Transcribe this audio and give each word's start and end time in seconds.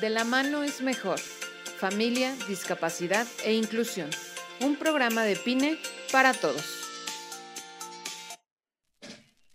De 0.00 0.08
la 0.08 0.24
mano 0.24 0.62
es 0.62 0.80
mejor. 0.80 1.18
Familia, 1.78 2.32
discapacidad 2.48 3.26
e 3.44 3.52
inclusión. 3.52 4.08
Un 4.64 4.76
programa 4.76 5.24
de 5.24 5.36
PINE 5.36 5.76
para 6.10 6.32
todos. 6.32 6.64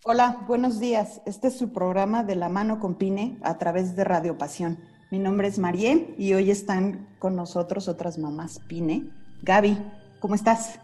Hola, 0.04 0.38
buenos 0.46 0.80
días. 0.80 1.20
Este 1.26 1.48
es 1.48 1.58
su 1.58 1.74
programa 1.74 2.24
De 2.24 2.36
la 2.36 2.48
mano 2.50 2.80
con 2.80 2.94
PINE 2.94 3.40
a 3.42 3.58
través 3.58 3.96
de 3.96 4.04
Radio 4.04 4.38
Pasión. 4.38 4.78
Mi 5.10 5.18
nombre 5.18 5.48
es 5.48 5.58
Marie 5.58 6.14
y 6.20 6.34
hoy 6.34 6.52
están 6.52 7.08
con 7.18 7.36
nosotros 7.36 7.88
otras 7.88 8.20
mamás 8.20 8.60
PINE. 8.68 9.10
Gaby, 9.42 9.80
¿cómo 10.20 10.36
estás? 10.36 10.80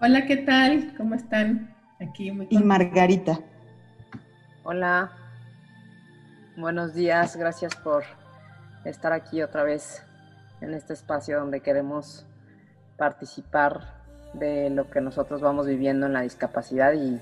Hola, 0.00 0.24
¿qué 0.24 0.38
tal? 0.38 0.94
¿Cómo 0.96 1.14
están? 1.14 1.74
Aquí 2.00 2.30
muy 2.30 2.46
Y 2.48 2.56
Margarita. 2.58 3.38
Hola, 4.62 5.12
buenos 6.56 6.94
días, 6.94 7.36
gracias 7.36 7.74
por 7.74 8.04
estar 8.84 9.12
aquí 9.12 9.42
otra 9.42 9.64
vez 9.64 10.02
en 10.60 10.74
este 10.74 10.92
espacio 10.92 11.40
donde 11.40 11.60
queremos 11.60 12.26
participar 12.96 14.02
de 14.34 14.70
lo 14.70 14.90
que 14.90 15.00
nosotros 15.00 15.40
vamos 15.40 15.66
viviendo 15.66 16.06
en 16.06 16.12
la 16.12 16.22
discapacidad 16.22 16.92
y, 16.92 17.20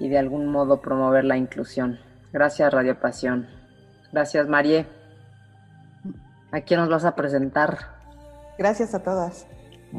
y 0.00 0.08
de 0.08 0.18
algún 0.18 0.46
modo 0.46 0.80
promover 0.80 1.24
la 1.24 1.36
inclusión. 1.36 1.98
Gracias 2.32 2.72
Radio 2.72 2.98
Pasión. 2.98 3.48
Gracias 4.12 4.48
Marie. 4.48 4.86
¿A 6.50 6.60
quién 6.60 6.80
nos 6.80 6.88
vas 6.88 7.04
a 7.04 7.14
presentar? 7.14 7.78
Gracias 8.58 8.94
a 8.94 9.02
todas. 9.02 9.46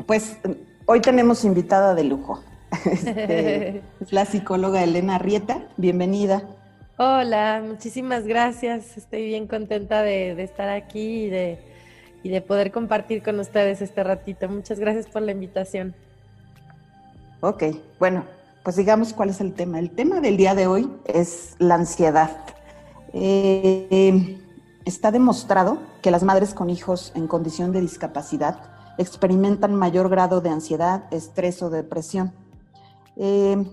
Pues 0.06 0.38
hoy 0.86 1.02
tenemos 1.02 1.44
invitada 1.46 1.96
de 1.96 2.04
lujo. 2.04 2.44
Este, 2.86 3.84
es 4.02 4.12
la 4.12 4.26
psicóloga 4.26 4.84
Elena 4.84 5.20
Rieta. 5.20 5.62
Bienvenida. 5.78 6.44
Hola, 6.98 7.64
muchísimas 7.66 8.26
gracias. 8.28 8.98
Estoy 8.98 9.26
bien 9.26 9.48
contenta 9.48 10.04
de, 10.04 10.40
estar 10.44 10.70
aquí 10.70 11.24
y 11.24 11.30
de, 11.30 11.60
y 12.22 12.30
de 12.30 12.40
poder 12.42 12.72
compartir 12.72 13.24
con 13.24 13.40
ustedes 13.40 13.82
este 13.82 14.04
ratito. 14.04 14.48
Muchas 14.48 14.80
gracias 14.80 15.08
por 15.08 15.24
la 15.24 15.32
invitación. 15.32 15.96
Ok, 17.42 17.64
bueno, 17.98 18.26
pues 18.64 18.76
digamos 18.76 19.12
cuál 19.12 19.30
es 19.30 19.42
el 19.42 19.56
tema. 19.56 19.80
El 19.80 19.90
tema 19.90 20.22
del 20.22 20.38
día 20.38 20.54
de 20.54 20.68
hoy 20.68 20.88
es 21.06 21.56
la 21.58 21.76
ansiedad. 21.76 22.30
Eh, 23.12 24.38
está 24.86 25.12
demostrado 25.12 25.80
que 26.04 26.12
las 26.12 26.22
madres 26.22 26.54
con 26.54 26.70
hijos 26.70 27.12
en 27.16 27.26
condición 27.26 27.72
de 27.72 27.82
discapacidad 27.82 28.60
experimentan 29.00 29.74
mayor 29.74 30.10
grado 30.10 30.42
de 30.42 30.50
ansiedad, 30.50 31.06
estrés 31.10 31.64
o 31.64 31.72
depresión, 31.72 32.34
eh, 33.16 33.66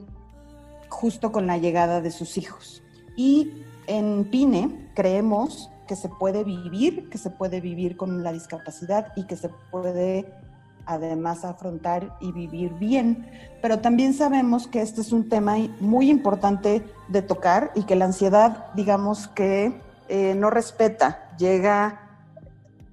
justo 0.89 1.33
con 1.33 1.47
la 1.47 1.59
llegada 1.59 2.00
de 2.00 2.11
sus 2.11 2.39
hijos. 2.39 2.83
Y 3.16 3.64
en 3.86 4.25
PINE 4.25 4.91
creemos 4.94 5.70
que 5.86 5.97
se 5.97 6.08
puede 6.08 6.44
vivir, 6.44 7.08
que 7.11 7.19
se 7.19 7.30
puede 7.30 7.61
vivir 7.61 7.97
con 7.97 8.22
la 8.22 8.33
discapacidad 8.33 9.12
y 9.16 9.25
que 9.25 9.36
se 9.36 9.48
puede 9.70 10.33
además 10.86 11.44
afrontar 11.44 12.16
y 12.20 12.33
vivir 12.33 12.72
bien. 12.75 13.28
Pero 13.61 13.81
también 13.81 14.14
sabemos 14.14 14.66
que 14.66 14.83
este 14.83 15.00
es 15.00 15.12
un 15.12 15.28
tema 15.28 15.56
muy 15.81 16.11
importante 16.11 16.83
de 17.08 17.22
tocar 17.22 17.72
y 17.75 17.83
que 17.83 17.97
la 17.97 18.06
ansiedad, 18.06 18.66
digamos 18.75 19.28
que 19.28 19.72
eh, 20.08 20.34
no 20.34 20.50
respeta, 20.50 21.34
llega 21.38 22.00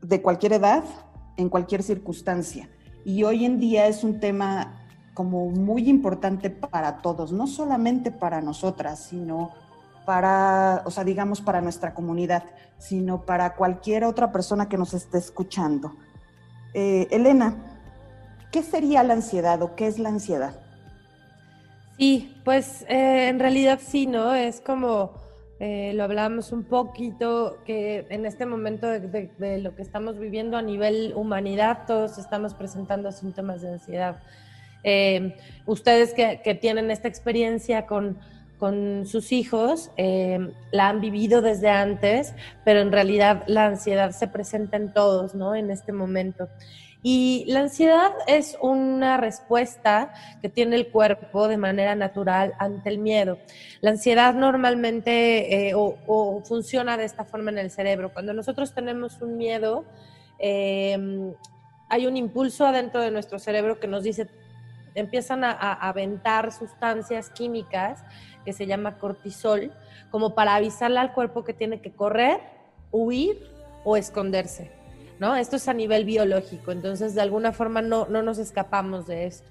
de 0.01 0.21
cualquier 0.21 0.53
edad, 0.53 0.83
en 1.37 1.49
cualquier 1.49 1.83
circunstancia. 1.83 2.69
Y 3.05 3.23
hoy 3.23 3.45
en 3.45 3.59
día 3.59 3.87
es 3.87 4.03
un 4.03 4.19
tema 4.19 4.83
como 5.13 5.49
muy 5.49 5.89
importante 5.89 6.49
para 6.49 6.97
todos, 6.97 7.31
no 7.31 7.47
solamente 7.47 8.11
para 8.11 8.41
nosotras, 8.41 8.99
sino 8.99 9.51
para, 10.07 10.83
o 10.85 10.89
sea, 10.89 11.03
digamos, 11.03 11.41
para 11.41 11.59
nuestra 11.59 11.93
comunidad, 11.93 12.45
sino 12.77 13.25
para 13.25 13.55
cualquier 13.55 14.05
otra 14.05 14.31
persona 14.31 14.69
que 14.69 14.77
nos 14.77 14.93
esté 14.93 15.17
escuchando. 15.17 15.97
Eh, 16.73 17.09
Elena, 17.11 17.57
¿qué 18.49 18.63
sería 18.63 19.03
la 19.03 19.15
ansiedad 19.15 19.61
o 19.61 19.75
qué 19.75 19.85
es 19.85 19.99
la 19.99 20.07
ansiedad? 20.07 20.61
Sí, 21.97 22.33
pues 22.45 22.83
eh, 22.83 23.27
en 23.27 23.37
realidad 23.37 23.81
sí, 23.85 24.07
¿no? 24.07 24.33
Es 24.33 24.61
como 24.61 25.11
eh, 25.59 25.91
lo 25.93 26.05
hablamos 26.05 26.53
un 26.53 26.63
poquito, 26.63 27.57
que 27.65 28.07
en 28.09 28.25
este 28.25 28.45
momento 28.45 28.87
de, 28.87 29.59
lo 29.61 29.75
que 29.75 29.81
estamos 29.81 30.17
viviendo 30.17 30.55
a 30.55 30.61
nivel 30.61 31.11
humanidad, 31.17 31.79
todos 31.85 32.17
estamos 32.17 32.53
presentando 32.53 33.11
síntomas 33.11 33.61
de 33.61 33.73
ansiedad. 33.73 34.23
Ustedes 35.65 36.13
que, 36.13 36.57
tienen 36.61 36.91
esta 36.91 37.09
experiencia 37.09 37.85
con, 37.87 38.17
con 38.57 39.05
sus 39.05 39.31
hijos, 39.31 39.91
eh, 39.97 40.51
la 40.71 40.89
han 40.89 41.01
vivido 41.01 41.41
desde 41.41 41.69
antes, 41.69 42.33
pero 42.65 42.81
en 42.81 42.91
realidad 42.91 43.43
la 43.47 43.65
ansiedad 43.65 44.11
se 44.11 44.27
presenta 44.27 44.77
en 44.77 44.93
todos, 44.93 45.35
¿no? 45.35 45.55
En 45.55 45.71
este 45.71 45.91
momento. 45.91 46.49
Y 47.03 47.45
la 47.47 47.61
ansiedad 47.61 48.11
es 48.27 48.57
una 48.59 49.17
respuesta 49.17 50.11
que 50.41 50.49
tiene 50.49 50.75
el 50.75 50.89
cuerpo 50.89 51.47
de 51.47 51.57
manera 51.57 51.95
natural 51.95 52.53
ante 52.59 52.89
el 52.89 52.97
miedo. 52.97 53.37
La 53.81 53.91
ansiedad 53.91 54.33
normalmente 54.33 55.69
eh, 55.69 55.73
o, 55.75 56.41
funciona 56.43 56.97
de 56.97 57.05
esta 57.05 57.23
forma 57.23 57.51
en 57.51 57.59
el 57.59 57.71
cerebro. 57.71 58.11
Cuando 58.11 58.33
nosotros 58.33 58.73
tenemos 58.73 59.21
un 59.21 59.37
miedo, 59.37 59.85
eh, 60.39 60.97
hay 61.87 62.07
un 62.07 62.17
impulso 62.17 62.65
adentro 62.65 62.99
de 63.01 63.11
nuestro 63.11 63.37
cerebro 63.37 63.79
que 63.79 63.87
nos 63.87 64.03
dice, 64.03 64.27
empiezan 64.95 65.43
a, 65.43 65.51
a 65.51 65.87
aventar 65.87 66.51
sustancias 66.51 67.29
químicas 67.29 68.03
que 68.47 68.53
se 68.53 68.65
llama 68.65 68.97
cortisol, 68.97 69.73
como 70.09 70.33
para 70.33 70.55
avisarle 70.55 70.99
al 70.99 71.11
cuerpo 71.11 71.43
que 71.43 71.51
tiene 71.51 71.81
que 71.81 71.91
correr, 71.91 72.39
huir 72.93 73.37
o 73.83 73.97
esconderse. 73.97 74.71
¿no? 75.19 75.35
Esto 75.35 75.57
es 75.57 75.67
a 75.67 75.73
nivel 75.73 76.05
biológico, 76.05 76.71
entonces 76.71 77.13
de 77.13 77.19
alguna 77.19 77.51
forma 77.51 77.81
no, 77.81 78.05
no 78.05 78.23
nos 78.23 78.37
escapamos 78.37 79.05
de 79.05 79.25
esto. 79.25 79.49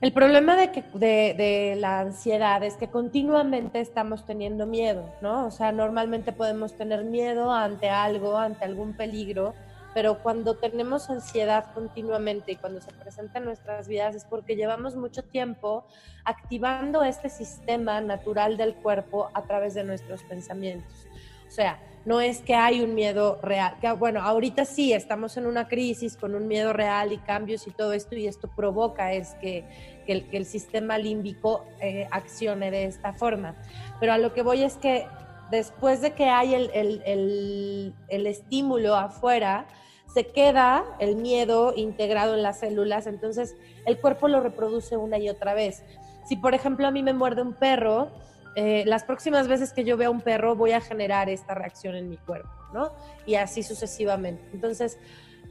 El 0.00 0.10
problema 0.10 0.56
de, 0.56 0.72
que, 0.72 0.84
de, 0.94 1.34
de, 1.36 1.76
la 1.78 2.00
ansiedad 2.00 2.62
es 2.62 2.76
que 2.76 2.88
continuamente 2.88 3.80
estamos 3.80 4.24
teniendo 4.24 4.64
miedo, 4.64 5.12
¿no? 5.20 5.46
O 5.46 5.50
sea, 5.50 5.70
normalmente 5.70 6.32
podemos 6.32 6.72
tener 6.78 7.04
miedo 7.04 7.52
ante 7.52 7.90
algo, 7.90 8.38
ante 8.38 8.64
algún 8.64 8.94
peligro, 8.94 9.54
pero 9.96 10.18
cuando 10.22 10.56
tenemos 10.56 11.08
ansiedad 11.08 11.72
continuamente 11.72 12.52
y 12.52 12.56
cuando 12.56 12.82
se 12.82 12.92
presenta 12.92 13.38
en 13.38 13.46
nuestras 13.46 13.88
vidas 13.88 14.14
es 14.14 14.26
porque 14.26 14.54
llevamos 14.54 14.94
mucho 14.94 15.22
tiempo 15.22 15.86
activando 16.22 17.02
este 17.02 17.30
sistema 17.30 18.02
natural 18.02 18.58
del 18.58 18.74
cuerpo 18.74 19.30
a 19.32 19.44
través 19.44 19.72
de 19.72 19.84
nuestros 19.84 20.22
pensamientos. 20.24 21.06
O 21.48 21.50
sea, 21.50 21.80
no 22.04 22.20
es 22.20 22.42
que 22.42 22.54
hay 22.54 22.82
un 22.82 22.94
miedo 22.94 23.38
real, 23.42 23.78
que 23.80 23.90
bueno, 23.92 24.20
ahorita 24.20 24.66
sí 24.66 24.92
estamos 24.92 25.38
en 25.38 25.46
una 25.46 25.66
crisis 25.66 26.18
con 26.18 26.34
un 26.34 26.46
miedo 26.46 26.74
real 26.74 27.14
y 27.14 27.16
cambios 27.16 27.66
y 27.66 27.70
todo 27.70 27.94
esto 27.94 28.16
y 28.16 28.26
esto 28.26 28.50
provoca 28.54 29.14
es 29.14 29.30
que, 29.40 29.64
que, 30.04 30.12
el, 30.12 30.28
que 30.28 30.36
el, 30.36 30.44
sistema 30.44 30.98
límbico 30.98 31.64
eh, 31.80 32.06
accione 32.10 32.70
de 32.70 32.84
esta 32.84 33.14
forma. 33.14 33.54
Pero 33.98 34.12
a 34.12 34.18
lo 34.18 34.34
que 34.34 34.42
voy 34.42 34.62
es 34.62 34.74
que 34.74 35.06
después 35.50 36.00
de 36.00 36.12
que 36.12 36.28
hay 36.28 36.54
el, 36.54 36.70
el, 36.74 37.94
el, 38.08 38.26
estímulo 38.26 38.94
afuera, 38.94 39.66
se 40.16 40.28
queda 40.28 40.82
el 40.98 41.16
miedo 41.16 41.74
integrado 41.76 42.32
en 42.32 42.42
las 42.42 42.60
células, 42.60 43.06
entonces 43.06 43.54
el 43.84 44.00
cuerpo 44.00 44.28
lo 44.28 44.40
reproduce 44.40 44.96
una 44.96 45.18
y 45.18 45.28
otra 45.28 45.52
vez. 45.52 45.82
Si 46.26 46.36
por 46.36 46.54
ejemplo 46.54 46.86
a 46.86 46.90
mí 46.90 47.02
me 47.02 47.12
muerde 47.12 47.42
un 47.42 47.52
perro, 47.52 48.08
eh, 48.54 48.84
las 48.86 49.04
próximas 49.04 49.46
veces 49.46 49.74
que 49.74 49.84
yo 49.84 49.98
vea 49.98 50.08
un 50.08 50.22
perro 50.22 50.56
voy 50.56 50.72
a 50.72 50.80
generar 50.80 51.28
esta 51.28 51.52
reacción 51.52 51.96
en 51.96 52.08
mi 52.08 52.16
cuerpo, 52.16 52.48
¿no? 52.72 52.92
Y 53.26 53.34
así 53.34 53.62
sucesivamente. 53.62 54.42
Entonces, 54.54 54.98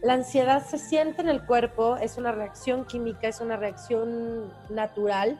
la 0.01 0.13
ansiedad 0.13 0.65
se 0.65 0.79
siente 0.79 1.21
en 1.21 1.29
el 1.29 1.45
cuerpo, 1.45 1.97
es 1.97 2.17
una 2.17 2.31
reacción 2.31 2.85
química, 2.85 3.27
es 3.27 3.41
una 3.41 3.57
reacción 3.57 4.51
natural, 4.71 5.39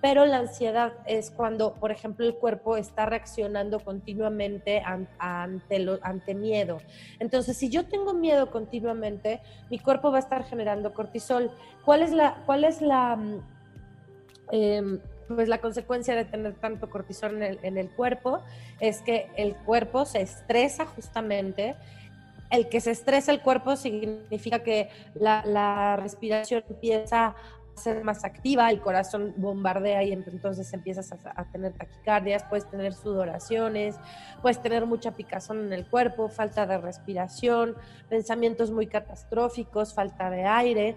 pero 0.00 0.26
la 0.26 0.38
ansiedad 0.38 0.92
es 1.06 1.30
cuando, 1.30 1.74
por 1.74 1.90
ejemplo, 1.90 2.26
el 2.26 2.34
cuerpo 2.34 2.76
está 2.76 3.06
reaccionando 3.06 3.80
continuamente 3.80 4.82
ante, 5.18 5.78
lo, 5.78 5.98
ante 6.02 6.34
miedo. 6.34 6.78
Entonces, 7.18 7.56
si 7.56 7.70
yo 7.70 7.86
tengo 7.86 8.12
miedo 8.12 8.50
continuamente, 8.50 9.40
mi 9.70 9.78
cuerpo 9.78 10.10
va 10.10 10.18
a 10.18 10.20
estar 10.20 10.44
generando 10.44 10.92
cortisol. 10.92 11.50
¿Cuál 11.84 12.02
es 12.02 12.12
la... 12.12 12.42
Cuál 12.46 12.64
es 12.64 12.82
la 12.82 13.18
eh, 14.52 15.00
pues 15.28 15.48
la 15.48 15.58
consecuencia 15.58 16.14
de 16.14 16.24
tener 16.24 16.54
tanto 16.54 16.88
cortisol 16.88 17.42
en 17.42 17.78
el, 17.78 17.90
cuerpo 17.90 18.40
es 18.78 19.00
que 19.00 19.28
el 19.36 19.56
cuerpo 19.56 20.04
se 20.04 20.20
estresa 20.20 20.86
justamente. 20.86 21.74
El 22.50 22.68
que 22.68 22.80
se 22.80 22.92
estresa 22.92 23.32
el 23.32 23.40
cuerpo 23.40 23.74
significa 23.74 24.60
que 24.60 24.88
la, 25.14 25.44
la 25.44 25.96
respiración 25.96 26.62
empieza 26.68 27.34
ser 27.76 28.02
más 28.04 28.24
activa, 28.24 28.70
el 28.70 28.80
corazón 28.80 29.34
bombardea 29.36 30.02
y 30.02 30.12
entonces 30.12 30.72
empiezas 30.72 31.12
a, 31.12 31.44
tener 31.44 31.72
taquicardias, 31.74 32.44
puedes 32.44 32.68
tener 32.68 32.94
sudoraciones, 32.94 33.96
puedes 34.40 34.60
tener 34.60 34.86
mucha 34.86 35.12
picazón 35.12 35.60
en 35.60 35.72
el 35.72 35.86
cuerpo, 35.86 36.28
falta 36.28 36.66
de 36.66 36.78
respiración, 36.78 37.76
pensamientos 38.08 38.70
muy 38.70 38.86
catastróficos, 38.86 39.94
falta 39.94 40.30
de 40.30 40.44
aire. 40.44 40.96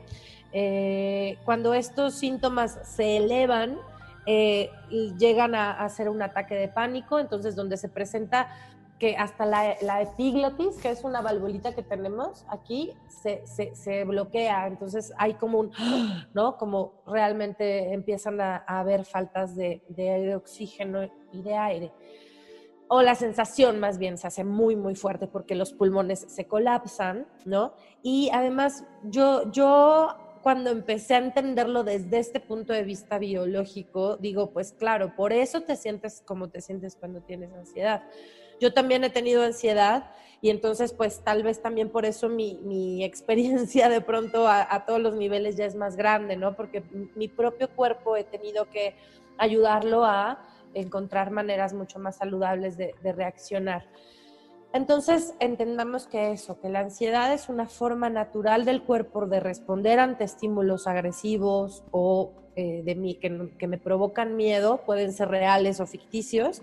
Eh, 0.53 1.37
cuando 1.45 1.73
estos 1.73 2.15
síntomas 2.15 2.79
se 2.83 3.17
elevan, 3.17 3.77
eh, 4.25 4.69
llegan 5.17 5.55
a, 5.55 5.71
a, 5.71 5.85
hacer 5.85 6.07
un 6.07 6.21
ataque 6.21 6.55
de 6.55 6.69
pánico, 6.69 7.19
entonces 7.19 7.55
donde 7.55 7.77
se 7.77 7.89
presenta 7.89 8.47
que 8.99 9.15
hasta 9.15 9.45
la, 9.45 9.77
la, 9.81 10.01
epiglotis, 10.01 10.75
que 10.75 10.89
es 10.89 11.03
una 11.05 11.21
valvulita 11.21 11.73
que 11.73 11.81
tenemos 11.81 12.45
aquí, 12.49 12.93
se, 13.07 13.43
se, 13.45 14.03
bloquea. 14.03 14.67
Entonces 14.67 15.13
hay 15.17 15.35
como 15.35 15.59
un, 15.59 15.71
¿no? 16.33 16.57
Como 16.57 17.01
realmente 17.07 17.93
empiezan 17.93 18.41
a, 18.41 18.63
a 18.67 18.81
haber 18.81 19.05
faltas 19.05 19.55
de, 19.55 19.81
de, 19.87 20.35
oxígeno 20.35 21.09
y 21.31 21.41
de 21.41 21.55
aire. 21.55 21.91
O 22.89 23.01
la 23.01 23.15
sensación 23.15 23.79
más 23.79 23.99
bien 23.99 24.17
se 24.17 24.27
hace 24.27 24.43
muy, 24.43 24.75
muy 24.75 24.95
fuerte 24.95 25.27
porque 25.27 25.55
los 25.55 25.73
pulmones 25.73 26.25
se 26.27 26.47
colapsan, 26.47 27.25
¿no? 27.45 27.73
Y 28.03 28.29
además 28.33 28.83
yo, 29.03 29.49
yo 29.51 30.15
cuando 30.41 30.71
empecé 30.71 31.15
a 31.15 31.19
entenderlo 31.19 31.83
desde 31.83 32.19
este 32.19 32.39
punto 32.39 32.73
de 32.73 32.83
vista 32.83 33.17
biológico, 33.19 34.17
digo, 34.17 34.51
pues 34.51 34.73
claro, 34.73 35.15
por 35.15 35.33
eso 35.33 35.61
te 35.61 35.75
sientes 35.75 36.21
como 36.25 36.49
te 36.49 36.61
sientes 36.61 36.95
cuando 36.95 37.21
tienes 37.21 37.53
ansiedad 37.53 38.03
yo 38.59 38.73
también 38.73 39.03
he 39.03 39.09
tenido 39.09 39.43
ansiedad 39.43 40.11
y 40.41 40.49
entonces 40.49 40.93
pues 40.93 41.23
tal 41.23 41.43
vez 41.43 41.61
también 41.61 41.89
por 41.89 42.05
eso 42.05 42.29
mi, 42.29 43.03
experiencia 43.03 43.89
de 43.89 44.01
pronto 44.01 44.47
a, 44.47 44.85
todos 44.85 45.01
los 45.01 45.15
niveles 45.15 45.57
ya 45.57 45.65
es 45.65 45.75
más 45.75 45.95
grande, 45.95 46.37
¿no? 46.37 46.55
Porque 46.55 46.83
mi 47.15 47.27
propio 47.27 47.69
cuerpo 47.69 48.15
he 48.15 48.23
tenido 48.23 48.69
que 48.69 48.95
ayudarlo 49.37 50.05
a 50.05 50.45
encontrar 50.73 51.31
maneras 51.31 51.73
mucho 51.73 51.99
más 51.99 52.17
saludables 52.17 52.77
de, 52.77 52.95
de 53.01 53.11
reaccionar. 53.11 53.85
Entonces, 54.71 55.33
entendamos 55.39 56.05
que 56.05 56.31
eso, 56.31 56.59
que 56.59 56.69
la 56.69 56.81
ansiedad 56.81 57.33
es 57.33 57.49
una 57.49 57.67
forma 57.67 58.09
natural 58.11 58.65
del 58.65 58.83
cuerpo 58.83 59.25
de 59.25 59.39
responder 59.39 59.99
ante 59.99 60.25
estímulos 60.25 60.85
agresivos 60.85 61.83
o 61.89 62.33
eh, 62.59 62.81
de 62.83 62.95
mí, 62.95 63.15
que, 63.15 63.49
que, 63.57 63.67
me 63.67 63.77
provocan 63.77 64.35
miedo, 64.35 64.81
pueden 64.85 65.13
ser 65.13 65.29
reales 65.29 65.79
o 65.79 65.87
ficticios, 65.87 66.61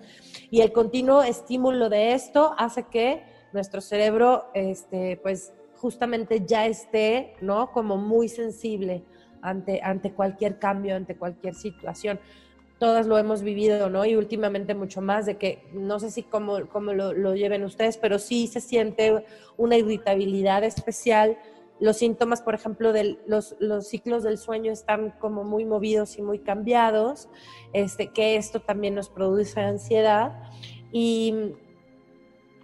y 0.50 0.60
el 0.60 0.70
continuo 0.70 1.22
estímulo 1.22 1.88
de 1.88 2.12
esto 2.12 2.54
hace 2.58 2.82
que 2.82 3.22
nuestro 3.54 3.80
cerebro, 3.80 4.50
este, 4.52 5.18
pues 5.22 5.54
justamente 5.76 6.42
ya 6.46 6.66
esté, 6.66 7.34
¿no? 7.40 7.72
Como 7.72 7.96
muy 7.96 8.28
sensible 8.28 9.04
ante, 9.40 9.80
ante 9.82 10.12
cualquier 10.12 10.58
cambio, 10.58 10.96
ante 10.96 11.16
cualquier 11.16 11.54
situación. 11.54 12.20
Todas 12.78 13.06
lo 13.06 13.16
hemos 13.16 13.40
vivido, 13.40 13.88
¿no? 13.88 14.04
Y 14.04 14.16
últimamente 14.16 14.74
mucho 14.74 15.00
más 15.00 15.24
de 15.24 15.38
que, 15.38 15.62
no 15.72 15.98
sé 15.98 16.10
si 16.10 16.22
cómo, 16.22 16.68
cómo 16.68 16.92
lo, 16.92 17.14
lo 17.14 17.34
lleven 17.34 17.64
ustedes, 17.64 17.96
pero 17.96 18.18
sí 18.18 18.48
se 18.48 18.60
siente 18.60 19.24
una 19.56 19.76
irritabilidad 19.78 20.62
especial, 20.62 21.38
los 21.78 21.96
síntomas, 21.98 22.42
por 22.42 22.54
ejemplo, 22.54 22.92
de 22.92 23.18
los, 23.26 23.54
los, 23.58 23.88
ciclos 23.88 24.22
del 24.22 24.38
sueño 24.38 24.72
están 24.72 25.10
como 25.18 25.44
muy 25.44 25.64
movidos 25.64 26.18
y 26.18 26.22
muy 26.22 26.38
cambiados, 26.38 27.28
este, 27.72 28.08
que 28.08 28.36
esto 28.36 28.60
también 28.60 28.94
nos 28.94 29.08
produce 29.08 29.60
ansiedad. 29.60 30.32
Y, 30.90 31.52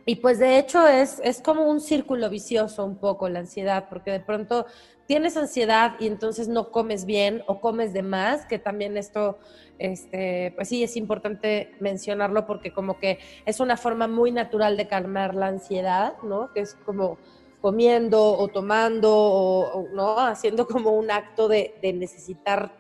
y 0.07 0.17
pues 0.17 0.39
de 0.39 0.59
hecho 0.59 0.87
es, 0.87 1.21
es 1.23 1.41
como 1.41 1.69
un 1.69 1.81
círculo 1.81 2.31
vicioso 2.31 2.85
un 2.85 2.97
poco 2.97 3.29
la 3.29 3.41
ansiedad, 3.41 3.89
porque 3.89 4.11
de 4.11 4.21
pronto 4.21 4.67
tienes 5.07 5.37
ansiedad 5.37 5.95
y 6.01 6.07
entonces 6.07 6.49
no 6.49 6.71
comes 6.71 7.05
bien 7.05 7.43
o 7.47 7.61
comes 7.61 7.93
de 7.93 8.03
más, 8.03 8.47
que 8.47 8.59
también 8.59 8.97
esto, 8.97 9.39
este, 9.79 10.53
pues 10.57 10.69
sí, 10.69 10.83
es 10.83 10.97
importante 10.97 11.75
mencionarlo 11.81 12.47
porque 12.47 12.73
como 12.73 12.99
que 12.99 13.19
es 13.45 13.61
una 13.61 13.77
forma 13.77 14.09
muy 14.09 14.33
natural 14.33 14.77
de 14.77 14.89
calmar 14.89 15.35
la 15.35 15.49
ansiedad, 15.49 16.15
¿no? 16.23 16.53
Que 16.53 16.61
es 16.61 16.75
como 16.87 17.19
comiendo 17.63 18.21
o 18.21 18.49
tomando 18.49 19.11
o, 19.15 19.89
¿no? 19.95 20.19
haciendo 20.19 20.67
como 20.67 20.91
un 20.91 21.11
acto 21.11 21.49
de, 21.49 21.75
necesitar 21.83 22.73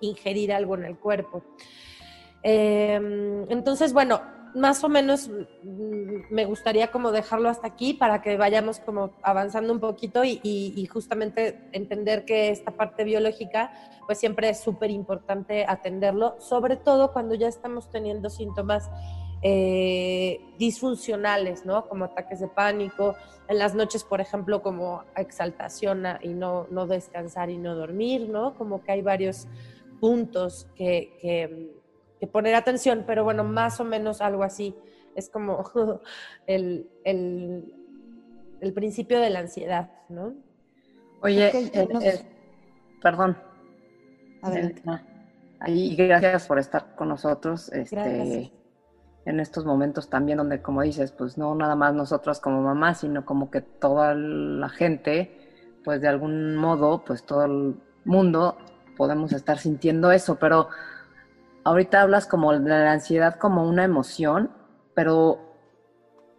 ingerir 0.00 0.52
algo 0.52 0.76
en 0.76 0.84
el 0.84 0.96
cuerpo. 0.96 1.42
Em, 2.42 3.44
entonces, 3.50 3.92
bueno, 3.92 4.22
más 4.54 4.82
o 4.84 4.88
menos 4.88 5.28
me 6.30 6.44
gustaría 6.46 6.90
como 6.90 7.10
dejarlo 7.10 7.48
hasta 7.48 7.66
aquí 7.66 7.92
para 7.92 8.22
que 8.22 8.36
vayamos 8.36 8.78
como 8.78 9.12
avanzando 9.22 9.72
un 9.72 9.80
poquito 9.80 10.24
y, 10.24 10.40
y 10.42 10.86
justamente 10.86 11.68
entender 11.72 12.24
que 12.24 12.50
esta 12.50 12.70
parte 12.70 13.04
biológica 13.04 13.72
pues 14.06 14.18
siempre 14.18 14.48
es 14.48 14.60
súper 14.60 14.90
importante 14.90 15.66
atenderlo, 15.68 16.36
sobre 16.40 16.76
todo 16.76 17.12
cuando 17.12 17.34
ya 17.34 17.48
estamos 17.48 17.90
teniendo 17.90 18.30
síntomas 18.30 18.88
eh, 19.42 20.40
disfuncionales, 20.58 21.64
¿no? 21.64 21.88
Como 21.88 22.06
ataques 22.06 22.40
de 22.40 22.48
pánico, 22.48 23.14
en 23.48 23.58
las 23.58 23.74
noches, 23.74 24.04
por 24.04 24.20
ejemplo, 24.20 24.62
como 24.62 25.04
exaltación 25.16 26.04
y 26.22 26.28
no, 26.28 26.66
no 26.70 26.86
descansar 26.86 27.48
y 27.48 27.56
no 27.56 27.74
dormir, 27.74 28.28
¿no? 28.28 28.54
Como 28.54 28.82
que 28.82 28.92
hay 28.92 29.02
varios 29.02 29.46
puntos 30.00 30.66
que, 30.74 31.16
que, 31.20 32.26
poner 32.26 32.54
atención, 32.54 33.04
pero 33.06 33.24
bueno, 33.24 33.44
más 33.44 33.80
o 33.80 33.84
menos 33.84 34.20
algo 34.20 34.42
así. 34.42 34.74
Es 35.14 35.30
como 35.30 35.70
el, 36.46 36.90
el, 37.04 37.72
el 38.60 38.72
principio 38.72 39.20
de 39.20 39.30
la 39.30 39.40
ansiedad, 39.40 39.90
¿no? 40.08 40.34
Oye, 41.22 41.48
eh, 41.48 41.70
eh, 41.74 42.20
perdón. 43.00 43.36
Adelante. 44.42 44.82
Y 45.66 45.96
gracias 45.96 46.46
por 46.46 46.58
estar 46.58 46.94
con 46.94 47.08
nosotros. 47.08 47.72
Este, 47.72 48.52
en 49.28 49.40
estos 49.40 49.66
momentos 49.66 50.08
también 50.08 50.38
donde, 50.38 50.62
como 50.62 50.80
dices, 50.80 51.12
pues 51.12 51.36
no 51.36 51.54
nada 51.54 51.76
más 51.76 51.92
nosotros 51.92 52.40
como 52.40 52.62
mamás, 52.62 53.00
sino 53.00 53.26
como 53.26 53.50
que 53.50 53.60
toda 53.60 54.14
la 54.14 54.70
gente, 54.70 55.38
pues 55.84 56.00
de 56.00 56.08
algún 56.08 56.56
modo, 56.56 57.04
pues 57.04 57.24
todo 57.24 57.44
el 57.44 57.76
mundo 58.06 58.56
podemos 58.96 59.32
estar 59.34 59.58
sintiendo 59.58 60.12
eso, 60.12 60.36
pero 60.36 60.68
ahorita 61.62 62.00
hablas 62.00 62.26
como 62.26 62.54
de 62.54 62.70
la 62.70 62.90
ansiedad 62.90 63.34
como 63.34 63.68
una 63.68 63.84
emoción, 63.84 64.50
pero 64.94 65.40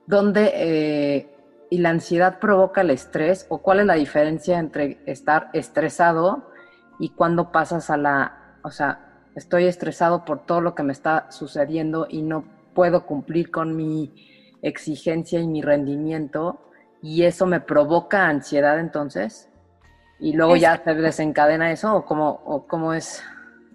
¿dónde 0.07 0.51
eh, 0.56 1.35
y 1.69 1.77
la 1.77 1.92
ansiedad 1.92 2.39
provoca 2.39 2.81
el 2.81 2.89
estrés 2.89 3.45
o 3.50 3.59
cuál 3.59 3.81
es 3.81 3.85
la 3.85 3.94
diferencia 3.94 4.57
entre 4.57 5.00
estar 5.06 5.51
estresado 5.53 6.50
y 6.97 7.09
cuando 7.09 7.51
pasas 7.51 7.92
a 7.92 7.97
la, 7.97 8.57
o 8.63 8.71
sea, 8.71 9.27
estoy 9.35 9.65
estresado 9.65 10.25
por 10.25 10.47
todo 10.47 10.59
lo 10.59 10.74
que 10.74 10.81
me 10.81 10.92
está 10.92 11.30
sucediendo 11.30 12.07
y 12.09 12.24
no 12.24 12.57
puedo 12.80 13.06
cumplir 13.06 13.52
con 13.52 13.76
mi 13.76 14.10
exigencia 14.62 15.42
y 15.42 15.48
mi 15.50 15.62
rendimiento 15.62 16.62
y 17.02 17.24
eso 17.24 17.46
me 17.46 17.60
provoca 17.60 18.30
ansiedad 18.30 18.80
entonces 18.80 19.50
y 20.18 20.31
luego 20.31 20.56
ya 20.56 20.81
se 20.81 20.94
desencadena 20.94 21.74
eso 21.74 21.94
o 21.94 22.06
cómo, 22.06 22.42
o 22.46 22.66
cómo 22.68 22.94
es 22.94 23.22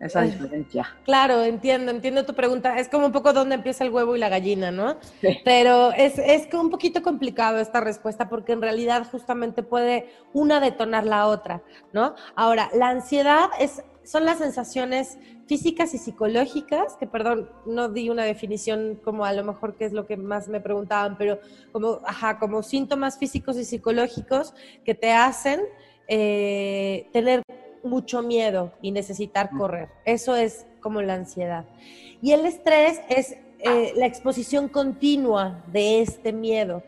esa 0.00 0.22
diferencia. 0.22 0.88
Claro, 1.04 1.42
entiendo, 1.42 1.90
entiendo 1.90 2.24
tu 2.24 2.32
pregunta. 2.32 2.78
Es 2.78 2.88
como 2.88 3.04
un 3.04 3.12
poco 3.12 3.34
dónde 3.34 3.56
empieza 3.56 3.84
el 3.84 3.90
huevo 3.90 4.16
y 4.16 4.18
la 4.18 4.30
gallina, 4.30 4.70
¿no? 4.70 4.96
Pero 5.44 5.92
es, 5.92 6.18
es 6.18 6.48
un 6.54 6.70
poquito 6.70 7.02
complicado 7.02 7.58
esta 7.58 7.82
respuesta 7.82 8.30
porque 8.30 8.52
en 8.52 8.62
realidad 8.62 9.06
justamente 9.10 9.62
puede 9.62 10.08
una 10.32 10.60
detonar 10.60 11.04
la 11.04 11.26
otra, 11.26 11.60
¿no? 11.92 12.14
Ahora, 12.36 12.70
la 12.72 12.88
ansiedad 12.88 13.50
es 13.60 13.82
son 14.04 14.24
las 14.24 14.38
sensaciones 14.38 15.18
físicas 15.46 15.94
y 15.94 15.98
psicológicas, 15.98 16.96
que 16.96 17.06
perdón, 17.06 17.50
no 17.66 17.88
di 17.88 18.10
una 18.10 18.24
definición 18.24 19.00
como 19.02 19.24
a 19.24 19.32
lo 19.32 19.44
mejor 19.44 19.76
que 19.76 19.84
es 19.84 19.92
lo 19.92 20.06
que 20.06 20.16
más 20.16 20.48
me 20.48 20.60
preguntaban, 20.60 21.16
pero 21.18 21.38
como, 21.72 22.00
ajá, 22.04 22.38
como 22.38 22.62
síntomas 22.62 23.18
físicos 23.18 23.56
y 23.56 23.64
psicológicos 23.64 24.54
que 24.84 24.94
te 24.94 25.12
hacen 25.12 25.60
eh, 26.08 27.08
tener 27.12 27.42
mucho 27.82 28.22
miedo 28.22 28.72
y 28.80 28.90
necesitar 28.90 29.52
mm. 29.52 29.58
correr. 29.58 29.88
Eso 30.04 30.36
es 30.36 30.66
como 30.80 31.02
la 31.02 31.14
ansiedad. 31.14 31.64
Y 32.22 32.32
el 32.32 32.46
estrés 32.46 33.00
es 33.08 33.36
eh, 33.58 33.92
la 33.96 34.06
exposición 34.06 34.68
continua 34.68 35.64
de 35.72 36.00
este 36.00 36.32
miedo. 36.32 36.82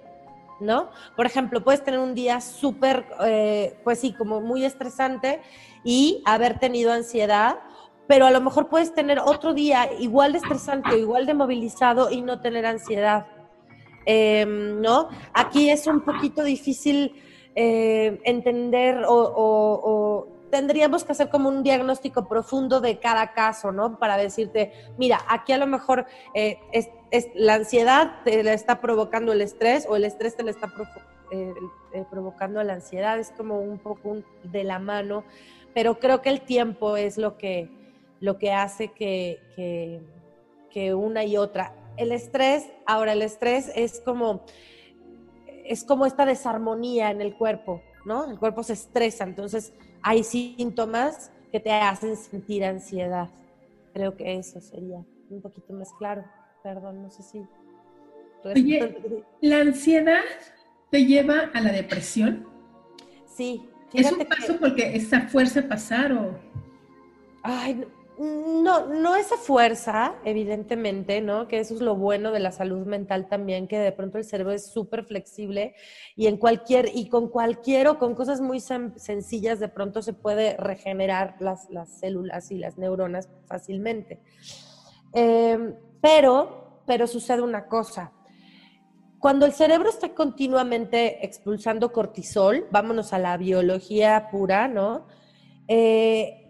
¿No? 0.58 0.88
Por 1.16 1.26
ejemplo, 1.26 1.62
puedes 1.62 1.84
tener 1.84 2.00
un 2.00 2.14
día 2.14 2.40
súper, 2.40 3.06
eh, 3.24 3.78
pues 3.84 4.00
sí, 4.00 4.14
como 4.14 4.40
muy 4.40 4.64
estresante 4.64 5.42
y 5.84 6.22
haber 6.24 6.58
tenido 6.58 6.92
ansiedad, 6.92 7.58
pero 8.06 8.26
a 8.26 8.30
lo 8.30 8.40
mejor 8.40 8.68
puedes 8.68 8.94
tener 8.94 9.18
otro 9.18 9.52
día 9.52 9.90
igual 9.98 10.32
de 10.32 10.38
estresante 10.38 10.90
o 10.92 10.96
igual 10.96 11.26
de 11.26 11.34
movilizado 11.34 12.10
y 12.10 12.22
no 12.22 12.40
tener 12.40 12.64
ansiedad. 12.64 13.26
Em, 14.06 14.80
¿No? 14.80 15.08
Aquí 15.34 15.68
es 15.68 15.86
un 15.86 16.00
poquito 16.02 16.44
difícil 16.44 17.12
eh, 17.56 18.20
entender 18.24 19.02
o, 19.08 20.28
tendríamos 20.50 21.04
que 21.04 21.12
hacer 21.12 21.28
como 21.28 21.48
un 21.48 21.62
diagnóstico 21.62 22.28
profundo 22.28 22.80
de 22.80 22.98
cada 22.98 23.32
caso, 23.32 23.72
¿no? 23.72 23.98
Para 23.98 24.16
decirte, 24.16 24.72
mira, 24.96 25.20
aquí 25.28 25.52
a 25.52 25.58
lo 25.58 25.66
mejor 25.66 26.06
eh, 26.34 26.58
es, 26.72 26.88
la 27.34 27.54
ansiedad 27.54 28.22
te 28.24 28.42
la 28.42 28.52
está 28.52 28.80
provocando 28.80 29.32
el 29.32 29.40
estrés 29.40 29.86
o 29.88 29.96
el 29.96 30.04
estrés 30.04 30.36
te 30.36 30.42
la 30.42 30.50
está 30.50 30.72
eh, 31.30 31.54
provocando 32.10 32.62
la 32.62 32.74
ansiedad, 32.74 33.18
es 33.18 33.32
como 33.36 33.60
un 33.60 33.78
poco 33.78 34.18
de 34.44 34.64
la 34.64 34.78
mano 34.78 35.24
pero 35.76 36.00
creo 36.00 36.22
que 36.22 36.30
el 36.30 36.40
tiempo 36.40 36.96
es 36.96 37.18
lo 37.18 37.36
que, 37.36 37.68
lo 38.20 38.38
que 38.38 38.50
hace 38.50 38.92
que, 38.92 40.00
que, 40.70 40.94
una 40.94 41.22
y 41.22 41.36
otra. 41.36 41.74
El 41.98 42.12
estrés, 42.12 42.66
ahora 42.86 43.12
el 43.12 43.20
estrés 43.20 43.70
es 43.74 44.00
como, 44.00 44.40
es 45.66 45.84
como 45.84 46.06
esta 46.06 46.24
desarmonía 46.24 47.10
en 47.10 47.20
el 47.20 47.36
cuerpo, 47.36 47.82
¿no? 48.06 48.24
El 48.24 48.38
cuerpo 48.38 48.62
se 48.62 48.72
estresa, 48.72 49.24
entonces 49.24 49.74
hay 50.02 50.22
síntomas 50.24 51.30
que 51.52 51.60
te 51.60 51.72
hacen 51.72 52.16
sentir 52.16 52.64
ansiedad. 52.64 53.28
Creo 53.92 54.16
que 54.16 54.36
eso 54.36 54.60
sería 54.60 55.04
un 55.30 55.40
poquito 55.40 55.72
más 55.72 55.92
claro. 55.98 56.24
Perdón, 56.62 57.02
no 57.02 57.10
sé 57.10 57.22
si 57.22 57.46
Oye, 58.44 59.24
¿la 59.40 59.60
ansiedad 59.60 60.22
te 60.90 61.04
lleva 61.04 61.50
a 61.52 61.60
la 61.60 61.72
depresión? 61.72 62.46
Sí. 63.26 63.68
¿Es 63.92 64.12
un 64.12 64.24
paso 64.26 64.58
porque 64.58 64.96
esa 64.96 65.22
fuerza 65.22 65.66
pasar 65.66 66.12
o...? 66.12 66.38
Ay, 67.42 67.84
no, 68.18 68.86
no 68.86 69.14
esa 69.16 69.36
fuerza, 69.36 70.14
evidentemente, 70.24 71.20
¿no? 71.20 71.48
Que 71.48 71.58
eso 71.58 71.74
es 71.74 71.80
lo 71.80 71.94
bueno 71.96 72.32
de 72.32 72.40
la 72.40 72.50
salud 72.50 72.86
mental 72.86 73.28
también, 73.28 73.68
que 73.68 73.78
de 73.78 73.92
pronto 73.92 74.18
el 74.18 74.24
cerebro 74.24 74.52
es 74.52 74.66
súper 74.66 75.04
flexible 75.04 75.74
y 76.14 76.26
en 76.26 76.38
cualquier, 76.38 76.90
y 76.94 77.08
con 77.08 77.28
cualquier 77.28 77.88
o 77.88 77.98
con 77.98 78.14
cosas 78.14 78.40
muy 78.40 78.60
sencillas 78.60 79.60
de 79.60 79.68
pronto 79.68 80.00
se 80.00 80.14
puede 80.14 80.56
regenerar 80.56 81.36
las, 81.40 81.68
células 82.00 82.50
y 82.50 82.58
las 82.58 82.78
neuronas 82.78 83.28
fácilmente. 83.46 84.20
Em, 85.12 85.74
pero, 86.00 86.82
pero 86.86 87.06
sucede 87.06 87.42
una 87.42 87.68
cosa. 87.68 88.12
Cuando 89.18 89.44
el 89.44 89.52
cerebro 89.52 89.90
está 89.90 90.14
continuamente 90.14 91.24
expulsando 91.24 91.92
cortisol, 91.92 92.66
vámonos 92.70 93.12
a 93.12 93.18
la 93.18 93.36
biología 93.36 94.28
pura, 94.30 94.68
¿no? 94.68 95.06
Eh, 95.68 96.45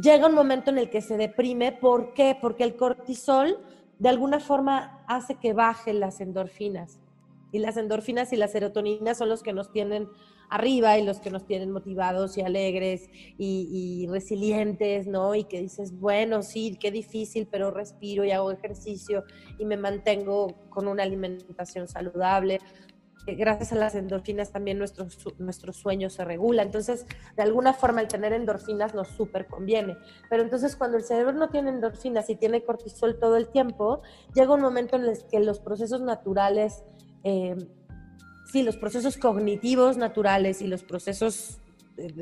llega 0.00 0.26
un 0.26 0.34
momento 0.34 0.70
en 0.70 0.78
el 0.78 0.90
que 0.90 1.00
se 1.00 1.16
deprime. 1.16 1.72
¿Por 1.72 2.14
qué? 2.14 2.36
Porque 2.40 2.64
el 2.64 2.76
cortisol 2.76 3.58
de 3.98 4.08
alguna 4.08 4.40
forma 4.40 5.04
hace 5.06 5.36
que 5.36 5.52
bajen 5.52 6.00
las 6.00 6.20
endorfinas. 6.20 7.00
Y 7.52 7.58
las 7.58 7.76
endorfinas 7.76 8.32
y 8.32 8.36
la 8.36 8.48
serotonina 8.48 9.14
son 9.14 9.28
los 9.28 9.42
que 9.42 9.52
nos 9.52 9.72
tienen 9.72 10.08
arriba 10.48 10.98
y 10.98 11.04
los 11.04 11.20
que 11.20 11.30
nos 11.30 11.46
tienen 11.46 11.70
motivados 11.70 12.36
y 12.36 12.42
alegres 12.42 13.08
y, 13.38 13.68
y, 13.70 14.06
resilientes, 14.08 15.06
¿no? 15.06 15.34
Y 15.34 15.44
que 15.44 15.60
dices, 15.60 15.98
bueno, 15.98 16.42
sí, 16.42 16.76
qué 16.80 16.90
difícil, 16.90 17.46
pero 17.48 17.70
respiro 17.70 18.24
y 18.24 18.32
hago 18.32 18.50
ejercicio 18.50 19.24
y 19.58 19.64
me 19.64 19.76
mantengo 19.76 20.48
con 20.70 20.88
una 20.88 21.04
alimentación 21.04 21.86
saludable 21.86 22.58
gracias 23.34 23.72
a 23.72 23.76
las 23.76 23.94
endorfinas 23.94 24.52
también 24.52 24.78
nuestro, 24.78 25.06
nuestro 25.38 25.72
sueño 25.72 26.10
se 26.10 26.24
regula. 26.24 26.62
Entonces, 26.62 27.06
de 27.36 27.42
alguna 27.42 27.72
forma, 27.72 28.00
el 28.00 28.08
tener 28.08 28.32
endorfinas 28.32 28.94
nos 28.94 29.08
súper 29.08 29.46
conviene. 29.46 29.96
Pero 30.28 30.42
entonces, 30.42 30.76
cuando 30.76 30.96
el 30.96 31.04
cerebro 31.04 31.32
no 31.32 31.48
tiene 31.48 31.70
endorfinas 31.70 32.28
y 32.30 32.36
tiene 32.36 32.62
cortisol 32.62 33.18
todo 33.18 33.36
el 33.36 33.48
tiempo, 33.48 34.02
llega 34.34 34.54
un 34.54 34.60
momento 34.60 34.96
en 34.96 35.04
el 35.04 35.18
que 35.30 35.40
los 35.40 35.60
procesos 35.60 36.00
naturales, 36.00 36.84
eh, 37.24 37.56
sí, 38.50 38.62
los 38.62 38.76
procesos 38.76 39.16
cognitivos 39.16 39.96
naturales 39.96 40.62
y 40.62 40.66
los 40.66 40.82
procesos 40.82 41.60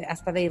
hasta 0.09 0.33
de 0.33 0.43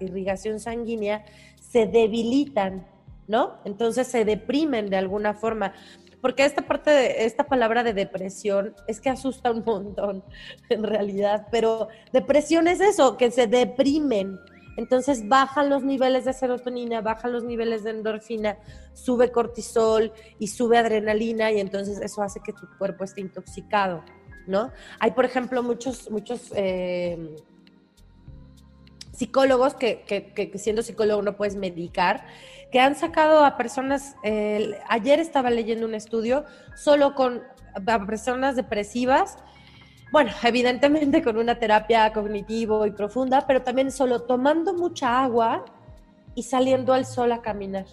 irrigación 0.00 0.60
sanguínea 0.60 1.24
se 1.60 1.86
debilitan, 1.86 2.86
¿no? 3.26 3.58
Entonces 3.64 4.06
se 4.06 4.24
deprimen 4.24 4.88
de 4.88 4.96
alguna 4.96 5.34
forma 5.34 5.74
porque 6.20 6.44
esta 6.44 6.62
parte 6.62 6.90
de 6.90 7.24
esta 7.24 7.44
palabra 7.44 7.82
de 7.82 7.94
depresión 7.94 8.74
es 8.86 9.00
que 9.00 9.10
asusta 9.10 9.50
un 9.50 9.64
montón 9.64 10.24
en 10.68 10.82
realidad, 10.82 11.46
pero 11.50 11.88
depresión 12.12 12.68
es 12.68 12.80
eso, 12.80 13.16
que 13.16 13.30
se 13.30 13.46
deprimen. 13.46 14.38
Entonces 14.76 15.28
bajan 15.28 15.70
los 15.70 15.82
niveles 15.82 16.24
de 16.24 16.32
serotonina, 16.32 17.00
bajan 17.00 17.32
los 17.32 17.42
niveles 17.42 17.82
de 17.82 17.90
endorfina, 17.90 18.58
sube 18.92 19.32
cortisol 19.32 20.12
y 20.38 20.46
sube 20.46 20.78
adrenalina 20.78 21.50
y 21.50 21.58
entonces 21.58 22.00
eso 22.00 22.22
hace 22.22 22.38
que 22.40 22.52
tu 22.52 22.68
cuerpo 22.78 23.02
esté 23.02 23.20
intoxicado, 23.20 24.04
¿no? 24.46 24.70
Hay, 25.00 25.10
por 25.10 25.24
ejemplo, 25.24 25.64
muchos, 25.64 26.08
muchos 26.12 26.52
eh, 26.54 27.34
psicólogos 29.18 29.74
que, 29.74 30.02
que 30.06 30.58
siendo 30.58 30.82
psicólogo 30.82 31.22
no 31.22 31.36
puedes 31.36 31.56
medicar 31.56 32.24
que 32.70 32.80
han 32.80 32.94
sacado 32.94 33.44
a 33.44 33.56
personas, 33.56 34.16
ayer 34.88 35.20
estaba 35.20 35.50
leyendo 35.50 35.86
un 35.86 35.94
estudio 35.94 36.44
solo 36.76 37.14
con 37.14 37.42
personas 38.06 38.56
depresivas, 38.56 39.38
bueno, 40.12 40.30
evidentemente 40.42 41.22
con 41.22 41.36
una 41.36 41.58
terapia 41.58 42.12
cognitivo 42.12 42.86
y 42.86 42.90
profunda, 42.90 43.46
pero 43.46 43.62
también 43.62 43.90
solo 43.90 44.22
tomando 44.22 44.74
mucha 44.74 45.22
agua 45.22 45.64
y 46.34 46.42
saliendo 46.42 46.92
al 46.92 47.06
sol 47.06 47.32
a 47.32 47.42
caminar. 47.42 47.86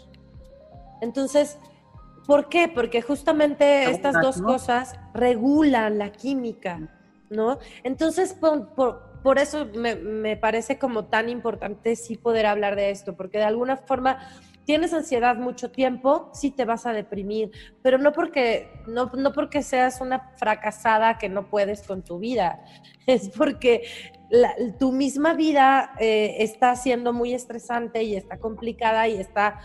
Entonces, 1.01 1.57
¿por 2.25 2.49
qué? 2.49 2.67
Porque 2.67 3.01
justamente 3.01 3.89
estas 3.89 4.15
dos 4.21 4.41
cosas 4.41 4.95
regulan 5.13 5.97
la 5.97 6.11
química, 6.11 6.89
¿no? 7.29 7.59
Entonces, 7.83 8.33
por, 8.33 9.04
eso 9.33 9.65
me, 9.75 9.95
me, 9.95 10.37
parece 10.37 10.77
como 10.77 11.05
tan 11.05 11.29
importante 11.29 11.95
sí 11.95 12.15
poder 12.17 12.45
hablar 12.45 12.75
de 12.75 12.91
esto, 12.91 13.15
porque 13.15 13.39
de 13.39 13.45
alguna 13.45 13.77
forma 13.77 14.19
tienes 14.65 14.93
ansiedad 14.93 15.37
mucho 15.37 15.71
tiempo, 15.71 16.29
sí 16.33 16.51
te 16.51 16.65
vas 16.65 16.85
a 16.85 16.93
deprimir, 16.93 17.51
pero 17.81 17.97
no 17.97 18.11
porque, 18.11 18.83
no, 18.87 19.11
no 19.15 19.31
porque 19.31 19.63
seas 19.63 20.01
una 20.01 20.31
fracasada 20.37 21.17
que 21.17 21.29
no 21.29 21.49
puedes 21.49 21.83
con 21.87 22.03
tu 22.03 22.19
vida, 22.19 22.61
es 23.07 23.29
porque 23.29 23.83
tu 24.79 24.91
misma 24.91 25.33
vida 25.33 25.91
eh, 25.99 26.37
está 26.39 26.75
siendo 26.75 27.13
muy 27.13 27.33
estresante 27.33 28.03
y 28.03 28.15
está 28.15 28.39
complicada 28.39 29.07
y 29.07 29.17
está, 29.17 29.59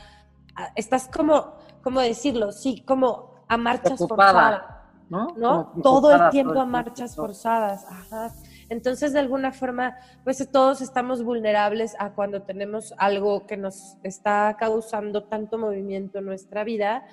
ah, 0.55 0.73
estás 0.77 1.09
como, 1.09 1.55
¿cómo 1.83 2.01
decirlo? 2.01 2.53
Sí, 2.53 2.85
como 2.87 3.45
a 3.49 3.57
marchas 3.57 3.99
forzadas. 3.99 4.63
¿no? 5.09 5.27
¿no? 5.37 5.73
Todo 5.83 6.15
el 6.15 6.31
tiempo 6.31 6.61
a 6.61 6.67
marchas 6.67 7.17
forzadas. 7.17 7.85
Ajá. 7.85 8.33
Entonces, 8.71 9.13
de 9.13 9.19
alguna 9.19 9.53
forma, 9.53 9.97
pues 10.25 10.49
todos 10.51 10.81
estamos 10.81 11.25
vulnerables 11.25 11.97
a 11.99 12.15
cuando 12.15 12.43
tenemos 12.43 12.95
algo 12.99 13.47
que 13.47 13.57
nos 13.57 13.97
está 14.05 14.57
causando 14.59 15.25
tanto 15.25 15.59
movimiento 15.59 16.21
en 16.21 16.27
nuestra 16.27 16.63
vida, 16.63 17.05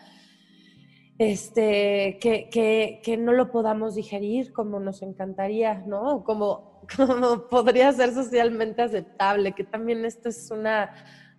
este, 1.17 2.19
que, 2.21 3.01
que, 3.03 3.17
no 3.17 3.33
lo 3.33 3.51
podamos 3.51 3.95
digerir 3.95 4.53
como 4.53 4.79
nos 4.79 5.01
encantaría, 5.01 5.83
¿no? 5.87 6.23
Como, 6.23 6.83
como 6.95 7.47
podría 7.49 7.91
ser 7.91 8.13
socialmente 8.13 8.83
aceptable, 8.83 9.53
que 9.53 9.63
también 9.63 10.05
esto 10.05 10.29
es 10.29 10.51
una 10.51 10.93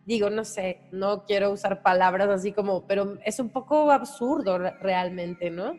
digo, 0.05 0.31
no 0.31 0.43
sé, 0.43 0.81
no 0.91 1.27
quiero 1.27 1.53
usar 1.53 1.83
palabras 1.83 2.31
así 2.31 2.53
como, 2.53 2.87
pero 2.87 3.19
es 3.27 3.39
un 3.41 3.51
poco 3.51 3.91
absurdo 3.91 4.59
realmente, 4.81 5.51
¿no? 5.51 5.75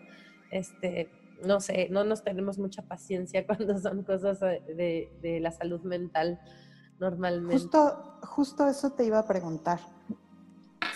Este, 0.52 1.10
no 1.46 1.60
sé, 1.60 1.88
no 1.90 2.04
nos 2.04 2.24
tenemos 2.24 2.58
mucha 2.58 2.82
paciencia 2.84 3.46
cuando 3.48 3.78
son 3.80 4.04
cosas 4.04 4.40
de, 4.40 5.40
la 5.42 5.52
salud 5.52 5.82
mental 5.82 6.40
normalmente. 7.00 7.56
Justo, 7.56 8.20
justo 8.24 8.68
eso 8.68 8.92
te 8.92 9.06
iba 9.06 9.20
a 9.20 9.26
preguntar. 9.26 9.80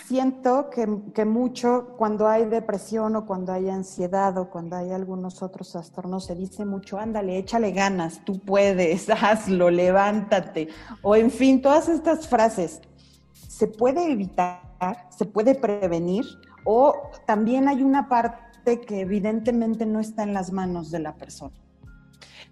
Siento 0.06 0.68
que, 0.68 1.24
mucho 1.24 1.94
cuando 1.96 2.28
hay 2.28 2.44
depresión 2.44 3.16
o 3.16 3.24
cuando 3.24 3.54
hay 3.54 3.70
ansiedad 3.70 4.36
o 4.36 4.50
cuando 4.50 4.76
hay 4.76 4.92
algunos 4.92 5.42
otros 5.42 5.72
trastornos 5.72 6.26
se 6.26 6.34
dice 6.34 6.66
mucho, 6.66 6.98
ándale, 6.98 7.38
échale 7.38 7.72
ganas, 7.72 8.22
tú 8.22 8.38
puedes, 8.38 9.08
hazlo, 9.22 9.70
levántate. 9.70 10.68
O 11.00 11.16
en 11.16 11.30
fin, 11.30 11.62
todas 11.62 11.88
estas 11.88 12.28
frases. 12.28 12.82
¿Se 13.32 13.66
puede 13.66 14.12
evitar? 14.12 15.08
¿Se 15.08 15.24
puede 15.24 15.54
prevenir? 15.54 16.26
¿O 16.64 17.10
también 17.24 17.68
hay 17.68 17.82
una 17.82 18.08
parte 18.08 18.43
que 18.64 19.00
evidentemente 19.00 19.86
no 19.86 20.00
está 20.00 20.22
en 20.22 20.34
las 20.34 20.52
manos 20.52 20.90
de 20.90 21.00
la 21.00 21.16
persona. 21.16 21.54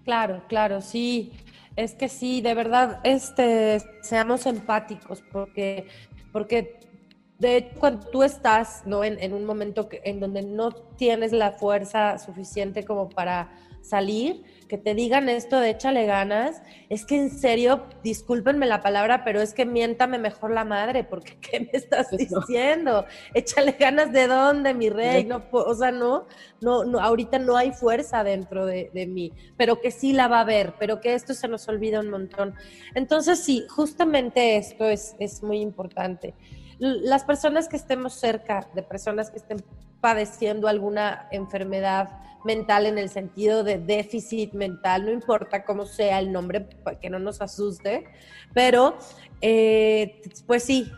Claro, 0.04 0.42
claro, 0.48 0.80
sí. 0.80 1.32
Es 1.76 1.94
que 1.94 2.08
sí, 2.08 2.42
de 2.42 2.54
verdad, 2.54 3.00
este, 3.02 3.80
seamos 4.02 4.46
empáticos, 4.46 5.22
porque, 5.32 5.86
porque 6.32 6.80
de 7.38 7.70
cuando 7.78 8.06
tú 8.08 8.22
estás 8.22 8.82
¿no? 8.86 9.02
en, 9.02 9.32
un 9.32 9.44
momento 9.44 9.88
en 10.04 10.20
donde 10.20 10.42
no 10.42 10.70
tienes 10.70 11.32
la 11.32 11.52
fuerza 11.52 12.18
suficiente 12.18 12.84
como 12.84 13.08
para 13.08 13.50
salir, 13.80 14.44
que 14.72 14.78
te 14.78 14.94
digan 14.94 15.28
esto 15.28 15.60
de 15.60 15.68
échale 15.68 16.06
ganas, 16.06 16.62
es 16.88 17.04
que 17.04 17.14
en 17.14 17.28
serio, 17.28 17.88
discúlpenme 18.02 18.64
la 18.64 18.80
palabra, 18.80 19.22
pero 19.22 19.42
es 19.42 19.52
que 19.52 19.66
miéntame 19.66 20.16
mejor 20.16 20.50
la 20.50 20.64
madre, 20.64 21.04
porque 21.04 21.36
¿qué 21.42 21.60
me 21.60 21.68
estás 21.74 22.08
diciendo? 22.10 23.04
Échale 23.34 23.72
ganas 23.72 24.12
de 24.12 24.26
dónde, 24.26 24.72
mi 24.72 24.88
rey, 24.88 25.24
no, 25.24 25.42
o 25.50 25.74
sea, 25.74 25.92
no, 25.92 26.26
no, 26.62 26.84
no, 26.84 27.00
ahorita 27.00 27.38
no 27.38 27.58
hay 27.58 27.72
fuerza 27.72 28.24
dentro 28.24 28.64
de, 28.64 28.90
de 28.94 29.06
mí, 29.06 29.30
pero 29.58 29.78
que 29.78 29.90
sí 29.90 30.14
la 30.14 30.26
va 30.26 30.38
a 30.38 30.40
haber, 30.40 30.72
pero 30.78 31.02
que 31.02 31.12
esto 31.12 31.34
se 31.34 31.48
nos 31.48 31.68
olvida 31.68 32.00
un 32.00 32.08
montón. 32.08 32.54
Entonces, 32.94 33.40
sí, 33.44 33.66
justamente 33.68 34.56
esto 34.56 34.86
es, 34.86 35.16
es 35.18 35.42
muy 35.42 35.60
importante. 35.60 36.32
Las 36.78 37.24
personas 37.24 37.68
que 37.68 37.76
estemos 37.76 38.14
cerca 38.14 38.66
de 38.74 38.82
personas 38.82 39.30
que 39.30 39.36
estén 39.36 39.62
padeciendo 40.00 40.66
alguna 40.66 41.28
enfermedad 41.30 42.08
mental 42.44 42.86
en 42.86 42.98
el 42.98 43.08
sentido 43.08 43.64
de 43.64 43.78
déficit 43.78 44.52
mental, 44.52 45.04
no 45.04 45.12
importa 45.12 45.64
cómo 45.64 45.86
sea 45.86 46.18
el 46.18 46.32
nombre, 46.32 46.68
que 47.00 47.10
no 47.10 47.18
nos 47.18 47.40
asuste, 47.40 48.04
pero 48.54 48.96
eh, 49.40 50.22
pues 50.46 50.64
sí, 50.64 50.90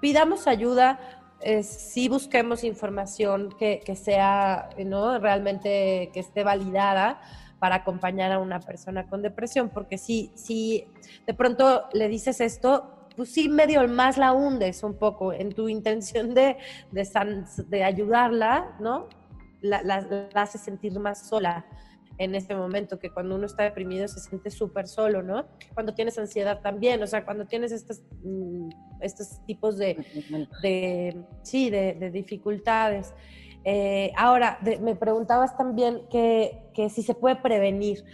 pidamos 0.00 0.46
ayuda, 0.46 1.00
eh, 1.40 1.62
sí 1.62 2.08
busquemos 2.08 2.64
información 2.64 3.50
que, 3.58 3.80
que 3.84 3.96
sea 3.96 4.70
¿no? 4.84 5.18
realmente 5.18 6.10
que 6.12 6.20
esté 6.20 6.44
validada 6.44 7.20
para 7.58 7.76
acompañar 7.76 8.32
a 8.32 8.40
una 8.40 8.58
persona 8.58 9.06
con 9.06 9.22
depresión, 9.22 9.68
porque 9.68 9.96
si, 9.96 10.32
si 10.34 10.84
de 11.26 11.34
pronto 11.34 11.84
le 11.92 12.08
dices 12.08 12.40
esto, 12.40 13.06
pues 13.16 13.32
sí, 13.32 13.48
medio 13.48 13.86
más 13.88 14.18
la 14.18 14.32
hundes 14.32 14.82
un 14.82 14.94
poco 14.94 15.32
en 15.32 15.52
tu 15.52 15.68
intención 15.68 16.34
de, 16.34 16.56
de, 16.90 17.08
de 17.68 17.84
ayudarla, 17.84 18.76
¿no? 18.80 19.06
La, 19.62 19.82
la 19.82 20.28
hace 20.34 20.58
sentir 20.58 20.98
más 20.98 21.26
sola 21.28 21.64
en 22.18 22.34
este 22.34 22.54
momento, 22.54 22.98
que 22.98 23.10
cuando 23.10 23.34
uno 23.34 23.46
está 23.46 23.64
deprimido 23.64 24.06
se 24.08 24.20
siente 24.20 24.50
súper 24.50 24.86
solo, 24.86 25.22
¿no? 25.22 25.46
Cuando 25.74 25.94
tienes 25.94 26.18
ansiedad 26.18 26.60
también, 26.60 27.02
o 27.02 27.06
sea, 27.06 27.24
cuando 27.24 27.46
tienes 27.46 27.72
estos, 27.72 28.02
mm, 28.22 28.68
estos 29.00 29.44
tipos 29.46 29.78
de, 29.78 29.96
de 30.62 31.24
sí, 31.42 31.70
de, 31.70 32.10
dificultades. 32.12 33.14
Eh, 33.64 34.12
ahora, 34.16 34.58
me 34.80 34.96
preguntabas 34.96 35.56
también 35.56 36.02
que, 36.10 36.70
que, 36.74 36.90
si 36.90 37.02
se 37.02 37.14
puede 37.14 37.36
prevenir. 37.36 38.04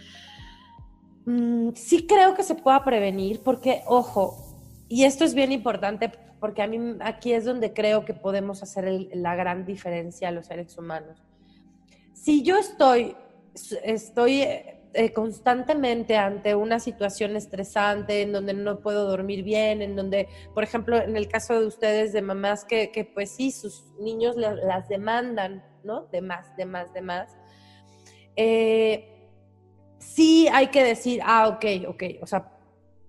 Mm, 1.25 1.71
sí 1.73 2.07
creo 2.07 2.35
que 2.35 2.43
se 2.43 2.55
pueda 2.55 2.83
prevenir 2.83 3.41
porque, 3.43 3.83
ojo, 3.87 4.55
y 4.87 5.03
esto 5.03 5.23
es 5.25 5.33
bien 5.33 5.51
importante 5.51 6.11
porque 6.39 6.61
a 6.61 6.67
mí 6.67 6.79
aquí 7.01 7.33
es 7.33 7.45
donde 7.45 7.73
creo 7.73 8.05
que 8.05 8.13
podemos 8.13 8.63
hacer 8.63 9.07
la 9.13 9.35
gran 9.35 9.65
diferencia 9.65 10.29
a 10.29 10.31
los 10.31 10.47
seres 10.47 10.77
humanos. 10.77 11.21
Si 12.21 12.43
yo 12.43 12.57
estoy 12.57 13.15
estoy 13.83 14.41
eh, 14.41 15.13
constantemente 15.13 16.17
ante 16.17 16.55
una 16.55 16.79
situación 16.79 17.35
estresante 17.35 18.21
en 18.21 18.31
donde 18.31 18.53
no 18.53 18.79
puedo 18.79 19.07
dormir 19.07 19.43
bien, 19.43 19.81
en 19.81 19.95
donde, 19.95 20.27
por 20.53 20.63
ejemplo, 20.63 20.97
en 20.97 21.15
el 21.15 21.27
caso 21.27 21.59
de 21.59 21.65
ustedes, 21.65 22.13
de 22.13 22.21
mamás 22.21 22.65
que, 22.65 22.91
que 22.91 23.05
pues 23.05 23.31
sí, 23.31 23.51
sus 23.51 23.85
niños 23.99 24.35
las 24.35 24.87
demandan, 24.89 25.63
¿no? 25.83 26.05
De 26.11 26.21
más, 26.21 26.55
de 26.57 26.65
más, 26.65 26.93
de 26.93 27.01
más. 27.01 27.37
Eh, 28.35 29.29
sí 29.99 30.47
hay 30.51 30.67
que 30.67 30.83
decir, 30.83 31.21
ah, 31.23 31.47
ok, 31.47 31.87
ok, 31.87 32.03
o 32.21 32.27
sea, 32.27 32.51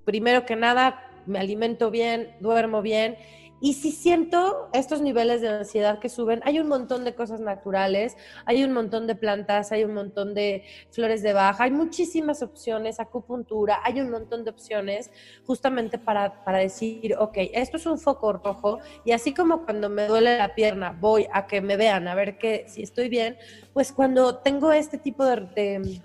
primero 0.05 0.45
que 0.45 0.57
nada, 0.57 1.07
me 1.27 1.39
alimento 1.39 1.91
bien, 1.91 2.37
duermo 2.41 2.83
bien 2.83 3.17
y 3.61 3.75
si 3.75 3.93
siento 3.93 4.69
estos 4.73 5.01
niveles 5.01 5.41
de 5.41 5.49
ansiedad 5.49 5.99
que 5.99 6.09
suben, 6.09 6.41
hay 6.45 6.59
un 6.59 6.69
montón 6.69 7.05
de 7.05 7.15
cosas 7.15 7.41
naturales, 7.41 8.17
hay 8.47 8.65
un 8.65 8.73
montón 8.73 9.07
de 9.07 9.15
plantas, 9.15 9.73
hay 9.73 9.85
un 9.85 9.95
montón 9.95 10.35
de 10.35 10.65
flores 10.91 11.23
de 11.23 11.33
baja, 11.33 11.65
hay 11.65 11.71
muchísimas 11.71 12.43
opciones, 12.43 13.01
acupuntura, 13.01 13.81
hay 13.85 14.01
un 14.01 14.11
montón 14.11 14.45
de 14.45 14.51
opciones 14.51 15.11
justamente 15.47 15.99
para, 15.99 16.45
para 16.45 16.59
decir, 16.59 17.15
ok, 17.19 17.39
esto 17.53 17.77
es 17.77 17.87
un 17.87 17.99
foco 17.99 18.33
rojo 18.33 18.79
y 19.05 19.13
así 19.13 19.35
como 19.35 19.65
cuando 19.65 19.89
me 19.89 20.07
duele 20.07 20.39
la 20.39 20.55
pierna 20.55 20.97
voy 20.99 21.27
a 21.33 21.47
que 21.47 21.61
me 21.61 21.77
vean 21.77 22.09
a 22.09 22.15
ver 22.15 22.39
que 22.39 22.65
si 22.69 22.83
estoy 22.83 23.09
bien, 23.09 23.37
pues 23.73 23.93
cuando 23.93 24.37
tengo 24.39 24.73
este 24.73 24.99
tipo 24.99 25.25
de 25.25 25.31
de 25.31 26.01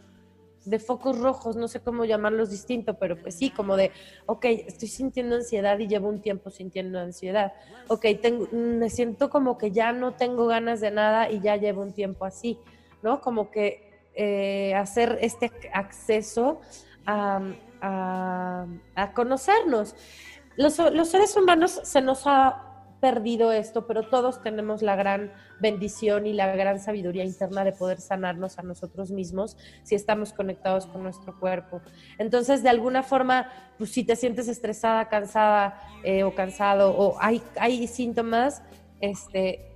focos 0.80 1.20
rojos, 1.20 1.56
no 1.56 1.68
sé 1.68 1.80
cómo 1.80 2.06
llamarlos 2.06 2.50
distinto, 2.50 2.96
pero 2.96 3.18
pues 3.18 3.36
sí, 3.36 3.50
como 3.50 3.76
de, 3.78 3.92
ok, 4.26 4.46
estoy 4.46 4.88
sintiendo 4.88 5.36
ansiedad 5.36 5.78
y 5.80 5.88
llevo 5.88 6.10
un 6.10 6.22
tiempo 6.22 6.50
sintiendo 6.50 7.00
ansiedad. 7.00 7.54
Ok, 7.88 8.06
tengo, 8.22 8.48
me 8.52 8.90
siento 8.90 9.30
como 9.30 9.58
que 9.58 9.72
ya 9.72 9.92
no 9.92 10.14
tengo 10.14 10.48
ganas 10.48 10.82
de 10.82 10.92
nada 10.92 11.30
y 11.30 11.40
ya 11.40 11.56
llevo 11.56 11.82
un 11.82 11.94
tiempo 11.94 12.26
así, 12.26 12.60
¿no? 13.04 13.22
Como 13.22 13.52
que 13.52 14.10
eh, 14.16 14.74
hacer 14.76 15.18
este 15.22 15.52
acceso 15.74 16.62
a, 17.06 17.42
a, 17.82 19.14
conocernos. 19.14 19.96
Los, 20.58 20.80
los 20.80 21.10
seres 21.10 21.36
humanos 21.36 21.82
se 21.84 22.02
nos 22.02 22.26
ha 22.26 22.65
perdido 23.06 23.52
esto, 23.52 23.86
pero 23.86 24.10
todos 24.10 24.42
tenemos 24.42 24.82
la 24.82 24.96
gran 24.96 25.32
bendición 25.60 26.26
y 26.26 26.34
la 26.34 26.56
gran 26.56 26.80
sabiduría 26.80 27.24
interna 27.24 27.64
de 27.64 27.72
poder 27.72 28.02
sanarnos 28.02 28.58
a 28.58 28.64
nosotros 28.64 29.12
mismos 29.12 29.58
si 29.84 29.94
estamos 29.94 30.34
conectados 30.34 30.88
con 30.88 31.04
nuestro 31.04 31.40
cuerpo. 31.40 31.82
Entonces, 32.18 32.64
de 32.64 32.70
alguna 32.70 33.04
forma, 33.04 33.52
pues 33.78 33.92
si 33.92 34.04
te 34.04 34.16
sientes 34.16 34.48
estresada, 34.48 35.08
cansada 35.08 35.80
eh, 36.04 36.24
o 36.24 36.34
cansado 36.34 36.98
o 36.98 37.16
hay, 37.22 37.44
hay 37.60 37.86
síntomas, 37.86 38.64
este, 39.02 39.72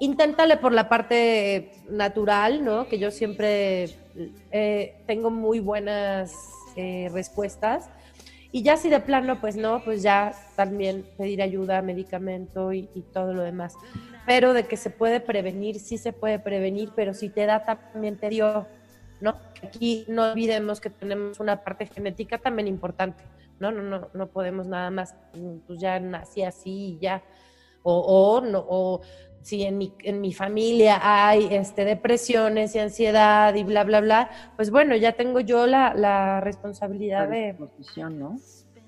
inténtale 0.00 0.56
por 0.56 0.72
la 0.72 0.88
parte 0.88 1.72
natural, 1.90 2.64
¿no? 2.64 2.88
Que 2.88 2.98
yo 2.98 3.10
siempre 3.10 3.90
eh, 4.50 5.04
tengo 5.06 5.30
muy 5.30 5.60
buenas 5.60 6.32
eh, 6.74 7.10
respuestas 7.12 7.90
y 8.54 8.62
ya 8.62 8.76
si 8.76 8.88
de 8.88 9.00
plano, 9.00 9.40
pues 9.40 9.56
no, 9.56 9.82
pues 9.82 10.04
ya 10.04 10.32
también 10.54 11.04
pedir 11.18 11.42
ayuda, 11.42 11.82
medicamento 11.82 12.72
y, 12.72 12.86
todo 13.12 13.34
lo 13.34 13.42
demás. 13.42 13.74
Pero 14.26 14.52
de 14.52 14.68
que 14.68 14.76
se 14.76 14.90
puede 14.90 15.18
prevenir, 15.18 15.80
sí 15.80 15.98
se 15.98 16.12
puede 16.12 16.38
prevenir, 16.38 16.92
pero 16.94 17.14
si 17.14 17.30
te 17.30 17.46
da 17.46 17.64
también 17.64 18.16
te 18.16 18.28
dio, 18.28 18.68
¿no? 19.20 19.34
Aquí 19.60 20.04
no 20.06 20.30
olvidemos 20.30 20.80
que 20.80 20.88
tenemos 20.88 21.40
una 21.40 21.64
parte 21.64 21.86
genética 21.86 22.38
también 22.38 22.68
importante, 22.68 23.24
¿no? 23.58 23.72
No, 23.72 23.82
no, 23.82 24.08
no 24.14 24.28
podemos 24.28 24.68
nada 24.68 24.88
más, 24.88 25.16
pues 25.66 25.80
ya 25.80 25.98
nací 25.98 26.44
así 26.44 26.70
y 26.70 26.98
ya. 27.00 27.24
O, 27.82 27.98
o, 27.98 28.40
no, 28.40 28.64
o 28.68 29.00
si 29.44 29.62
en 29.62 29.76
mi, 29.76 29.92
en 30.02 30.22
mi 30.22 30.32
familia 30.32 30.98
hay 31.02 31.48
este, 31.50 31.84
depresiones 31.84 32.74
y 32.74 32.78
ansiedad 32.78 33.54
y 33.54 33.62
bla, 33.62 33.84
bla, 33.84 34.00
bla, 34.00 34.30
pues 34.56 34.70
bueno, 34.70 34.96
ya 34.96 35.12
tengo 35.12 35.38
yo 35.38 35.66
la, 35.66 35.92
la 35.94 36.40
responsabilidad 36.40 37.28
de... 37.28 37.54
¿no? 38.10 38.38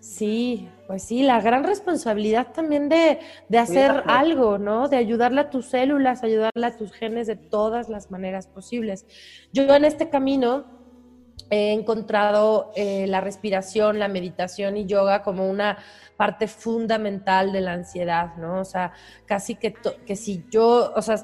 Sí, 0.00 0.66
pues 0.86 1.02
sí, 1.02 1.24
la 1.24 1.42
gran 1.42 1.62
responsabilidad 1.64 2.52
también 2.54 2.88
de, 2.88 3.18
de 3.50 3.58
hacer 3.58 4.02
algo, 4.06 4.56
¿no? 4.56 4.88
De 4.88 4.96
ayudarle 4.96 5.42
a 5.42 5.50
tus 5.50 5.66
células, 5.66 6.22
ayudarle 6.22 6.66
a 6.66 6.76
tus 6.76 6.92
genes 6.92 7.26
de 7.26 7.36
todas 7.36 7.90
las 7.90 8.10
maneras 8.10 8.46
posibles. 8.46 9.04
Yo 9.52 9.74
en 9.74 9.84
este 9.84 10.08
camino 10.08 10.75
he 11.50 11.72
encontrado 11.72 12.72
eh, 12.74 13.06
la 13.06 13.20
respiración, 13.20 13.98
la 13.98 14.08
meditación 14.08 14.76
y 14.76 14.86
yoga 14.86 15.22
como 15.22 15.48
una 15.48 15.78
parte 16.16 16.48
fundamental 16.48 17.52
de 17.52 17.60
la 17.60 17.74
ansiedad, 17.74 18.36
¿no? 18.36 18.60
O 18.60 18.64
sea, 18.64 18.92
casi 19.26 19.54
que, 19.54 19.74
que 20.06 20.16
si 20.16 20.44
yo, 20.50 20.92
o 20.94 21.02
sea, 21.02 21.16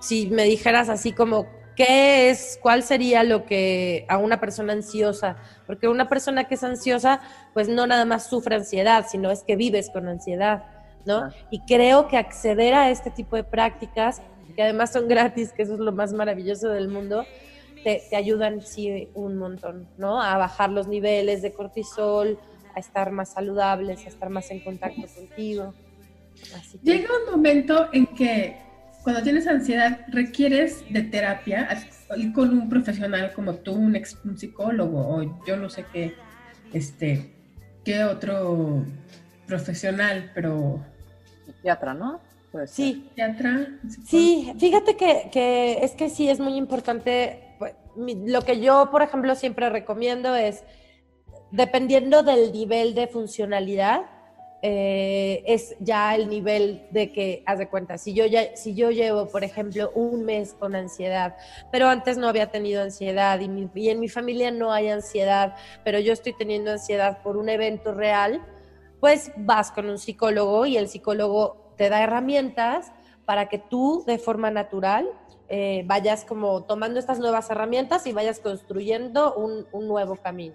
si 0.00 0.28
me 0.28 0.44
dijeras 0.44 0.88
así 0.88 1.12
como, 1.12 1.46
¿qué 1.74 2.30
es, 2.30 2.58
cuál 2.62 2.82
sería 2.82 3.22
lo 3.22 3.44
que 3.44 4.06
a 4.08 4.18
una 4.18 4.40
persona 4.40 4.72
ansiosa? 4.72 5.36
Porque 5.66 5.88
una 5.88 6.08
persona 6.08 6.44
que 6.44 6.54
es 6.54 6.64
ansiosa, 6.64 7.20
pues 7.54 7.68
no 7.68 7.86
nada 7.86 8.04
más 8.04 8.28
sufre 8.28 8.56
ansiedad, 8.56 9.06
sino 9.08 9.30
es 9.30 9.42
que 9.42 9.56
vives 9.56 9.90
con 9.90 10.08
ansiedad, 10.08 10.64
¿no? 11.04 11.30
Y 11.50 11.60
creo 11.60 12.08
que 12.08 12.16
acceder 12.16 12.74
a 12.74 12.90
este 12.90 13.10
tipo 13.10 13.36
de 13.36 13.44
prácticas, 13.44 14.22
que 14.54 14.62
además 14.62 14.92
son 14.92 15.08
gratis, 15.08 15.52
que 15.52 15.62
eso 15.62 15.74
es 15.74 15.80
lo 15.80 15.92
más 15.92 16.12
maravilloso 16.12 16.68
del 16.70 16.88
mundo, 16.88 17.24
te, 17.86 18.02
te 18.10 18.16
ayudan 18.16 18.62
sí 18.62 19.10
un 19.14 19.36
montón, 19.36 19.86
¿no? 19.96 20.20
A 20.20 20.36
bajar 20.36 20.70
los 20.70 20.88
niveles 20.88 21.40
de 21.40 21.52
cortisol, 21.52 22.36
a 22.74 22.80
estar 22.80 23.12
más 23.12 23.34
saludables, 23.34 24.04
a 24.04 24.08
estar 24.08 24.28
más 24.28 24.50
en 24.50 24.58
contacto 24.58 25.02
contigo. 25.14 25.72
Llega 26.82 27.08
un 27.24 27.30
momento 27.30 27.88
en 27.92 28.06
que 28.08 28.56
cuando 29.04 29.22
tienes 29.22 29.46
ansiedad 29.46 30.00
requieres 30.08 30.82
de 30.92 31.02
terapia 31.02 31.68
con 32.34 32.50
un 32.50 32.68
profesional 32.68 33.32
como 33.32 33.54
tú, 33.54 33.74
un, 33.74 33.94
ex, 33.94 34.18
psicólogo 34.34 34.98
o 34.98 35.44
yo 35.46 35.56
no 35.56 35.70
sé 35.70 35.84
qué, 35.92 36.12
este, 36.72 37.36
qué 37.84 38.02
otro 38.02 38.84
profesional, 39.46 40.32
pero... 40.34 40.84
Psiquiatra, 41.46 41.94
¿no? 41.94 42.20
sí. 42.66 43.06
Psiquiatra. 43.10 43.68
Sí, 44.04 44.52
fíjate 44.58 44.96
que, 44.96 45.28
que, 45.30 45.84
es 45.84 45.92
que 45.92 46.10
sí 46.10 46.28
es 46.28 46.40
muy 46.40 46.56
importante. 46.56 47.45
Lo 47.96 48.42
que 48.42 48.60
yo, 48.60 48.90
por 48.90 49.02
ejemplo, 49.02 49.34
siempre 49.34 49.70
recomiendo 49.70 50.34
es 50.34 50.64
dependiendo 51.50 52.22
del 52.22 52.52
nivel 52.52 52.94
de 52.94 53.06
funcionalidad, 53.06 54.02
eh, 54.62 55.44
es 55.46 55.76
ya 55.80 56.14
el 56.14 56.28
nivel 56.28 56.86
de 56.90 57.12
que, 57.12 57.42
haz 57.46 57.58
de 57.58 57.68
cuenta, 57.68 57.98
si 57.98 58.14
yo, 58.14 58.26
ya, 58.26 58.56
si 58.56 58.74
yo 58.74 58.90
llevo, 58.90 59.28
por 59.28 59.44
ejemplo, 59.44 59.90
un 59.94 60.24
mes 60.24 60.54
con 60.54 60.74
ansiedad, 60.74 61.36
pero 61.70 61.88
antes 61.88 62.18
no 62.18 62.28
había 62.28 62.50
tenido 62.50 62.82
ansiedad 62.82 63.38
y 63.40 63.90
en 63.90 64.00
mi 64.00 64.08
familia 64.08 64.50
no 64.50 64.72
hay 64.72 64.88
ansiedad, 64.88 65.54
pero 65.84 66.00
yo 66.00 66.12
estoy 66.12 66.32
teniendo 66.32 66.72
ansiedad 66.72 67.22
por 67.22 67.36
un 67.36 67.48
evento 67.48 67.94
real, 67.94 68.44
pues 68.98 69.30
vas 69.36 69.70
con 69.70 69.88
un 69.88 69.98
psicólogo 69.98 70.66
y 70.66 70.78
el 70.78 70.88
psicólogo 70.88 71.74
te 71.76 71.88
da 71.88 72.02
herramientas 72.02 72.92
para 73.24 73.48
que 73.48 73.58
tú 73.58 74.04
de 74.06 74.18
forma 74.18 74.50
natural 74.50 75.08
eh, 75.48 75.82
vayas 75.86 76.24
como 76.24 76.64
tomando 76.64 76.98
estas 76.98 77.18
nuevas 77.18 77.50
herramientas 77.50 78.06
y 78.06 78.12
vayas 78.12 78.40
construyendo 78.40 79.34
un, 79.34 79.66
un 79.72 79.88
nuevo 79.88 80.16
camino. 80.16 80.54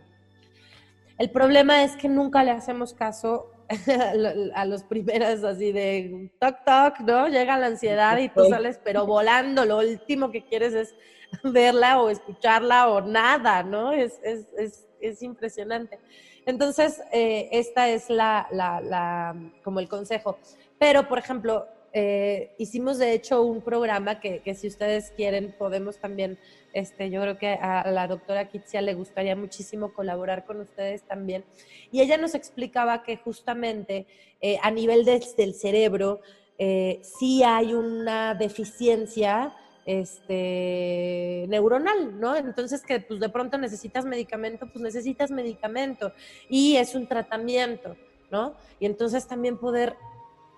El 1.17 1.29
problema 1.29 1.83
es 1.83 1.95
que 1.95 2.09
nunca 2.09 2.43
le 2.43 2.51
hacemos 2.51 2.93
caso 2.93 3.51
a 4.55 4.65
los 4.65 4.83
primeros 4.83 5.43
así 5.43 5.71
de 5.71 6.31
toc 6.39 6.63
toc, 6.65 6.99
¿no? 7.01 7.27
Llega 7.27 7.57
la 7.57 7.67
ansiedad 7.67 8.17
y 8.17 8.29
tú 8.29 8.45
sales 8.49 8.79
pero 8.83 9.05
volando, 9.05 9.65
lo 9.65 9.77
último 9.79 10.31
que 10.31 10.43
quieres 10.43 10.73
es 10.73 10.95
verla 11.43 12.01
o 12.01 12.09
escucharla 12.09 12.89
o 12.89 13.01
nada, 13.01 13.63
¿no? 13.63 13.91
Es, 13.91 14.19
es, 14.23 14.47
es, 14.57 14.87
es 14.99 15.21
impresionante. 15.21 15.99
Entonces, 16.45 17.01
eh, 17.11 17.49
esta 17.51 17.89
es 17.89 18.09
la, 18.09 18.47
la, 18.51 18.81
la, 18.81 19.35
como 19.63 19.79
el 19.79 19.87
consejo. 19.87 20.37
Pero, 20.79 21.07
por 21.07 21.19
ejemplo, 21.19 21.67
eh, 21.93 22.55
hicimos 22.57 22.97
de 22.97 23.13
hecho 23.13 23.41
un 23.41 23.61
programa 23.61 24.19
que, 24.19 24.41
si 24.55 24.67
ustedes 24.67 25.11
quieren 25.11 25.53
podemos 25.57 25.97
también, 25.97 26.37
este, 26.73 27.09
yo 27.09 27.21
creo 27.21 27.37
que 27.37 27.49
a 27.49 27.89
la 27.91 28.07
doctora 28.07 28.47
Kitsia 28.49 28.81
le 28.81 28.93
gustaría 28.93 29.35
muchísimo 29.35 29.93
colaborar 29.93 30.45
con 30.45 30.61
ustedes 30.61 31.03
también. 31.03 31.43
Y 31.91 32.01
ella 32.01 32.17
nos 32.17 32.33
explicaba 32.33 33.03
que 33.03 33.17
justamente 33.17 34.05
eh, 34.39 34.57
a 34.61 34.71
nivel 34.71 35.03
del 35.05 35.53
cerebro 35.53 36.21
eh, 36.57 37.01
sí 37.03 37.43
hay 37.43 37.73
una 37.73 38.35
deficiencia 38.35 39.53
este 39.85 41.45
neuronal, 41.49 42.19
¿no? 42.19 42.35
Entonces 42.35 42.83
que 42.83 42.99
pues 42.99 43.19
de 43.19 43.29
pronto 43.29 43.57
necesitas 43.57 44.05
medicamento, 44.05 44.67
pues 44.71 44.81
necesitas 44.81 45.31
medicamento 45.31 46.13
y 46.49 46.75
es 46.75 46.93
un 46.93 47.07
tratamiento, 47.07 47.97
¿no? 48.29 48.55
Y 48.79 48.85
entonces 48.85 49.27
también 49.27 49.57
poder 49.57 49.95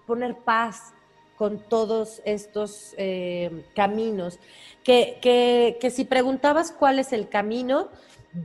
poner 0.05 0.35
paz 0.43 0.93
con 1.37 1.59
todos 1.59 2.21
estos 2.25 2.93
eh, 2.97 3.65
caminos. 3.75 4.39
Que, 4.83 5.19
que, 5.21 5.77
que 5.79 5.89
si 5.89 6.05
preguntabas 6.05 6.71
cuál 6.71 6.99
es 6.99 7.13
el 7.13 7.29
camino, 7.29 7.89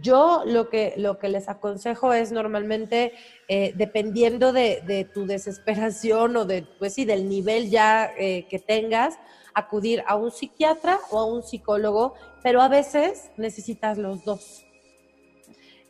yo 0.03 0.43
lo 0.45 0.69
que, 0.69 0.95
lo 0.97 1.19
que 1.19 1.29
les 1.29 1.49
aconsejo 1.49 2.13
es 2.13 2.31
normalmente, 2.31 3.13
eh, 3.49 3.73
dependiendo 3.75 4.53
de, 4.53 5.09
tu 5.15 5.27
desesperación 5.27 6.37
o 6.37 6.45
de, 6.45 6.63
pues 6.79 6.95
sí, 6.95 7.05
del 7.05 7.29
nivel 7.29 7.71
ya 7.71 8.13
eh, 8.19 8.47
que 8.49 8.59
tengas, 8.59 9.19
acudir 9.55 10.05
a 10.07 10.17
un 10.17 10.31
psiquiatra 10.31 10.99
o 11.11 11.19
a 11.19 11.25
un 11.25 11.43
psicólogo, 11.43 12.15
pero 12.43 12.61
a 12.61 12.69
veces 12.69 13.31
necesitas 13.37 13.99
los 13.99 14.25
dos. 14.25 14.65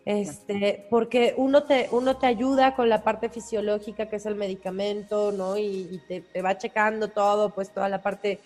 Este, 0.09 0.87
porque 0.89 1.35
uno 1.37 1.65
te, 1.65 1.91
uno 1.93 2.17
te 2.17 2.27
ayuda 2.27 2.75
con 2.75 2.89
la 2.89 3.05
parte 3.05 3.29
fisiológica, 3.29 4.09
que 4.09 4.17
es 4.17 4.25
el 4.25 4.37
medicamento, 4.37 5.33
¿no? 5.33 5.59
Y, 5.59 6.01
te, 6.09 6.41
va 6.41 6.57
checando 6.57 7.09
todo, 7.09 7.51
pues 7.51 7.75
toda 7.75 7.91
la 7.91 8.01
parte 8.01 8.41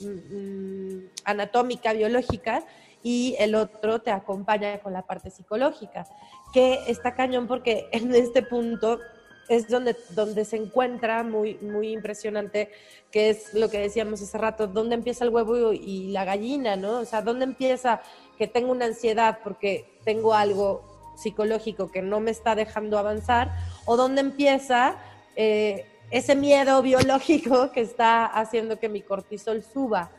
mm, 0.00 0.08
mm, 0.08 1.10
anatómica, 1.24 1.94
biológica, 1.94 2.64
y 3.02 3.34
el 3.38 3.54
otro 3.54 4.02
te 4.02 4.10
acompaña 4.10 4.78
con 4.80 4.92
la 4.92 5.06
parte 5.06 5.30
psicológica, 5.30 6.06
que 6.52 6.80
está 6.86 7.14
cañón 7.14 7.46
porque 7.46 7.88
en 7.92 8.14
este 8.14 8.42
punto 8.42 9.00
es 9.48 9.68
donde, 9.68 9.96
donde 10.10 10.44
se 10.44 10.58
encuentra 10.58 11.22
muy, 11.22 11.54
muy 11.62 11.92
impresionante, 11.92 12.70
que 13.10 13.30
es 13.30 13.54
lo 13.54 13.70
que 13.70 13.78
decíamos 13.78 14.20
hace 14.20 14.36
rato, 14.36 14.66
dónde 14.66 14.96
empieza 14.96 15.24
el 15.24 15.30
huevo 15.30 15.72
y, 15.72 16.08
la 16.08 16.26
gallina, 16.26 16.76
¿no? 16.76 16.98
O 16.98 17.04
sea, 17.06 17.22
dónde 17.22 17.46
empieza 17.46 18.02
que 18.36 18.46
tengo 18.48 18.70
una 18.70 18.84
ansiedad 18.84 19.38
porque 19.42 19.86
tengo 20.04 20.34
algo 20.34 20.95
psicológico 21.16 21.90
que 21.90 22.02
no 22.02 22.20
me 22.20 22.30
está 22.30 22.54
dejando 22.54 22.98
avanzar, 22.98 23.52
o 23.84 23.96
dónde 23.96 24.20
empieza 24.20 24.96
eh, 25.34 25.86
ese 26.10 26.36
miedo 26.36 26.80
biológico 26.82 27.70
que 27.74 27.80
está 27.80 28.26
haciendo 28.26 28.78
que 28.78 28.88
mi 28.88 29.02
cortisol 29.02 29.62
suba 29.62 30.10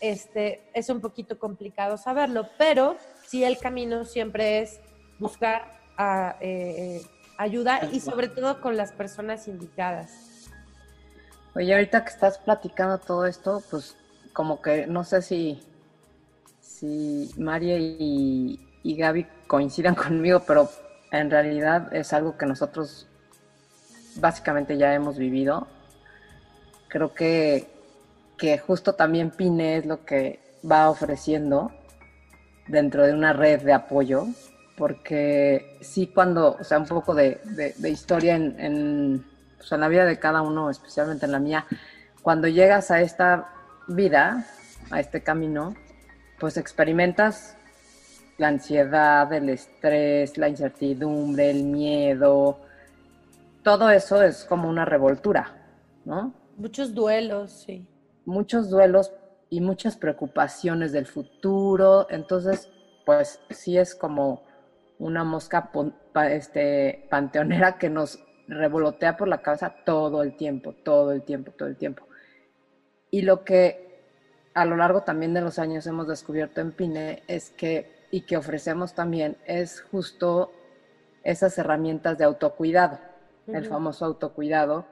este, 0.00 0.68
es 0.74 0.90
un 0.90 1.00
poquito 1.00 1.38
complicado 1.38 1.96
saberlo, 1.96 2.48
pero 2.58 2.96
sí 3.26 3.42
el 3.42 3.58
camino 3.58 4.04
siempre 4.04 4.60
es 4.60 4.80
buscar 5.18 5.80
eh, 6.40 7.00
ayuda 7.38 7.88
y 7.90 8.00
sobre 8.00 8.28
todo 8.28 8.60
con 8.60 8.76
las 8.76 8.92
personas 8.92 9.48
indicadas. 9.48 10.50
Oye, 11.54 11.72
ahorita 11.72 12.04
que 12.04 12.10
estás 12.10 12.38
platicando 12.38 12.98
todo 12.98 13.26
esto, 13.26 13.62
pues 13.70 13.96
como 14.32 14.60
que 14.60 14.86
no 14.86 15.04
sé 15.04 15.22
si, 15.22 15.62
si 16.60 17.30
María 17.38 17.78
y, 17.78 18.60
y 18.84 18.96
Gaby 18.96 19.26
coincidan 19.48 19.94
conmigo, 19.96 20.44
pero 20.46 20.70
en 21.10 21.28
realidad 21.28 21.92
es 21.92 22.12
algo 22.12 22.38
que 22.38 22.46
nosotros 22.46 23.08
básicamente 24.16 24.78
ya 24.78 24.94
hemos 24.94 25.18
vivido. 25.18 25.66
Creo 26.88 27.12
que 27.12 27.74
que 28.36 28.58
justo 28.58 28.94
también 28.94 29.30
Pine 29.30 29.78
es 29.78 29.86
lo 29.86 30.04
que 30.04 30.40
va 30.70 30.90
ofreciendo 30.90 31.72
dentro 32.66 33.06
de 33.06 33.12
una 33.12 33.32
red 33.32 33.62
de 33.62 33.72
apoyo, 33.72 34.26
porque 34.76 35.78
sí 35.80 36.08
cuando, 36.08 36.56
o 36.58 36.64
sea, 36.64 36.78
un 36.78 36.86
poco 36.86 37.14
de, 37.14 37.40
historia 37.84 38.34
en, 38.34 39.24
pues, 39.56 39.72
en, 39.72 39.80
la 39.80 39.88
vida 39.88 40.04
de 40.04 40.18
cada 40.18 40.42
uno, 40.42 40.70
especialmente 40.70 41.26
en 41.26 41.32
la 41.32 41.38
mía, 41.38 41.66
cuando 42.22 42.48
llegas 42.48 42.90
a 42.90 43.00
esta 43.00 43.50
vida, 43.86 44.46
a 44.90 45.00
este 45.00 45.22
camino, 45.22 45.74
pues 46.38 46.56
experimentas 46.56 47.56
la 48.38 48.48
ansiedad, 48.48 49.32
el 49.32 49.48
estrés, 49.48 50.36
la 50.38 50.48
incertidumbre, 50.48 51.50
el 51.50 51.64
miedo, 51.64 52.60
todo 53.62 53.90
eso 53.90 54.22
es 54.22 54.44
como 54.44 54.68
una 54.68 54.84
revoltura, 54.84 55.54
¿no? 56.04 56.34
Muchos 56.56 56.94
duelos, 56.94 57.50
sí 57.66 57.88
muchos 58.24 58.70
duelos 58.70 59.12
y 59.50 59.60
muchas 59.60 59.96
preocupaciones 59.96 60.92
del 60.92 61.06
futuro. 61.06 62.06
Entonces, 62.10 62.70
pues 63.04 63.40
sí 63.50 63.78
es 63.78 63.94
como 63.94 64.44
una 64.98 65.24
mosca 65.24 65.70
este, 66.30 67.06
panteonera 67.10 67.78
que 67.78 67.90
nos 67.90 68.22
revolotea 68.46 69.16
por 69.16 69.28
la 69.28 69.42
cabeza 69.42 69.74
todo 69.84 70.22
el 70.22 70.36
tiempo, 70.36 70.72
todo 70.72 71.12
el 71.12 71.22
tiempo, 71.22 71.52
todo 71.52 71.68
el 71.68 71.76
tiempo. 71.76 72.06
Y 73.10 73.22
lo 73.22 73.44
que 73.44 73.82
a 74.54 74.64
lo 74.64 74.76
largo 74.76 75.02
también 75.02 75.34
de 75.34 75.40
los 75.40 75.58
años 75.58 75.86
hemos 75.86 76.06
descubierto 76.06 76.60
en 76.60 76.72
Pine 76.72 77.22
es 77.26 77.50
que, 77.50 78.03
y 78.10 78.22
que 78.22 78.36
ofrecemos 78.36 78.94
también, 78.94 79.36
es 79.46 79.82
justo 79.90 80.52
esas 81.22 81.56
herramientas 81.58 82.18
de 82.18 82.24
autocuidado, 82.24 82.98
el 83.46 83.66
famoso 83.66 84.04
autocuidado, 84.04 84.86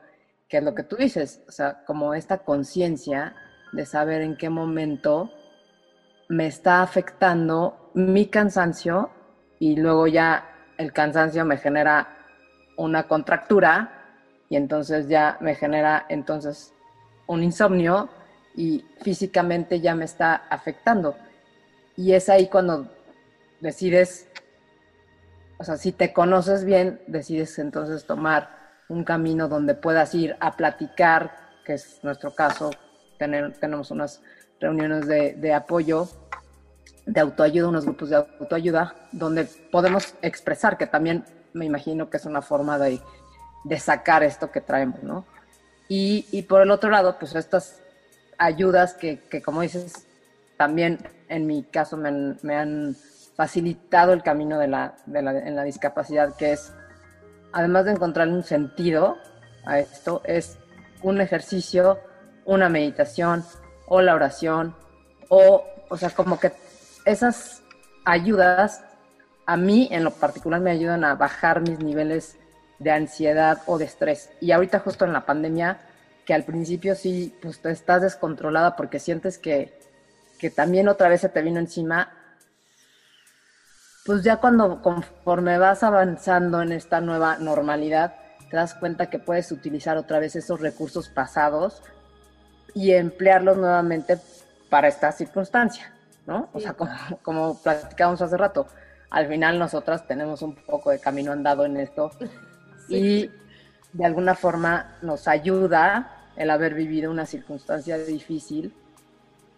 que 0.49 0.59
es 0.59 0.65
lo 0.65 0.75
que 0.75 0.83
tú 0.83 0.97
dices, 0.97 1.43
o 1.49 1.53
sea, 1.53 1.85
como 1.85 2.15
esta 2.15 2.39
conciencia 2.39 3.35
de 3.73 3.87
saber 3.87 4.23
en 4.23 4.37
qué 4.37 4.51
momento 4.51 5.31
me 6.29 6.47
está 6.47 6.83
afectando 6.83 7.91
mi 7.95 8.27
cansancio 8.27 9.11
y 9.59 9.77
luego 9.77 10.07
ya 10.07 10.49
el 10.79 10.93
cansancio 10.93 11.45
me 11.45 11.59
genera 11.59 12.09
una 12.77 13.07
contractura 13.07 14.03
y 14.49 14.57
entonces 14.57 15.09
ya 15.09 15.39
me 15.41 15.55
genera 15.55 16.07
entonces 16.09 16.75
un 17.27 17.43
insomnio 17.43 18.09
y 18.55 18.85
físicamente 19.01 19.81
ya 19.81 19.95
me 19.95 20.05
está 20.05 20.35
afectando. 20.51 21.17
Y 21.97 22.13
es 22.13 22.29
ahí 22.29 22.49
cuando 22.49 22.87
decides, 23.63 24.29
o 25.59 25.65
sea, 25.65 25.77
si 25.77 25.93
te 25.93 26.13
conoces 26.13 26.65
bien, 26.65 27.01
decides 27.07 27.59
entonces 27.59 28.05
tomar 28.05 28.51
un 28.89 29.05
camino 29.05 29.49
donde 29.49 29.75
puedas 29.75 30.15
ir 30.15 30.37
a 30.41 30.57
platicar, 30.57 31.35
que 31.65 31.75
es 31.75 32.01
nuestro 32.03 32.35
caso, 32.35 32.71
tener, 33.19 33.53
tenemos 33.59 33.91
unas 33.93 34.21
reuniones 34.61 35.07
de, 35.07 35.55
apoyo, 35.55 36.09
de 37.07 37.21
autoayuda, 37.21 37.69
unos 37.69 37.85
grupos 37.85 38.11
de 38.11 38.17
autoayuda, 38.17 38.95
donde 39.13 39.45
podemos 39.71 40.15
expresar, 40.23 40.77
que 40.77 40.87
también 40.87 41.25
me 41.53 41.65
imagino 41.65 42.11
que 42.11 42.17
es 42.17 42.27
una 42.27 42.43
forma 42.43 42.79
de, 42.79 43.01
sacar 43.79 44.25
esto 44.25 44.51
que 44.51 44.61
traemos, 44.61 45.03
¿no? 45.05 45.25
Y, 45.89 46.43
por 46.49 46.63
el 46.63 46.71
otro 46.71 46.91
lado, 46.91 47.17
pues 47.19 47.35
estas 47.35 47.81
ayudas 48.39 48.95
que, 48.95 49.43
como 49.45 49.61
dices, 49.61 50.07
también 50.57 50.99
en 51.29 51.47
mi 51.47 51.63
caso 51.65 51.97
me 51.97 52.09
han, 52.57 52.97
facilitado 53.35 54.13
el 54.13 54.23
camino 54.23 54.59
de 54.59 54.69
la, 54.69 54.95
en 55.07 55.57
la 55.57 55.65
discapacidad, 55.65 56.37
que 56.37 56.53
es 56.53 56.73
además 57.53 57.85
de 57.85 57.93
encontrar 57.93 58.29
un 58.29 58.43
sentido 58.43 59.17
a 59.65 59.79
esto, 59.79 60.23
es 60.25 60.59
un 61.03 61.21
ejercicio, 61.21 61.99
una 62.45 62.69
meditación 62.69 63.45
o 63.87 64.01
la 64.01 64.15
oración, 64.15 64.75
o, 65.29 65.65
o 65.89 65.97
sea, 65.97 66.11
como 66.11 66.39
que 66.41 66.53
esas 67.05 67.63
ayudas 68.05 68.85
a 69.47 69.57
mí 69.57 69.89
en 69.91 70.05
lo 70.05 70.11
particular 70.13 70.61
me 70.61 70.71
ayudan 70.71 71.05
a 71.05 71.15
bajar 71.15 71.61
mis 71.61 71.79
niveles 71.79 72.39
de 72.79 72.91
ansiedad 72.91 73.59
o 73.67 73.79
de 73.79 73.85
estrés. 73.85 74.31
Y 74.41 74.53
ahorita 74.53 74.81
justo 74.81 75.05
en 75.05 75.13
la 75.13 75.27
pandemia, 75.27 75.81
que 76.25 76.35
al 76.35 76.45
principio 76.45 76.95
sí, 76.95 77.37
pues 77.43 77.61
estás 77.65 78.03
descontrolada 78.03 78.77
porque 78.77 78.99
sientes 78.99 79.39
que, 79.39 79.79
que 80.39 80.51
también 80.51 80.89
otra 80.89 81.09
vez 81.09 81.21
se 81.21 81.29
te 81.29 81.43
vino 81.43 81.59
encima, 81.59 82.13
pues 84.05 84.23
ya 84.23 84.37
cuando 84.37 84.83
conforme 84.83 85.59
vas 85.59 85.83
avanzando 85.83 86.61
en 86.61 86.73
esta 86.73 87.01
nueva 87.01 87.39
normalidad, 87.39 88.15
te 88.51 88.57
das 88.57 88.75
cuenta 88.75 89.09
que 89.09 89.19
puedes 89.19 89.53
utilizar 89.53 89.97
otra 89.97 90.19
vez 90.19 90.35
esos 90.37 90.61
recursos 90.61 91.09
pasados 91.09 91.83
y 92.75 92.93
emplearlos 92.93 93.57
nuevamente 93.57 94.19
para 94.69 94.89
esta 94.89 95.13
circunstancia, 95.13 95.93
¿no? 96.27 96.49
O 96.53 96.61
sea, 96.61 96.73
como, 96.75 96.93
como 97.23 97.63
platicábamos 97.63 98.21
hace 98.23 98.37
rato, 98.37 98.67
al 99.11 99.29
final 99.29 99.59
nosotras 99.59 100.07
tenemos 100.07 100.43
un 100.43 100.55
poco 100.55 100.91
de 100.91 100.99
camino 100.99 101.33
andado 101.33 101.65
en 101.65 101.77
esto 101.77 102.11
y 102.89 103.31
de 103.93 104.05
alguna 104.05 104.35
forma 104.35 104.97
nos 105.03 105.29
ayuda 105.29 106.31
el 106.37 106.51
haber 106.51 106.75
vivido 106.75 107.11
una 107.11 107.27
circunstancia 107.27 107.99
difícil 107.99 108.75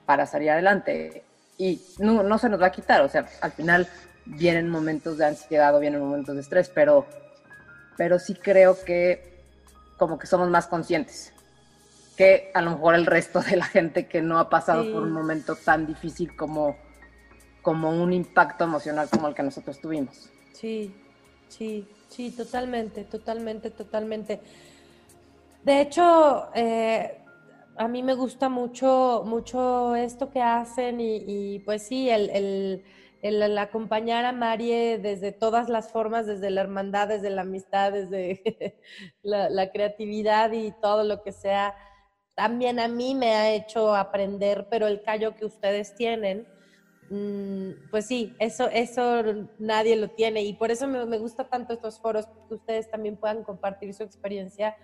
para 0.05 0.27
salir 0.27 0.51
adelante. 0.51 1.25
Y 1.57 1.81
no, 1.99 2.23
no 2.25 2.37
se 2.37 2.49
nos 2.49 2.61
va 2.61 2.67
a 2.67 2.73
quitar, 2.73 3.01
o 3.03 3.09
sea, 3.09 3.27
al 3.41 3.53
final 3.53 3.89
vienen 4.27 4.69
momentos 4.69 5.19
de 5.19 5.27
ansiedad 5.27 5.75
o 5.77 5.81
vienen 5.81 6.01
momentos 6.01 6.35
de 6.35 6.41
estrés, 6.41 6.71
pero, 6.75 7.07
pero 7.97 8.19
sí 8.19 8.35
creo 8.35 8.83
que 8.85 9.35
como 9.99 10.19
que 10.19 10.27
somos 10.27 10.49
más 10.51 10.67
conscientes 10.67 11.33
que 12.17 12.51
a 12.55 12.63
lo 12.63 12.73
mejor 12.73 12.95
el 12.95 13.07
resto 13.07 13.41
de 13.41 13.57
la 13.57 13.65
gente 13.65 14.07
que 14.07 14.23
no 14.23 14.39
ha 14.39 14.49
pasado 14.49 14.91
por 14.93 15.03
un 15.03 15.13
momento 15.13 15.57
tan 15.57 15.87
difícil 15.87 16.37
como, 16.37 16.77
como 17.63 17.91
un 17.91 18.13
impacto 18.13 18.65
emocional 18.65 19.09
como 19.11 19.29
el 19.29 19.35
que 19.35 19.43
nosotros 19.43 19.81
tuvimos. 19.81 20.31
Sí, 20.53 20.95
sí, 21.49 21.89
sí, 22.09 22.31
totalmente, 22.31 23.05
totalmente, 23.05 23.71
totalmente. 23.71 24.41
De 25.65 25.81
hecho, 25.81 26.51
eh, 26.55 27.19
a 27.77 27.89
mí 27.89 28.03
me 28.03 28.15
gusta 28.15 28.49
mucho, 28.49 29.25
mucho 29.27 29.97
esto 29.97 30.31
que 30.31 30.41
hacen 30.41 31.01
y, 31.01 31.59
pues 31.61 31.83
sí, 31.83 32.09
el, 32.11 32.85
acompañar 33.59 34.25
a 34.25 34.33
Marie 34.33 34.99
desde 34.99 35.33
todas 35.33 35.69
las 35.69 35.91
formas, 35.91 36.27
desde 36.27 36.51
la 36.51 36.61
hermandad, 36.61 37.09
desde 37.09 37.31
la 37.31 37.43
amistad, 37.43 37.93
desde 37.93 38.81
la, 39.23 39.71
creatividad 39.71 40.53
y 40.53 40.73
todo 40.83 41.05
lo 41.05 41.23
que 41.23 41.33
sea, 41.33 41.75
también 42.35 42.81
a 42.81 42.89
mí 42.89 43.15
me 43.15 43.35
ha 43.35 43.53
hecho 43.53 43.95
aprender, 43.95 44.67
pero 44.71 44.87
el 44.87 45.03
callo 45.03 45.37
que 45.37 45.45
ustedes 45.45 45.95
tienen, 45.95 46.47
mm, 47.11 47.91
pues 47.91 48.07
sí, 48.07 48.35
eso, 48.39 48.69
eso 48.69 49.23
nadie 49.59 49.97
lo 49.97 50.09
tiene. 50.09 50.43
Y 50.43 50.53
por 50.55 50.71
eso 50.71 50.87
me, 50.87 51.07
me 51.07 51.19
gusta 51.19 51.49
tanto 51.49 51.73
estos 51.73 52.01
foros, 52.01 52.27
que 52.49 52.55
ustedes 52.55 52.91
también 52.91 53.17
puedan 53.17 53.45
compartir 53.45 53.95
su 53.95 54.03
experiencia 54.03 54.77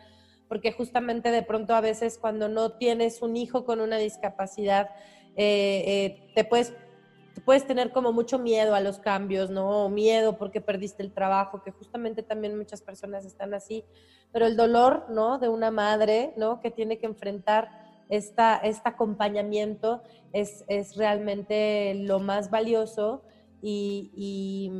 porque 0.50 0.72
justamente 0.72 1.30
de 1.30 1.44
pronto 1.44 1.76
a 1.76 1.80
veces 1.80 2.18
cuando 2.18 2.48
no 2.48 2.72
tienes 2.72 3.22
un 3.22 3.36
hijo 3.36 3.64
con 3.64 3.80
una 3.80 3.98
discapacidad, 3.98 4.90
eh, 5.36 5.84
eh, 5.86 6.32
te 6.34 6.42
puedes 6.42 6.74
puedes 7.44 7.66
tener 7.66 7.92
como 7.92 8.12
mucho 8.12 8.38
miedo 8.38 8.74
a 8.74 8.80
los 8.80 8.98
cambios, 8.98 9.50
¿no? 9.50 9.88
Miedo 9.88 10.36
porque 10.36 10.60
perdiste 10.60 11.02
el 11.02 11.12
trabajo, 11.12 11.62
que 11.62 11.70
justamente 11.70 12.22
también 12.22 12.56
muchas 12.56 12.82
personas 12.82 13.24
están 13.24 13.54
así. 13.54 13.84
Pero 14.32 14.46
el 14.46 14.56
dolor, 14.56 15.06
¿no? 15.10 15.38
De 15.38 15.48
una 15.48 15.70
madre, 15.70 16.32
¿no? 16.36 16.60
Que 16.60 16.70
tiene 16.70 16.98
que 16.98 17.06
enfrentar 17.06 17.68
esta, 18.08 18.56
este 18.56 18.88
acompañamiento 18.88 20.02
es, 20.32 20.64
es 20.68 20.96
realmente 20.96 21.94
lo 21.94 22.18
más 22.18 22.50
valioso 22.50 23.22
y, 23.62 24.10
y, 24.16 24.70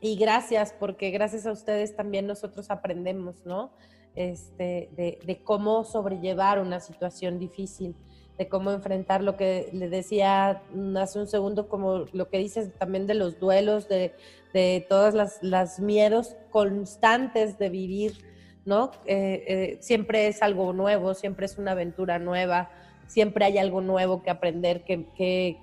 y, 0.00 0.16
gracias, 0.16 0.74
porque 0.78 1.10
gracias 1.10 1.46
a 1.46 1.52
ustedes 1.52 1.96
también 1.96 2.26
nosotros 2.26 2.70
aprendemos, 2.70 3.44
¿no? 3.44 3.72
este, 4.16 4.88
de, 4.96 5.40
cómo 5.44 5.84
sobrellevar 5.84 6.58
una 6.58 6.80
situación 6.80 7.38
difícil, 7.38 7.94
de 8.38 8.48
cómo 8.48 8.70
enfrentar 8.70 9.22
lo 9.22 9.36
que 9.36 9.70
le 9.72 9.88
decía 9.88 10.62
hace 10.98 11.18
un 11.18 11.26
segundo, 11.26 11.68
como 11.68 12.04
lo 12.12 12.28
que 12.28 12.38
dices 12.38 12.70
también 12.78 13.06
de 13.06 13.14
los 13.14 13.40
duelos, 13.40 13.88
de, 13.88 14.14
de 14.52 14.84
todas 14.88 15.14
las, 15.14 15.42
las, 15.42 15.80
miedos 15.80 16.36
constantes 16.50 17.58
de 17.58 17.70
vivir, 17.70 18.24
¿no? 18.64 18.90
Eh, 19.06 19.44
eh, 19.46 19.78
siempre 19.80 20.26
es 20.28 20.42
algo 20.42 20.72
nuevo, 20.72 21.14
siempre 21.14 21.46
es 21.46 21.56
una 21.56 21.72
aventura 21.72 22.18
nueva, 22.18 22.70
siempre 23.06 23.44
hay 23.46 23.58
algo 23.58 23.80
nuevo 23.80 24.22
que 24.22 24.30
aprender, 24.30 24.84
que, 24.84 25.06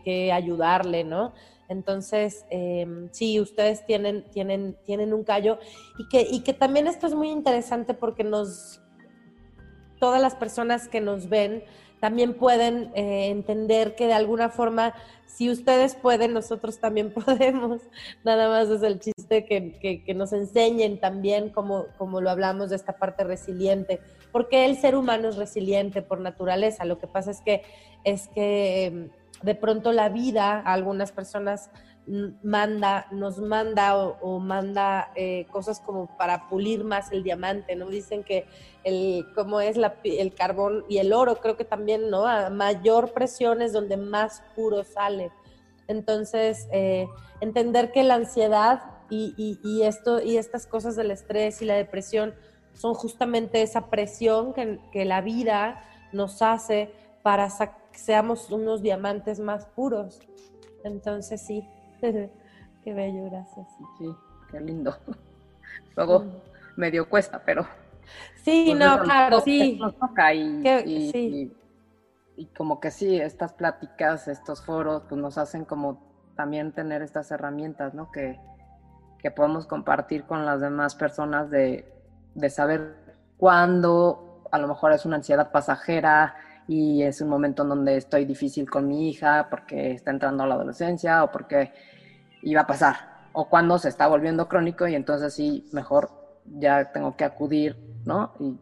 que, 0.03 0.31
ayudarle, 0.31 1.03
¿no? 1.03 1.33
Entonces, 1.69 2.45
em, 2.49 3.09
sí, 3.11 3.39
ustedes 3.39 3.85
tienen, 3.85 4.25
tienen, 4.31 4.77
tienen 4.85 5.13
un 5.13 5.23
callo 5.23 5.59
y 5.97 6.07
que, 6.09 6.27
y 6.29 6.41
que 6.41 6.53
también 6.53 6.87
esto 6.87 7.07
es 7.07 7.15
muy 7.15 7.29
interesante 7.29 7.93
porque 7.93 8.23
nos, 8.23 8.81
todas 9.99 10.21
las 10.21 10.35
personas 10.35 10.87
que 10.87 11.01
nos 11.01 11.29
ven 11.29 11.63
también 12.03 12.33
pueden 12.33 12.91
eh, 12.95 13.29
entender 13.29 13.95
que 13.95 14.07
de 14.07 14.13
alguna 14.13 14.49
forma, 14.49 14.93
si 15.25 15.49
ustedes 15.49 15.95
pueden, 15.95 16.33
nosotros 16.33 16.79
también 16.79 17.13
podemos. 17.13 17.79
Nada 18.25 18.49
más 18.49 18.67
es 18.67 18.83
el 18.83 18.99
chiste 18.99 19.45
que, 19.45 20.03
que, 20.05 20.13
nos 20.13 20.33
enseñen 20.33 20.99
también 20.99 21.47
como, 21.47 21.85
como 21.97 22.19
lo 22.19 22.29
hablamos 22.29 22.71
de 22.71 22.75
esta 22.75 22.97
parte 22.97 23.23
resiliente, 23.23 24.01
porque 24.33 24.65
el 24.65 24.75
ser 24.75 24.97
humano 24.97 25.29
es 25.29 25.37
resiliente 25.37 26.01
por 26.01 26.19
naturaleza. 26.19 26.83
Lo 26.83 26.99
que 26.99 27.07
pasa 27.07 27.31
es 27.31 27.39
que, 27.39 27.61
es 28.03 28.27
que 28.27 28.87
em, 28.87 29.09
de 29.41 29.55
pronto 29.55 29.93
la 29.93 30.09
vida 30.09 30.59
a 30.59 30.73
algunas 30.73 31.13
personas 31.13 31.69
manda, 32.05 33.07
nos 33.11 33.39
manda 33.39 33.97
o, 33.97 34.39
manda 34.39 35.11
eh, 35.15 35.45
cosas 35.51 35.79
como 35.79 36.07
para 36.17 36.49
pulir 36.49 36.83
más 36.83 37.11
el 37.11 37.23
diamante, 37.23 37.75
¿no? 37.75 37.87
Dicen 37.87 38.23
que 38.23 38.45
el, 38.83 39.25
como 39.33 39.61
es 39.61 39.77
el 40.03 40.33
carbón 40.33 40.85
y 40.89 40.97
el 40.97 41.13
oro, 41.13 41.37
creo 41.37 41.55
que 41.55 41.63
también, 41.63 42.09
¿no? 42.09 42.25
A 42.27 42.49
mayor 42.49 43.13
presión 43.13 43.61
es 43.61 43.71
donde 43.71 43.97
más 43.97 44.43
puro 44.55 44.83
sale. 44.83 45.31
Entonces, 45.87 46.67
eh, 46.71 47.07
entender 47.41 47.91
que 47.91 48.03
la 48.03 48.15
ansiedad 48.15 48.81
y, 49.09 49.81
esto, 49.83 50.21
y 50.21 50.37
estas 50.37 50.65
cosas 50.65 50.95
del 50.95 51.11
estrés 51.11 51.61
y 51.61 51.65
la 51.65 51.75
depresión 51.75 52.33
son 52.73 52.95
justamente 52.95 53.61
esa 53.61 53.91
presión 53.91 54.53
que, 54.53 54.79
que 54.91 55.05
la 55.05 55.21
vida 55.21 55.83
nos 56.11 56.41
hace 56.41 56.91
para 57.21 57.47
que 57.91 57.99
seamos 57.99 58.49
unos 58.49 58.81
diamantes 58.81 59.39
más 59.39 59.67
puros. 59.67 60.19
Entonces 60.83 61.41
sí, 61.41 61.63
qué 62.83 62.93
bello, 62.93 63.25
gracias. 63.29 63.67
Sí, 63.97 64.13
qué 64.51 64.59
lindo. 64.59 64.95
Luego 65.95 66.19
mm. 66.19 66.31
medio 66.75 67.09
cuesta, 67.09 67.41
pero... 67.45 67.65
Sí, 68.35 68.65
pues 68.67 68.79
no, 68.79 69.01
claro, 69.01 69.39
sí. 69.39 69.79
y, 70.85 71.51
y, 72.35 72.45
como 72.47 72.81
que 72.81 72.91
sí, 72.91 73.17
estas 73.17 73.53
pláticas, 73.53 74.27
estos 74.27 74.61
foros, 74.61 75.03
pues 75.07 75.21
nos 75.21 75.37
hacen 75.37 75.63
como 75.63 76.03
también 76.35 76.73
tener 76.73 77.01
estas 77.01 77.31
herramientas, 77.31 77.93
¿no? 77.93 78.11
Que, 78.11 78.37
que 79.19 79.31
podemos 79.31 79.67
compartir 79.67 80.25
con 80.25 80.45
las 80.45 80.59
demás 80.59 80.95
personas 80.95 81.49
de, 81.49 81.89
de 82.35 82.49
saber 82.49 82.97
cuándo 83.37 84.43
a 84.51 84.57
lo 84.57 84.67
mejor 84.67 84.91
es 84.91 85.05
una 85.05 85.15
ansiedad 85.15 85.51
pasajera, 85.51 86.35
y 86.67 87.03
es 87.03 87.21
un 87.21 87.29
momento 87.29 87.63
en 87.63 87.69
donde 87.69 87.97
estoy 87.97 88.25
difícil 88.25 88.69
con 88.69 88.87
mi 88.87 89.09
hija 89.09 89.47
porque 89.49 89.91
está 89.91 90.11
entrando 90.11 90.43
a 90.43 90.47
la 90.47 90.55
adolescencia 90.55 91.23
o 91.23 91.31
porque 91.31 91.73
iba 92.43 92.61
a 92.61 92.67
pasar 92.67 93.13
o 93.33 93.49
cuando 93.49 93.77
se 93.79 93.89
está 93.89 94.07
volviendo 94.07 94.47
crónico 94.47 94.87
y 94.87 94.95
entonces 94.95 95.33
sí, 95.33 95.67
mejor 95.71 96.11
ya 96.45 96.91
tengo 96.91 97.15
que 97.15 97.23
acudir, 97.23 97.75
¿no? 98.05 98.33
Y 98.39 98.57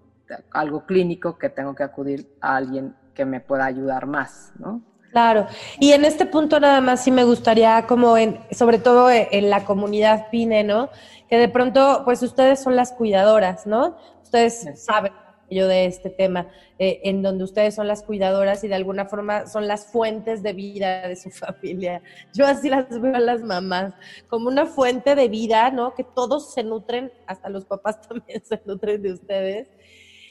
algo 0.51 0.85
clínico 0.85 1.37
que 1.37 1.49
tengo 1.49 1.75
que 1.75 1.83
acudir 1.83 2.35
a 2.39 2.55
alguien 2.55 2.95
que 3.13 3.25
me 3.25 3.41
pueda 3.41 3.65
ayudar 3.65 4.07
más, 4.07 4.53
¿no? 4.57 4.81
Claro, 5.11 5.47
y 5.77 5.91
en 5.91 6.05
este 6.05 6.25
punto 6.25 6.57
nada 6.61 6.79
más 6.79 7.03
sí 7.03 7.11
me 7.11 7.25
gustaría 7.25 7.85
como 7.85 8.15
en, 8.15 8.39
sobre 8.51 8.79
todo 8.79 9.09
en 9.11 9.49
la 9.49 9.65
comunidad 9.65 10.29
PINE, 10.31 10.63
¿no? 10.63 10.89
Que 11.27 11.37
de 11.37 11.49
pronto, 11.49 12.03
pues 12.05 12.23
ustedes 12.23 12.61
son 12.61 12.77
las 12.77 12.93
cuidadoras, 12.93 13.67
¿no? 13.67 13.97
Ustedes 14.23 14.69
saben 14.81 15.11
de 15.51 15.85
este 15.85 16.09
tema, 16.09 16.47
eh, 16.79 17.01
en 17.03 17.21
donde 17.21 17.43
ustedes 17.43 17.75
son 17.75 17.87
las 17.87 18.03
cuidadoras 18.03 18.63
y 18.63 18.69
de 18.69 18.75
alguna 18.75 19.05
forma 19.05 19.47
son 19.47 19.67
las 19.67 19.91
fuentes 19.91 20.41
de 20.41 20.53
vida 20.53 21.07
de 21.07 21.15
su 21.15 21.29
familia. 21.31 22.01
Yo 22.33 22.47
así 22.47 22.69
las 22.69 22.89
veo 23.01 23.15
a 23.15 23.19
las 23.19 23.41
mamás, 23.41 23.93
como 24.29 24.47
una 24.47 24.65
fuente 24.65 25.13
de 25.15 25.27
vida, 25.27 25.69
¿no? 25.71 25.93
Que 25.93 26.03
todos 26.03 26.53
se 26.53 26.63
nutren, 26.63 27.11
hasta 27.27 27.49
los 27.49 27.65
papás 27.65 28.01
también 28.07 28.41
se 28.43 28.61
nutren 28.65 29.01
de 29.01 29.13
ustedes. 29.13 29.67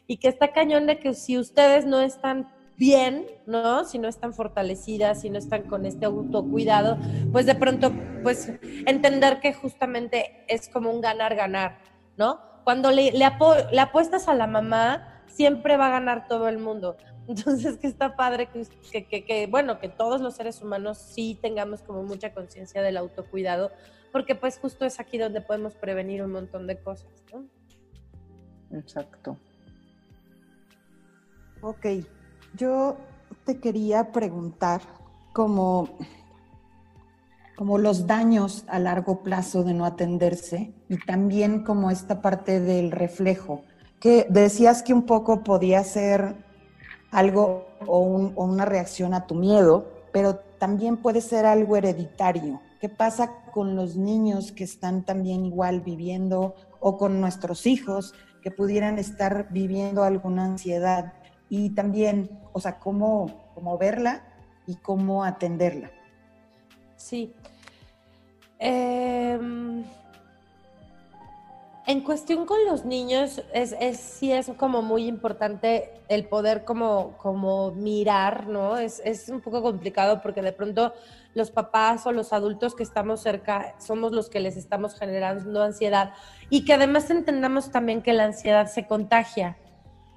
Y 0.06 0.16
que 0.16 0.28
está 0.28 0.52
cañón 0.52 0.87
de 0.87 0.98
que 0.98 1.14
si 1.14 1.38
ustedes 1.38 1.87
no 1.87 2.00
están 2.00 2.48
bien, 2.80 3.26
¿no? 3.46 3.85
Si 3.85 3.98
no 3.98 4.09
están 4.09 4.33
fortalecidas, 4.33 5.20
si 5.20 5.28
no 5.28 5.38
están 5.38 5.64
con 5.64 5.85
este 5.85 6.06
autocuidado, 6.06 6.96
pues 7.30 7.44
de 7.44 7.54
pronto, 7.54 7.92
pues 8.22 8.50
entender 8.87 9.38
que 9.40 9.52
justamente 9.52 10.44
es 10.48 10.70
como 10.70 10.90
un 10.90 11.02
ganar-ganar, 11.02 11.78
¿no? 12.16 12.40
Cuando 12.64 12.90
le, 12.90 13.12
le, 13.12 13.24
apuestas 13.24 14.28
a 14.28 14.35
la 14.35 14.46
mamá, 14.46 15.10
siempre 15.33 15.77
va 15.77 15.88
a 15.88 15.90
ganar 15.90 16.29
todo 16.29 16.49
el 16.49 16.59
mundo. 16.59 16.97
Entonces, 17.29 17.79
que 17.79 17.87
está 17.87 18.16
padre 18.16 18.49
que, 18.49 19.05
que, 19.05 19.25
que, 19.25 19.47
bueno, 19.47 19.79
que 19.79 19.88
todos 19.88 20.21
los 20.21 20.35
seres 20.35 20.61
humanos 20.62 20.99
sí 20.99 21.38
tengamos 21.40 21.83
como 21.83 22.03
mucha 22.03 22.35
conciencia 22.35 22.83
del 22.83 22.97
autocuidado, 22.97 23.71
porque 24.12 24.35
pues 24.35 24.59
justo 24.59 24.85
es 24.85 24.99
aquí 24.99 25.19
donde 25.19 25.40
podemos 25.40 25.75
prevenir 25.75 26.23
un 26.23 26.33
montón 26.33 26.66
de 26.66 26.81
cosas, 26.81 27.11
¿no? 27.33 27.47
Exacto. 28.77 29.37
Ok, 31.62 31.87
yo 32.57 32.97
te 33.45 33.61
quería 33.61 34.12
preguntar 34.12 34.81
como 35.33 35.99
como 37.61 37.77
los 37.77 38.07
daños 38.07 38.64
a 38.69 38.79
largo 38.79 39.23
plazo 39.23 39.64
de 39.64 39.75
no 39.75 39.85
atenderse 39.85 40.73
y 40.88 40.97
también 40.97 41.62
como 41.62 41.90
esta 41.90 42.23
parte 42.23 42.59
del 42.59 42.90
reflejo, 42.90 43.64
que 44.01 44.27
decías 44.31 44.83
que 44.83 44.95
un 44.95 45.03
poco 45.03 45.45
podía 45.45 45.85
ser 45.85 46.35
algo 47.11 47.69
o, 47.87 47.99
una 48.01 48.65
reacción 48.65 49.15
a 49.15 49.27
tu 49.27 49.35
miedo, 49.35 49.87
pero 50.13 50.37
también 50.59 50.97
puede 50.97 51.21
ser 51.21 51.47
algo 51.47 51.77
hereditario. 51.77 52.61
¿Qué 52.81 52.89
pasa 52.89 53.45
con 53.53 53.77
los 53.77 53.97
niños 53.97 54.53
que 54.53 54.65
están 54.65 55.05
también 55.05 55.45
igual 55.45 55.83
viviendo 55.83 56.55
o 56.81 56.97
con 56.97 57.21
nuestros 57.21 57.67
hijos 57.67 58.15
que 58.43 58.51
pudieran 58.51 58.99
estar 58.99 59.49
viviendo 59.51 60.03
alguna 60.03 60.47
ansiedad? 60.47 61.13
Y 61.51 61.71
también, 61.71 62.31
o 62.53 62.61
sea, 62.61 62.79
cómo, 62.79 63.51
cómo 63.55 63.77
verla 63.77 64.25
y 64.67 64.77
cómo 64.77 65.25
atenderla. 65.25 65.91
Sí. 66.97 67.35
Em, 68.59 69.85
en 71.87 72.03
cuestión 72.03 72.47
con 72.47 72.59
los 72.66 72.85
niños, 72.85 73.43
es, 73.53 73.75
sí 73.99 74.33
es 74.33 74.51
como 74.57 74.83
muy 74.83 75.07
importante 75.07 75.90
el 76.09 76.27
poder 76.27 76.64
como, 76.64 77.16
como 77.19 77.73
mirar, 77.73 78.47
¿no? 78.47 78.77
Es, 78.77 79.01
es 79.05 79.29
un 79.29 79.40
poco 79.40 79.62
complicado 79.62 80.21
porque 80.23 80.43
de 80.43 80.53
pronto 80.53 80.93
los 81.35 81.51
papás 81.51 82.07
o 82.07 82.12
los 82.12 82.33
adultos 82.33 82.75
que 82.75 82.83
estamos 82.83 83.21
cerca 83.21 83.75
somos 83.79 84.12
los 84.12 84.29
que 84.29 84.40
les 84.40 84.57
estamos 84.57 84.99
generando 84.99 85.62
ansiedad 85.62 86.12
y 86.49 86.64
que 86.64 86.75
además 86.75 87.09
entendamos 87.11 87.71
también 87.71 88.03
que 88.03 88.12
la 88.12 88.25
ansiedad 88.25 88.66
se 88.66 88.87
contagia. 88.87 89.57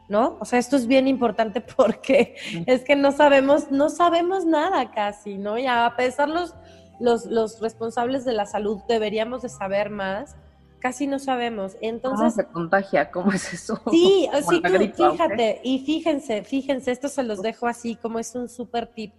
¿no? 0.09 0.37
O 0.41 0.45
sea, 0.45 0.59
esto 0.59 0.75
es 0.75 0.85
bien 0.85 1.07
importante 1.07 1.61
porque 1.77 2.35
es 2.65 2.83
que 2.83 2.95
no 2.95 3.11
sabemos, 3.11 3.71
no 3.71 3.89
sabemos 3.89 4.45
nada 4.45 4.91
casi, 4.91 5.37
¿no? 5.37 5.57
Y 5.57 5.65
a 5.65 5.93
pesar 5.95 6.29
los, 6.29 6.53
los, 6.99 7.25
los 7.25 7.61
responsables 7.61 8.25
de 8.25 8.33
la 8.33 8.45
salud 8.45 8.81
deberíamos 8.87 9.41
de 9.41 9.49
saber 9.49 9.89
más, 9.89 10.35
casi 10.83 11.07
no 11.07 11.17
sabemos. 11.17 11.77
Entonces, 11.79 12.19
¿Cómo 12.19 12.31
se 12.31 12.45
contagia? 12.53 13.09
¿Cómo 13.09 13.31
es 13.31 13.53
eso? 13.53 13.81
Sí, 13.89 14.27
sí 14.49 14.61
fíjate, 14.93 15.61
y 15.63 15.79
fíjense, 15.79 16.43
fíjense, 16.43 16.91
esto 16.91 17.07
se 17.07 17.23
los 17.23 17.41
dejo 17.41 17.67
así 17.67 17.95
como 17.95 18.19
es 18.19 18.35
un 18.35 18.49
súper 18.49 18.87
tip. 18.87 19.13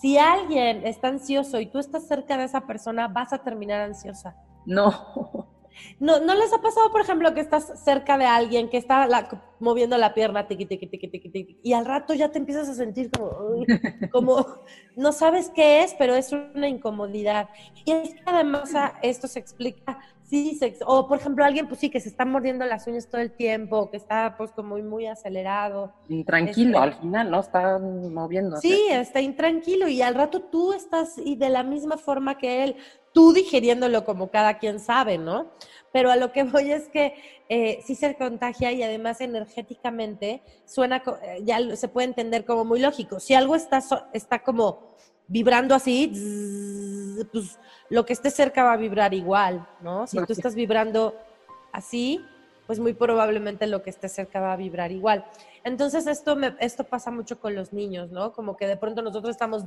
Si 0.00 0.16
alguien 0.16 0.86
está 0.86 1.08
ansioso 1.08 1.58
y 1.58 1.66
tú 1.66 1.80
estás 1.80 2.06
cerca 2.06 2.38
de 2.38 2.44
esa 2.44 2.68
persona, 2.68 3.08
vas 3.08 3.32
a 3.32 3.38
terminar 3.38 3.80
ansiosa. 3.80 4.36
No. 4.64 5.50
¿No, 5.98 6.20
¿No 6.20 6.34
les 6.34 6.52
ha 6.52 6.60
pasado, 6.60 6.90
por 6.90 7.00
ejemplo, 7.00 7.34
que 7.34 7.40
estás 7.40 7.82
cerca 7.84 8.18
de 8.18 8.26
alguien 8.26 8.68
que 8.68 8.76
está 8.76 9.08
moviendo 9.58 9.96
la 9.98 10.14
pierna 10.14 10.46
tiqui, 10.46 10.66
tiqui, 10.66 10.86
tiqui, 10.86 11.08
tiqui, 11.08 11.60
y 11.62 11.72
al 11.72 11.86
rato 11.86 12.14
ya 12.14 12.30
te 12.30 12.38
empiezas 12.38 12.68
a 12.68 12.74
sentir 12.74 13.10
como, 13.10 13.64
como, 14.12 14.46
no 14.96 15.12
sabes 15.12 15.50
qué 15.54 15.82
es, 15.82 15.94
pero 15.94 16.14
es 16.14 16.32
una 16.32 16.68
incomodidad. 16.68 17.48
Y 17.84 17.92
es 17.92 18.14
que 18.14 18.22
además 18.26 18.72
esto 19.02 19.28
se 19.28 19.38
explica, 19.38 19.98
sí, 20.32 20.58
o 20.86 21.06
por 21.06 21.18
ejemplo 21.18 21.44
alguien, 21.44 21.68
pues 21.68 21.80
sí, 21.80 21.90
que 21.90 22.00
se 22.00 22.08
está 22.08 22.24
mordiendo 22.24 22.64
las 22.64 22.86
uñas 22.86 23.06
todo 23.06 23.20
el 23.20 23.32
tiempo, 23.32 23.90
que 23.90 23.98
está 23.98 24.34
pues 24.38 24.50
como 24.52 24.70
muy, 24.70 24.82
muy 24.82 25.06
acelerado. 25.06 25.92
Intranquilo 26.08 26.78
este 26.78 26.78
al 26.78 26.94
final, 26.94 27.30
¿no? 27.30 27.40
Está 27.40 27.78
moviendo. 27.78 28.56
Sí, 28.56 28.86
está 28.90 29.20
intranquilo 29.20 29.88
y 29.88 30.00
al 30.00 30.14
rato 30.14 30.40
tú 30.40 30.72
estás 30.72 31.18
y 31.18 31.36
de 31.36 31.50
la 31.50 31.62
misma 31.62 31.98
forma 31.98 32.38
que 32.38 32.64
él, 32.64 32.76
tú 33.12 33.34
digiriéndolo 33.34 34.04
como 34.04 34.30
cada 34.30 34.58
quien 34.58 34.80
sabe, 34.80 35.18
¿no? 35.18 35.52
Pero 35.92 36.10
a 36.10 36.16
lo 36.16 36.32
que 36.32 36.44
voy 36.44 36.72
es 36.72 36.88
que 36.88 37.14
eh, 37.50 37.80
sí 37.84 37.94
se 37.94 38.16
contagia 38.16 38.72
y 38.72 38.82
además 38.82 39.20
energéticamente 39.20 40.42
suena, 40.64 41.02
eh, 41.22 41.40
ya 41.44 41.76
se 41.76 41.88
puede 41.88 42.06
entender 42.06 42.46
como 42.46 42.64
muy 42.64 42.80
lógico. 42.80 43.20
Si 43.20 43.34
algo 43.34 43.54
está, 43.54 43.82
está 44.14 44.42
como 44.42 44.96
vibrando 45.28 45.74
así, 45.74 46.12
pues 47.32 47.58
lo 47.88 48.04
que 48.04 48.12
esté 48.12 48.30
cerca 48.30 48.64
va 48.64 48.72
a 48.72 48.76
vibrar 48.76 49.14
igual, 49.14 49.66
¿no? 49.80 50.06
Si 50.06 50.16
tú 50.24 50.32
estás 50.32 50.54
vibrando 50.54 51.14
así, 51.72 52.24
pues 52.66 52.78
muy 52.78 52.94
probablemente 52.94 53.66
lo 53.66 53.82
que 53.82 53.90
esté 53.90 54.08
cerca 54.08 54.40
va 54.40 54.52
a 54.52 54.56
vibrar 54.56 54.92
igual. 54.92 55.24
Entonces 55.64 56.06
esto, 56.06 56.36
me, 56.36 56.56
esto 56.60 56.84
pasa 56.84 57.10
mucho 57.10 57.38
con 57.38 57.54
los 57.54 57.72
niños, 57.72 58.10
¿no? 58.10 58.32
Como 58.32 58.56
que 58.56 58.66
de 58.66 58.76
pronto 58.76 59.02
nosotros 59.02 59.32
estamos 59.32 59.64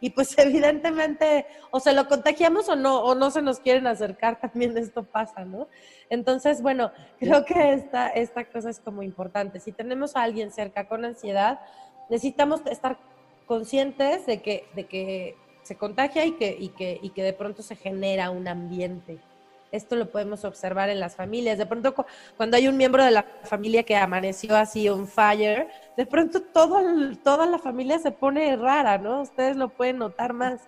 y 0.00 0.10
pues 0.10 0.34
evidentemente 0.38 1.46
o 1.70 1.80
se 1.80 1.92
lo 1.92 2.08
contagiamos 2.08 2.68
o 2.68 2.76
no, 2.76 3.00
o 3.00 3.14
no 3.14 3.30
se 3.30 3.42
nos 3.42 3.60
quieren 3.60 3.86
acercar, 3.86 4.40
también 4.40 4.76
esto 4.76 5.04
pasa, 5.04 5.44
¿no? 5.44 5.68
Entonces, 6.08 6.60
bueno, 6.60 6.92
creo 7.18 7.44
que 7.44 7.72
esta, 7.72 8.08
esta 8.08 8.44
cosa 8.44 8.70
es 8.70 8.80
como 8.80 9.02
importante. 9.02 9.60
Si 9.60 9.72
tenemos 9.72 10.16
a 10.16 10.22
alguien 10.22 10.50
cerca 10.50 10.88
con 10.88 11.04
ansiedad, 11.04 11.60
necesitamos 12.08 12.62
estar 12.66 12.98
conscientes 13.50 14.26
de 14.26 14.40
que, 14.40 14.68
de 14.76 14.86
que 14.86 15.34
se 15.64 15.74
contagia 15.74 16.24
y 16.24 16.36
que, 16.36 16.56
y, 16.56 16.68
que, 16.68 17.00
y 17.02 17.10
que 17.10 17.24
de 17.24 17.32
pronto 17.32 17.64
se 17.64 17.74
genera 17.74 18.30
un 18.30 18.46
ambiente. 18.46 19.18
Esto 19.72 19.96
lo 19.96 20.08
podemos 20.08 20.44
observar 20.44 20.88
en 20.88 21.00
las 21.00 21.16
familias. 21.16 21.58
De 21.58 21.66
pronto, 21.66 21.92
cuando 22.36 22.56
hay 22.56 22.68
un 22.68 22.76
miembro 22.76 23.04
de 23.04 23.10
la 23.10 23.24
familia 23.42 23.82
que 23.82 23.96
amaneció 23.96 24.54
así 24.54 24.88
on 24.88 25.08
fire, 25.08 25.66
de 25.96 26.06
pronto 26.06 26.42
todo, 26.42 26.78
toda 27.24 27.44
la 27.46 27.58
familia 27.58 27.98
se 27.98 28.12
pone 28.12 28.54
rara, 28.54 28.98
¿no? 28.98 29.22
Ustedes 29.22 29.56
lo 29.56 29.68
pueden 29.68 29.98
notar 29.98 30.32
más. 30.32 30.60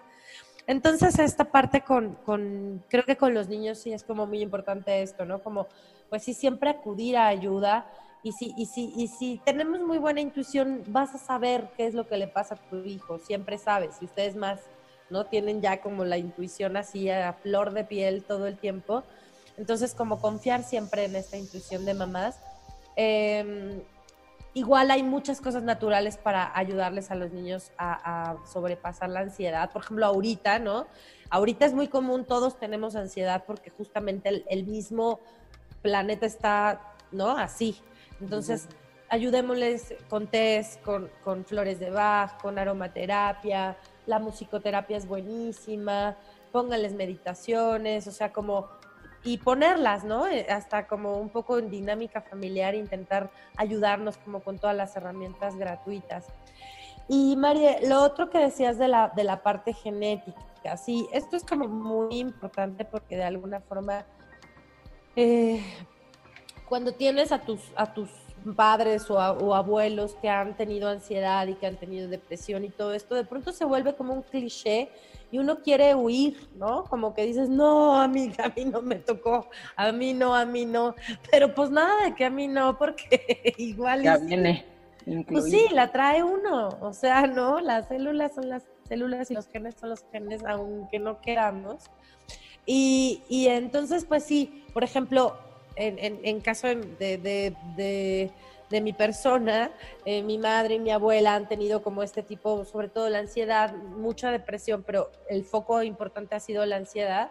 Entonces, 0.67 1.21
esta 1.21 1.45
parte 1.45 1.83
con, 1.83 2.17
con, 2.27 2.83
creo 2.89 3.05
que 3.05 3.17
con 3.17 3.33
los 3.33 3.49
niños 3.49 3.79
sí 3.79 3.93
es 3.93 4.03
como 4.03 4.27
muy 4.27 4.41
importante 4.41 5.03
esto, 5.03 5.25
¿no? 5.25 5.41
Como, 5.41 5.69
pues 6.11 6.25
sí, 6.25 6.35
siempre 6.35 6.71
acudir 6.71 7.17
a 7.17 7.29
ayuda. 7.29 7.87
Y 8.25 8.33
si, 8.33 8.55
y, 8.57 8.67
si, 8.67 8.93
y 8.97 9.09
si 9.09 9.41
tenemos 9.45 9.81
muy 9.81 9.99
buena 9.99 10.21
intuición, 10.21 10.85
vas 10.87 11.15
a 11.15 11.19
saber 11.19 11.71
qué 11.77 11.87
es 11.87 11.95
lo 11.95 12.07
que 12.07 12.17
le 12.17 12.29
pasa 12.29 12.55
a 12.55 12.71
tu 12.71 12.77
hijo. 12.85 13.19
Siempre 13.19 13.59
sabes. 13.59 13.97
Si 13.97 14.05
ustedes 14.05 14.37
más 14.37 14.61
¿no? 15.13 15.27
Tienen 15.27 15.61
ya 15.61 15.81
como 15.81 16.05
la 16.05 16.17
intuición 16.17 16.77
así 16.77 17.09
a 17.11 17.35
flor 17.35 17.73
de 17.73 17.85
piel 17.85 18.25
todo 18.25 18.47
el 18.47 18.57
tiempo. 18.57 19.05
Entonces, 19.59 19.95
como 19.95 20.21
confiar 20.21 20.65
siempre 20.65 21.05
en 21.05 21.15
esta 21.15 21.37
intuición 21.37 21.85
de 21.85 21.95
mamás. 21.95 22.41
Em, 22.97 23.83
igual 24.55 24.91
hay 24.91 25.03
muchas 25.03 25.41
cosas 25.41 25.63
naturales 25.63 26.17
para 26.17 26.57
ayudarles 26.59 27.11
a 27.11 27.15
los 27.15 27.31
niños 27.31 27.71
a, 27.77 28.37
sobrepasar 28.51 29.11
la 29.11 29.21
ansiedad. 29.21 29.71
Por 29.71 29.83
ejemplo, 29.83 30.07
ahorita, 30.07 30.59
¿no? 30.59 30.87
Ahorita 31.29 31.67
es 31.67 31.75
muy 31.75 31.89
común, 31.89 32.25
todos 32.25 32.59
tenemos 32.59 32.97
ansiedad 32.97 33.45
porque 33.47 33.71
justamente 33.71 34.45
el, 34.49 34.65
mismo 34.65 35.21
planeta 35.83 36.25
está, 36.25 36.81
¿no? 37.11 37.37
Así. 37.37 37.77
Entonces, 38.21 38.69
ayudémosles 39.09 39.95
con 40.09 40.27
test, 40.27 40.81
con, 40.83 41.11
con 41.23 41.45
flores 41.45 41.79
de 41.79 41.91
Bach, 41.91 42.41
con 42.41 42.59
aromaterapia, 42.59 43.77
la 44.07 44.19
musicoterapia 44.19 44.97
es 44.97 45.07
buenísima, 45.07 46.17
pónganles 46.51 46.95
meditaciones, 46.95 48.07
o 48.07 48.13
sea, 48.13 48.33
como, 48.33 48.69
y 49.25 49.39
ponerlas, 49.39 50.05
¿no? 50.05 50.27
Eh, 50.27 50.47
hasta 50.51 50.87
como 50.87 51.19
un 51.19 51.29
poco 51.29 51.59
en 51.59 51.71
dinámica 51.71 52.21
familiar, 52.21 52.75
intentar 52.75 53.31
ayudarnos 53.57 54.17
como 54.19 54.41
con 54.41 54.59
todas 54.59 54.77
las 54.77 54.97
herramientas 54.97 55.57
gratuitas. 55.57 56.27
Y 57.09 57.37
María, 57.37 57.79
lo 57.87 58.03
otro 58.03 58.31
que 58.31 58.39
decías 58.39 58.79
de 58.79 58.89
la, 58.89 59.13
de 59.15 59.25
la 59.25 59.43
parte 59.43 59.73
genética, 59.73 60.77
sí, 60.77 61.09
esto 61.13 61.37
es 61.37 61.45
como 61.45 61.67
muy 61.67 62.19
importante 62.19 62.85
porque 62.85 63.17
de 63.17 63.25
alguna 63.25 63.61
forma, 63.61 64.05
eh, 65.17 65.63
cuando 66.73 66.93
tienes 66.93 67.33
a 67.33 67.39
tus, 67.39 67.61
a 67.77 67.93
tus 67.93 68.09
padres 68.57 69.11
o, 69.11 69.21
abuelos 69.55 70.17
que 70.23 70.31
han 70.31 70.57
tenido 70.57 70.89
ansiedad 70.89 71.47
y 71.47 71.53
que 71.53 71.67
han 71.67 71.77
tenido 71.77 72.09
depresión 72.09 72.65
y 72.65 72.71
todo 72.71 72.95
esto, 72.95 73.15
de 73.15 73.25
pronto 73.25 73.53
se 73.53 73.67
vuelve 73.67 73.95
como 73.95 74.15
un 74.15 74.23
cliché 74.23 74.89
y 75.31 75.37
uno 75.37 75.59
quiere 75.59 75.95
huir, 75.95 76.49
¿no? 76.57 76.85
Como 76.85 77.13
que 77.13 77.27
dices, 77.27 77.51
no, 77.51 78.01
a 78.01 78.09
mí, 78.09 78.33
a 78.43 78.49
mí 78.49 78.65
no 78.65 78.81
me 78.81 78.95
tocó, 78.97 79.51
a 79.77 79.93
mí 79.93 80.15
no, 80.15 80.35
a 80.35 80.47
mí 80.47 80.65
no, 80.65 80.95
pero 81.31 81.55
pues 81.55 81.69
nada 81.69 82.05
de 82.05 82.15
que 82.15 82.25
a 82.25 82.31
mí 82.31 82.49
no, 82.49 82.79
porque 82.79 83.55
igual... 83.59 84.03
Ya 84.03 84.17
viene. 84.17 84.65
Pues 85.29 85.51
sí, 85.51 85.67
la 85.73 85.93
trae 85.93 86.23
uno, 86.23 86.79
o 86.81 86.95
sea, 86.95 87.27
¿no? 87.27 87.61
Las 87.61 87.89
células 87.89 88.35
son 88.35 88.49
las 88.49 88.63
células 88.89 89.31
y 89.31 89.35
los 89.35 89.47
genes 89.47 89.75
son 89.79 89.91
los 89.91 90.07
genes, 90.11 90.43
aunque 90.47 90.99
no 90.99 91.21
queramos. 91.21 91.91
Y, 92.65 93.21
y 93.29 93.49
entonces, 93.49 94.07
pues 94.07 94.25
sí, 94.25 94.65
por 94.73 94.85
ejemplo, 94.85 95.37
en, 95.77 96.41
caso 96.41 96.69
de, 96.69 97.55
de, 97.77 98.81
mi 98.81 98.93
persona, 98.93 99.71
eh, 100.05 100.23
mi 100.23 100.39
madre 100.39 100.77
y 100.77 100.79
mi 100.79 100.91
abuela 100.91 101.35
han 101.35 101.49
tenido 101.49 101.83
como 101.83 102.03
este 102.03 102.23
tipo, 102.23 102.65
sobre 102.65 102.89
todo 102.89 103.09
la 103.11 103.19
ansiedad, 103.19 103.75
mucha 103.75 104.31
depresión, 104.31 104.83
pero 104.83 105.11
el 105.29 105.45
foco 105.45 105.83
importante 105.83 106.35
ha 106.35 106.41
sido 106.41 106.65
la 106.65 106.77
ansiedad. 106.77 107.31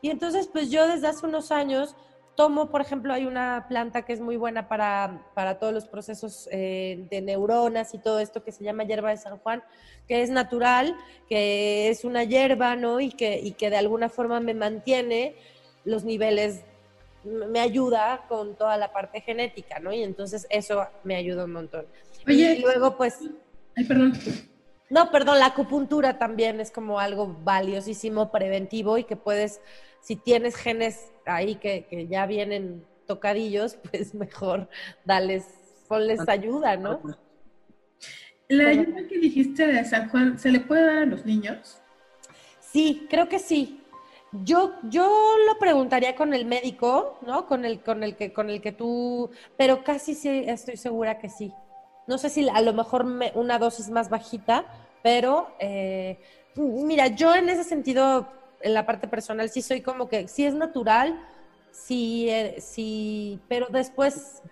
Y 0.00 0.10
entonces, 0.10 0.48
pues 0.52 0.70
yo 0.70 0.86
desde 0.86 1.08
hace 1.08 1.26
unos 1.26 1.50
años 1.50 1.96
tomo, 2.36 2.70
por 2.70 2.82
ejemplo, 2.82 3.12
hay 3.12 3.24
una 3.24 3.66
planta 3.68 4.02
que 4.02 4.12
es 4.12 4.20
muy 4.20 4.36
buena 4.36 4.68
para, 4.68 5.26
para 5.34 5.58
todos 5.58 5.72
los 5.72 5.86
procesos 5.86 6.48
eh, 6.52 7.06
de 7.10 7.22
neuronas 7.22 7.94
y 7.94 7.98
todo 7.98 8.20
esto 8.20 8.44
que 8.44 8.52
se 8.52 8.62
llama 8.62 8.84
hierba 8.84 9.10
de 9.10 9.16
San 9.16 9.38
Juan, 9.38 9.64
que 10.06 10.22
es 10.22 10.30
natural, 10.30 10.94
que 11.28 11.88
es 11.88 12.04
una 12.04 12.22
hierba, 12.24 12.76
¿no? 12.76 13.00
Y 13.00 13.10
que, 13.10 13.40
y 13.40 13.52
que 13.52 13.70
de 13.70 13.78
alguna 13.78 14.08
forma 14.08 14.38
me 14.38 14.54
mantiene 14.54 15.34
los 15.84 16.04
niveles 16.04 16.62
me 17.26 17.60
ayuda 17.60 18.24
con 18.28 18.56
toda 18.56 18.76
la 18.76 18.92
parte 18.92 19.20
genética, 19.20 19.78
¿no? 19.80 19.92
Y 19.92 20.02
entonces 20.02 20.46
eso 20.50 20.86
me 21.04 21.16
ayuda 21.16 21.44
un 21.44 21.52
montón. 21.52 21.86
Oye, 22.26 22.56
y 22.56 22.62
luego 22.62 22.96
pues... 22.96 23.18
Ay, 23.76 23.84
perdón. 23.84 24.12
No, 24.88 25.10
perdón, 25.10 25.40
la 25.40 25.46
acupuntura 25.46 26.18
también 26.18 26.60
es 26.60 26.70
como 26.70 27.00
algo 27.00 27.36
valiosísimo, 27.42 28.30
preventivo 28.30 28.98
y 28.98 29.04
que 29.04 29.16
puedes, 29.16 29.60
si 30.00 30.14
tienes 30.14 30.54
genes 30.54 31.10
ahí 31.24 31.56
que, 31.56 32.06
ya 32.08 32.26
vienen 32.26 32.84
tocadillos, 33.06 33.76
pues 33.90 34.14
mejor 34.14 34.68
dales, 35.04 35.46
ponles 35.88 36.28
ayuda, 36.28 36.76
¿no? 36.76 37.00
La 38.48 38.68
ayuda 38.68 39.08
que 39.08 39.18
dijiste 39.18 39.66
de 39.66 39.84
San 39.84 40.08
Juan, 40.08 40.38
¿se 40.38 40.50
le 40.50 40.60
puede 40.60 40.82
dar 40.82 40.98
a 40.98 41.06
los 41.06 41.26
niños? 41.26 41.80
Sí, 42.60 43.06
creo 43.10 43.28
que 43.28 43.40
sí. 43.40 43.80
Yo, 44.44 44.74
yo 44.84 45.36
lo 45.46 45.58
preguntaría 45.58 46.16
con 46.16 46.34
el 46.34 46.44
médico, 46.44 47.18
¿no? 47.26 47.46
Con 47.46 47.64
el, 47.64 47.82
con 47.82 48.02
el 48.02 48.16
que, 48.16 48.32
con 48.32 48.50
el 48.50 48.60
que 48.60 48.72
tú, 48.72 49.30
pero 49.56 49.84
casi 49.84 50.14
sí 50.14 50.44
estoy 50.46 50.76
segura 50.76 51.18
que 51.18 51.28
sí. 51.28 51.52
No 52.06 52.18
sé 52.18 52.28
si 52.28 52.48
a 52.48 52.60
lo 52.60 52.72
mejor 52.72 53.04
una 53.34 53.58
dosis 53.58 53.88
más 53.88 54.10
bajita, 54.10 54.64
pero 55.02 55.48
eh, 55.58 56.18
mira, 56.56 57.08
yo 57.08 57.34
en 57.34 57.48
ese 57.48 57.64
sentido, 57.64 58.28
en 58.60 58.74
la 58.74 58.86
parte 58.86 59.08
personal, 59.08 59.50
sí 59.50 59.62
soy 59.62 59.80
como 59.80 60.08
que 60.08 60.28
sí 60.28 60.44
es 60.44 60.54
natural, 60.54 61.20
sí, 61.70 62.28
eh, 62.28 62.56
sí, 62.60 63.40
pero 63.48 63.66
después 63.70 64.42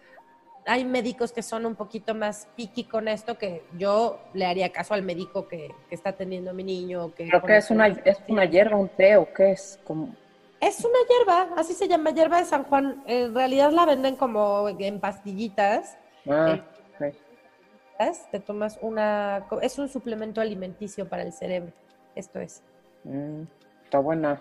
hay 0.66 0.84
médicos 0.84 1.32
que 1.32 1.42
son 1.42 1.66
un 1.66 1.74
poquito 1.74 2.14
más 2.14 2.48
piqui 2.56 2.84
con 2.84 3.08
esto, 3.08 3.36
que 3.36 3.64
yo 3.76 4.18
le 4.32 4.46
haría 4.46 4.70
caso 4.72 4.94
al 4.94 5.02
médico 5.02 5.46
que, 5.46 5.74
está 5.90 6.12
teniendo 6.12 6.50
a 6.50 6.54
mi 6.54 6.64
niño. 6.64 7.14
Que 7.14 7.28
Creo 7.28 7.42
que 7.42 7.56
es 7.56 7.70
una, 7.70 7.88
es 7.88 8.18
una 8.28 8.44
hierba, 8.44 8.76
un 8.76 8.88
té 8.88 9.16
o 9.16 9.32
qué 9.32 9.52
es 9.52 9.78
como... 9.84 10.14
Es 10.60 10.82
una 10.82 10.98
hierba, 11.08 11.60
así 11.60 11.74
se 11.74 11.86
llama, 11.86 12.10
hierba 12.10 12.38
de 12.38 12.46
San 12.46 12.64
Juan. 12.64 13.02
En 13.06 13.34
realidad 13.34 13.70
la 13.70 13.84
venden 13.84 14.16
como 14.16 14.68
en 14.68 14.98
pastillitas 14.98 15.98
Ah, 16.26 16.58
eh, 17.00 18.12
Te 18.30 18.40
tomas 18.40 18.78
una... 18.80 19.46
Es 19.60 19.78
un 19.78 19.88
suplemento 19.88 20.40
alimenticio 20.40 21.08
para 21.08 21.22
el 21.22 21.32
cerebro. 21.32 21.72
Esto 22.14 22.40
es. 22.40 22.62
Mm, 23.04 23.42
está 23.84 23.98
buena. 23.98 24.40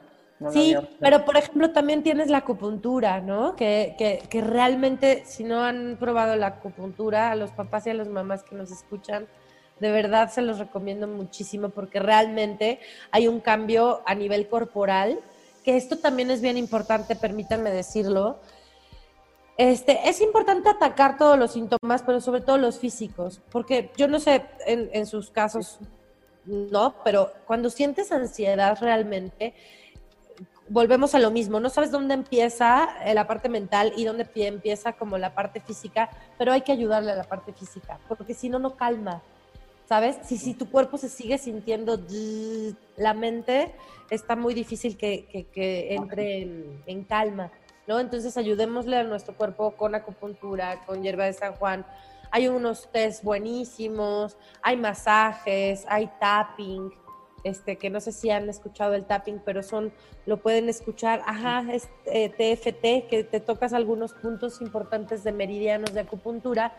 Sí, 0.52 0.76
pero 1.00 1.26
por 1.26 1.38
ejemplo 1.38 1.72
también 1.72 2.04
tienes 2.04 2.30
la 2.30 2.39
acupuntura, 2.39 3.22
¿no? 3.22 3.56
Que, 3.56 3.96
que, 3.98 4.24
que, 4.30 4.41
realmente, 4.41 5.24
si 5.26 5.44
no 5.44 5.64
han 5.64 5.98
probado 6.00 6.36
la 6.36 6.48
acupuntura, 6.48 7.32
a 7.32 7.36
los 7.36 7.52
papás 7.52 7.88
y 7.88 7.91
a 7.91 7.94
las 7.94 8.08
mamás 8.08 8.44
que 8.44 8.56
nos 8.56 8.72
escuchan, 8.72 9.28
de 9.80 9.91
verdad 9.91 10.32
se 10.32 10.41
los 10.41 10.60
recomiendo 10.60 11.08
muchísimo 11.08 11.70
porque 11.70 12.00
realmente 12.00 12.80
hay 13.12 13.28
un 13.28 13.39
cambio 13.39 14.02
a 14.06 14.16
nivel 14.16 14.48
corporal, 14.48 15.20
que 15.64 15.78
esto 15.78 15.98
también 15.98 16.32
es 16.32 16.41
bien 16.41 16.58
importante, 16.58 17.16
permítanme 17.16 17.72
decirlo. 17.72 18.39
Este, 19.58 20.10
es 20.10 20.20
importante 20.22 20.70
atacar 20.70 21.18
todos 21.18 21.38
los 21.38 21.52
síntomas, 21.52 22.02
pero 22.02 22.20
sobre 22.22 22.41
todo 22.41 22.58
los 22.58 22.80
físicos, 22.80 23.41
porque 23.52 23.91
yo 23.98 24.08
no 24.08 24.20
sé 24.20 24.46
en, 24.66 24.89
en 24.94 25.06
sus 25.06 25.30
casos, 25.30 25.80
no, 26.46 26.96
pero 27.04 27.32
cuando 27.46 27.70
sientes 27.70 28.12
ansiedad 28.12 28.78
realmente, 28.82 29.54
volvemos 30.70 31.16
a 31.16 31.20
lo 31.20 31.32
mismo, 31.32 31.59
no 31.59 31.70
sabes 31.70 31.91
dónde 31.91 32.14
empieza 32.14 32.89
eh, 33.05 33.14
la 33.14 33.28
parte 33.28 33.49
mental 33.49 33.93
y 33.95 34.05
dónde 34.05 34.28
empieza 34.36 34.93
como 34.93 35.18
la 35.18 35.34
parte 35.34 35.59
física, 35.59 36.09
pero 36.38 36.51
hay 36.51 36.61
que 36.61 36.72
ayudarle 36.72 37.11
a 37.11 37.16
la 37.16 37.24
parte 37.24 37.53
física, 37.53 37.99
porque 38.07 38.34
si 38.34 38.49
no, 38.49 38.59
no 38.59 38.76
calma. 38.76 39.22
¿sabes? 39.88 40.18
Si, 40.24 40.38
si 40.38 40.53
tu 40.53 40.70
cuerpo 40.70 40.97
se 40.97 41.09
sigue 41.09 41.38
sintiendo 41.38 41.99
la 42.97 43.14
mente, 43.14 43.76
está 44.09 44.36
muy 44.36 44.53
difícil 44.53 44.97
que, 44.97 45.28
entre 45.89 46.41
en, 46.86 47.03
calma, 47.03 47.51
¿no? 47.88 47.99
Entonces 47.99 48.38
ayudémosle 48.38 48.97
a 48.97 49.03
nuestro 49.03 49.36
cuerpo 49.36 49.72
con 49.72 49.95
acupuntura, 49.95 50.84
con 50.86 51.03
hierba 51.03 51.26
de 51.26 51.34
San 51.34 51.53
Juan. 51.53 51.86
Hay 52.32 52.47
unos 52.47 52.91
test 52.91 53.24
buenísimos, 53.24 54.36
hay 54.61 54.78
masajes, 54.78 55.86
hay 55.88 56.09
tapping, 56.20 56.91
este, 57.44 57.78
que 57.78 57.89
no 57.89 58.00
sé 58.00 58.12
si 58.12 58.30
han 58.30 58.50
escuchado 58.50 58.94
el 58.94 59.06
tapping, 59.06 59.41
pero 59.44 59.64
son, 59.64 59.91
lo 60.26 60.38
pueden 60.38 60.70
escuchar, 60.70 61.22
ajá, 61.26 61.66
es 61.74 61.89
TFT, 62.06 62.84
eh, 62.84 63.08
que 63.10 63.24
te 63.24 63.39
tocas 63.39 63.74
algunos 63.74 64.14
puntos 64.14 64.62
importantes 64.62 65.24
de 65.24 65.32
meridianos 65.32 65.94
de 65.94 66.02
acupuntura 66.02 66.74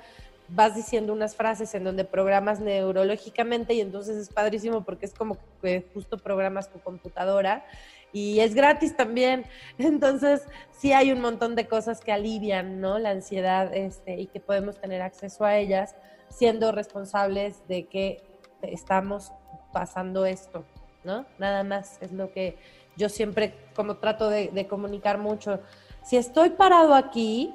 vas 0.49 0.75
diciendo 0.75 1.13
unas 1.13 1.35
frases 1.35 1.75
en 1.75 1.85
donde 1.85 2.05
programas 2.05 2.61
neurológicamente 2.61 3.75
y 3.75 3.81
entonces 3.81 4.17
es 4.17 4.29
padrísimo 4.29 4.85
porque 4.85 5.07
es 5.07 5.15
como 5.15 5.39
que 5.63 5.87
justo 5.95 6.19
programas 6.19 6.71
tu 6.71 6.81
computadora 6.81 7.65
y 8.13 8.41
es 8.41 8.55
gratis 8.55 8.97
también. 8.97 9.45
Entonces, 9.79 10.43
sí 10.71 10.93
hay 10.93 11.11
un 11.11 11.21
montón 11.21 11.57
de 11.57 11.67
cosas 11.67 12.01
que 12.01 12.13
alivian, 12.13 12.81
¿no? 12.81 12.99
La 12.99 13.11
ansiedad 13.11 13.75
este, 13.75 14.21
y 14.21 14.27
que 14.29 14.39
podemos 14.39 14.81
tener 14.81 15.03
acceso 15.03 15.45
a 15.45 15.57
ellas 15.59 15.97
siendo 16.31 16.71
responsables 16.71 17.67
de 17.67 17.87
que 17.87 18.23
estamos 18.63 19.33
pasando 19.75 20.25
esto, 20.25 20.65
¿no? 21.05 21.27
Nada 21.39 21.63
más 21.65 21.99
es 22.01 22.13
lo 22.13 22.33
que 22.33 22.57
yo 22.97 23.11
siempre 23.11 23.55
como 23.77 23.99
trato 23.99 24.31
de, 24.31 24.49
de 24.49 24.67
comunicar 24.67 25.19
mucho. 25.19 25.61
Si 26.03 26.17
estoy 26.17 26.49
parado 26.51 26.95
aquí, 26.95 27.53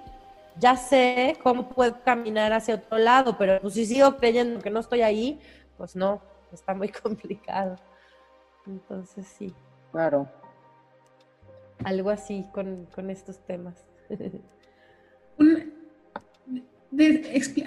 ya 0.60 0.76
sé 0.76 1.38
cómo 1.42 1.70
puedo 1.70 2.04
caminar 2.04 2.54
hacia 2.54 2.76
otro 2.76 2.98
lado, 2.98 3.38
pero 3.38 3.60
pues, 3.62 3.74
si 3.74 3.86
sigo 3.86 4.18
creyendo 4.18 4.60
que 4.60 4.70
no 4.70 4.82
estoy 4.82 5.02
ahí, 5.02 5.40
pues 5.78 5.96
no, 5.96 6.22
está 6.52 6.74
muy 6.74 6.90
complicado. 7.04 7.78
Entonces 8.68 9.26
sí. 9.28 9.54
Claro. 9.92 10.28
Algo 11.84 12.10
así 12.10 12.46
con, 12.52 12.88
estos 13.10 13.40
temas. 13.46 13.86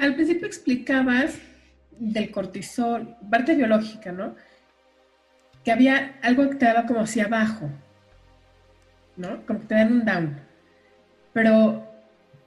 al 0.01 0.15
principio 0.15 0.47
explicabas 0.47 1.39
del 2.03 2.33
cortisol, 2.33 3.17
parte 3.31 3.55
biológica, 3.55 4.11
¿no? 4.11 4.35
Que 5.65 5.71
había 5.71 6.19
algo 6.23 6.51
que 6.51 6.57
te 6.57 6.67
daba 6.67 6.85
como 6.85 7.01
hacia 7.01 7.27
abajo, 7.27 7.71
¿no? 9.17 9.47
Como 9.47 9.61
que 9.61 9.67
te 9.67 9.75
dan 9.77 9.93
un 9.93 10.05
down. 10.05 10.41
Pero 11.33 11.89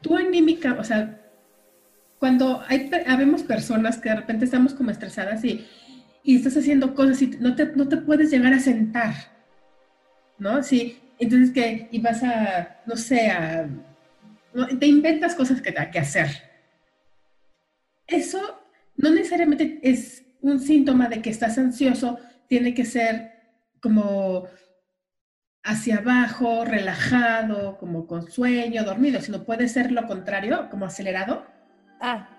tú 0.01 0.17
anímica, 0.17 0.75
o 0.77 0.83
sea, 0.83 1.21
cuando 2.19 2.63
hay, 2.67 2.91
habemos 3.07 3.43
personas 3.43 3.97
que 3.97 4.09
de 4.09 4.15
repente 4.17 4.45
estamos 4.45 4.73
como 4.73 4.91
estresadas 4.91 5.43
y, 5.45 5.65
y 6.21 6.35
estás 6.35 6.57
haciendo 6.57 6.93
cosas 6.93 7.21
y 7.21 7.27
no 7.39 7.55
te, 7.55 7.67
no 7.67 7.87
te 7.87 7.97
puedes 7.97 8.31
llegar 8.31 8.53
a 8.53 8.59
sentar, 8.59 9.13
¿no? 10.37 10.61
Sí, 10.63 10.99
entonces 11.17 11.51
que, 11.51 11.87
y 11.91 12.01
vas 12.01 12.23
a, 12.23 12.81
no 12.85 12.97
sé, 12.97 13.31
a, 13.31 13.69
te 14.79 14.85
inventas 14.85 15.33
cosas 15.33 15.61
que 15.61 15.73
que 15.73 15.99
hacer. 15.99 16.27
Eso 18.05 18.64
no 18.97 19.09
necesariamente 19.11 19.79
es 19.83 20.25
un 20.41 20.59
síntoma 20.59 21.09
de 21.09 21.21
que 21.21 21.29
estás 21.29 21.57
ansioso, 21.57 22.19
tiene 22.47 22.73
que 22.73 22.85
ser 22.85 23.31
como 23.81 24.47
hacia 25.63 25.97
abajo, 25.97 26.63
relajado, 26.63 27.77
como 27.77 28.05
con 28.05 28.31
sueño, 28.31 28.83
dormido, 28.83 29.19
sino 29.19 29.43
puede 29.43 29.67
ser 29.67 29.91
lo 29.91 30.05
contrario, 30.05 30.67
como 30.69 30.85
acelerado. 30.85 31.43
Ah, 31.99 32.29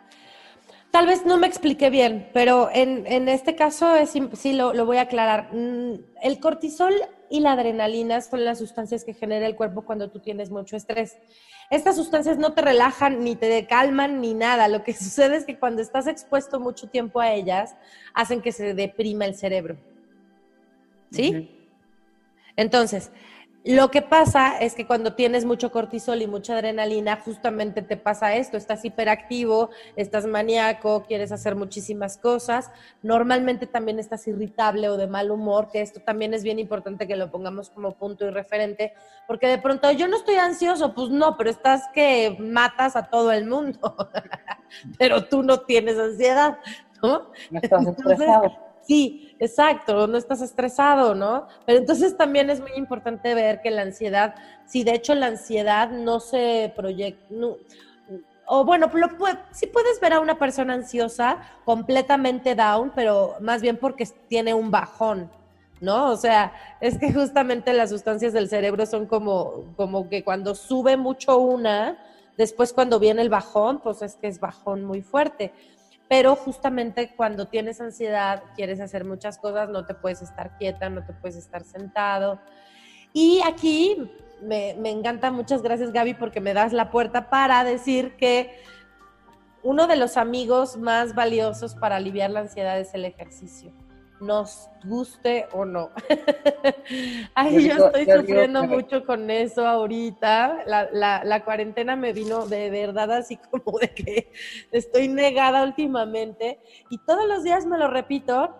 tal 0.92 1.06
vez 1.06 1.26
no 1.26 1.36
me 1.36 1.48
expliqué 1.48 1.90
bien, 1.90 2.28
pero 2.32 2.70
en, 2.72 3.28
este 3.28 3.56
caso 3.56 3.94
sí 4.06 4.52
lo, 4.52 4.72
lo, 4.72 4.86
voy 4.86 4.98
a 4.98 5.02
aclarar. 5.02 5.52
Mm, 5.52 5.94
el 6.22 6.38
cortisol 6.38 6.94
y 7.30 7.40
la 7.40 7.52
adrenalina 7.52 8.20
son 8.20 8.44
las 8.44 8.58
sustancias 8.58 9.04
que 9.04 9.14
genera 9.14 9.46
el 9.46 9.56
cuerpo 9.56 9.82
cuando 9.82 10.10
tú 10.10 10.20
tienes 10.20 10.50
mucho 10.50 10.76
estrés. 10.76 11.16
Estas 11.70 11.96
sustancias 11.96 12.38
no 12.38 12.52
te 12.52 12.62
relajan, 12.62 13.24
ni 13.24 13.34
te 13.34 13.66
calman, 13.66 14.20
ni 14.20 14.34
nada. 14.34 14.68
Lo 14.68 14.84
que 14.84 14.92
sucede 14.94 15.36
es 15.36 15.44
que 15.44 15.58
cuando 15.58 15.82
estás 15.82 16.06
expuesto 16.06 16.60
mucho 16.60 16.88
tiempo 16.88 17.20
a 17.20 17.32
ellas, 17.32 17.76
hacen 18.14 18.40
que 18.40 18.52
se 18.52 18.74
deprima 18.74 19.24
el 19.24 19.34
cerebro. 19.34 19.76
¿Sí? 21.10 21.50
Entonces, 22.56 23.10
lo 23.66 23.90
que 23.90 24.00
pasa 24.00 24.56
es 24.58 24.74
que 24.74 24.86
cuando 24.86 25.14
tienes 25.14 25.44
mucho 25.44 25.72
cortisol 25.72 26.22
y 26.22 26.28
mucha 26.28 26.54
adrenalina, 26.54 27.16
justamente 27.16 27.82
te 27.82 27.96
pasa 27.96 28.36
esto, 28.36 28.56
estás 28.56 28.84
hiperactivo, 28.84 29.70
estás 29.96 30.24
maníaco, 30.24 31.02
quieres 31.02 31.32
hacer 31.32 31.56
muchísimas 31.56 32.16
cosas, 32.16 32.70
normalmente 33.02 33.66
también 33.66 33.98
estás 33.98 34.28
irritable 34.28 34.88
o 34.88 34.96
de 34.96 35.08
mal 35.08 35.32
humor, 35.32 35.68
que 35.72 35.80
esto 35.80 35.98
también 35.98 36.32
es 36.32 36.44
bien 36.44 36.60
importante 36.60 37.08
que 37.08 37.16
lo 37.16 37.28
pongamos 37.32 37.70
como 37.70 37.90
punto 37.96 38.24
y 38.24 38.30
referente, 38.30 38.94
porque 39.26 39.48
de 39.48 39.58
pronto 39.58 39.90
yo 39.90 40.06
no 40.06 40.16
estoy 40.16 40.36
ansioso, 40.36 40.94
pues 40.94 41.10
no, 41.10 41.36
pero 41.36 41.50
estás 41.50 41.88
que 41.92 42.36
matas 42.38 42.94
a 42.94 43.10
todo 43.10 43.32
el 43.32 43.46
mundo, 43.46 43.96
pero 44.98 45.24
tú 45.24 45.42
no 45.42 45.62
tienes 45.62 45.98
ansiedad, 45.98 46.58
¿no? 47.02 47.32
No 47.50 47.60
estás 47.60 47.84
estresado. 47.84 48.65
Sí, 48.86 49.34
exacto, 49.40 50.06
no 50.06 50.16
estás 50.16 50.40
estresado, 50.40 51.14
¿no? 51.16 51.48
Pero 51.64 51.78
entonces 51.78 52.16
también 52.16 52.50
es 52.50 52.60
muy 52.60 52.70
importante 52.76 53.34
ver 53.34 53.60
que 53.60 53.72
la 53.72 53.82
ansiedad, 53.82 54.36
si 54.64 54.84
de 54.84 54.94
hecho 54.94 55.14
la 55.16 55.26
ansiedad 55.26 55.90
no 55.90 56.20
se 56.20 56.72
proyecta, 56.76 57.26
o 58.46 58.64
bueno, 58.64 58.88
lo, 58.94 59.08
sí 59.50 59.66
puedes 59.66 59.98
ver 60.00 60.12
a 60.12 60.20
una 60.20 60.38
persona 60.38 60.74
ansiosa 60.74 61.38
completamente 61.64 62.54
down, 62.54 62.92
pero 62.94 63.34
más 63.40 63.60
bien 63.60 63.76
porque 63.76 64.06
tiene 64.28 64.54
un 64.54 64.70
bajón, 64.70 65.32
¿no? 65.80 66.10
O 66.12 66.16
sea, 66.16 66.52
es 66.80 66.96
que 66.96 67.12
justamente 67.12 67.72
las 67.72 67.90
sustancias 67.90 68.32
del 68.32 68.48
cerebro 68.48 68.86
son 68.86 69.06
como, 69.06 69.64
como 69.76 70.08
que 70.08 70.22
cuando 70.22 70.54
sube 70.54 70.96
mucho 70.96 71.38
una, 71.38 71.98
después 72.38 72.72
cuando 72.72 73.00
viene 73.00 73.22
el 73.22 73.30
bajón, 73.30 73.80
pues 73.80 74.00
es 74.02 74.14
que 74.14 74.28
es 74.28 74.38
bajón 74.38 74.84
muy 74.84 75.02
fuerte 75.02 75.52
pero 76.08 76.36
justamente 76.36 77.14
cuando 77.16 77.48
tienes 77.48 77.80
ansiedad, 77.80 78.42
quieres 78.54 78.80
hacer 78.80 79.04
muchas 79.04 79.38
cosas, 79.38 79.68
no 79.68 79.86
te 79.86 79.94
puedes 79.94 80.22
estar 80.22 80.56
quieta, 80.56 80.88
no 80.88 81.04
te 81.04 81.12
puedes 81.12 81.36
estar 81.36 81.64
sentado. 81.64 82.40
Y 83.12 83.40
aquí 83.46 84.10
me, 84.42 84.70
encanta, 84.90 85.30
muchas 85.30 85.62
gracias 85.62 85.92
Gaby, 85.92 86.14
porque 86.14 86.40
me 86.40 86.54
das 86.54 86.72
la 86.72 86.90
puerta 86.90 87.30
para 87.30 87.64
decir 87.64 88.16
que 88.16 88.60
uno 89.62 89.86
de 89.86 89.96
los 89.96 90.16
amigos 90.16 90.76
más 90.76 91.14
valiosos 91.14 91.74
para 91.74 91.96
aliviar 91.96 92.30
la 92.30 92.40
ansiedad 92.40 92.78
es 92.78 92.94
el 92.94 93.04
ejercicio 93.04 93.72
nos 94.20 94.68
guste 94.84 95.46
o 95.52 95.64
no. 95.64 95.90
Ay, 97.34 97.68
yo, 97.68 97.86
estoy 97.86 98.06
sufriendo 98.06 98.64
mucho 98.64 99.04
con 99.04 99.30
eso 99.30 99.66
ahorita. 99.66 100.64
La, 100.66 101.22
la, 101.24 101.44
cuarentena 101.44 101.96
me 101.96 102.12
vino 102.12 102.46
de 102.46 102.70
verdad 102.70 103.12
así 103.12 103.36
como 103.50 103.78
de 103.78 103.88
que 103.88 104.32
estoy 104.72 105.08
negada 105.08 105.64
últimamente 105.64 106.58
y 106.90 106.98
todos 106.98 107.26
los 107.26 107.44
días 107.44 107.66
me 107.66 107.78
lo 107.78 107.88
repito, 107.88 108.54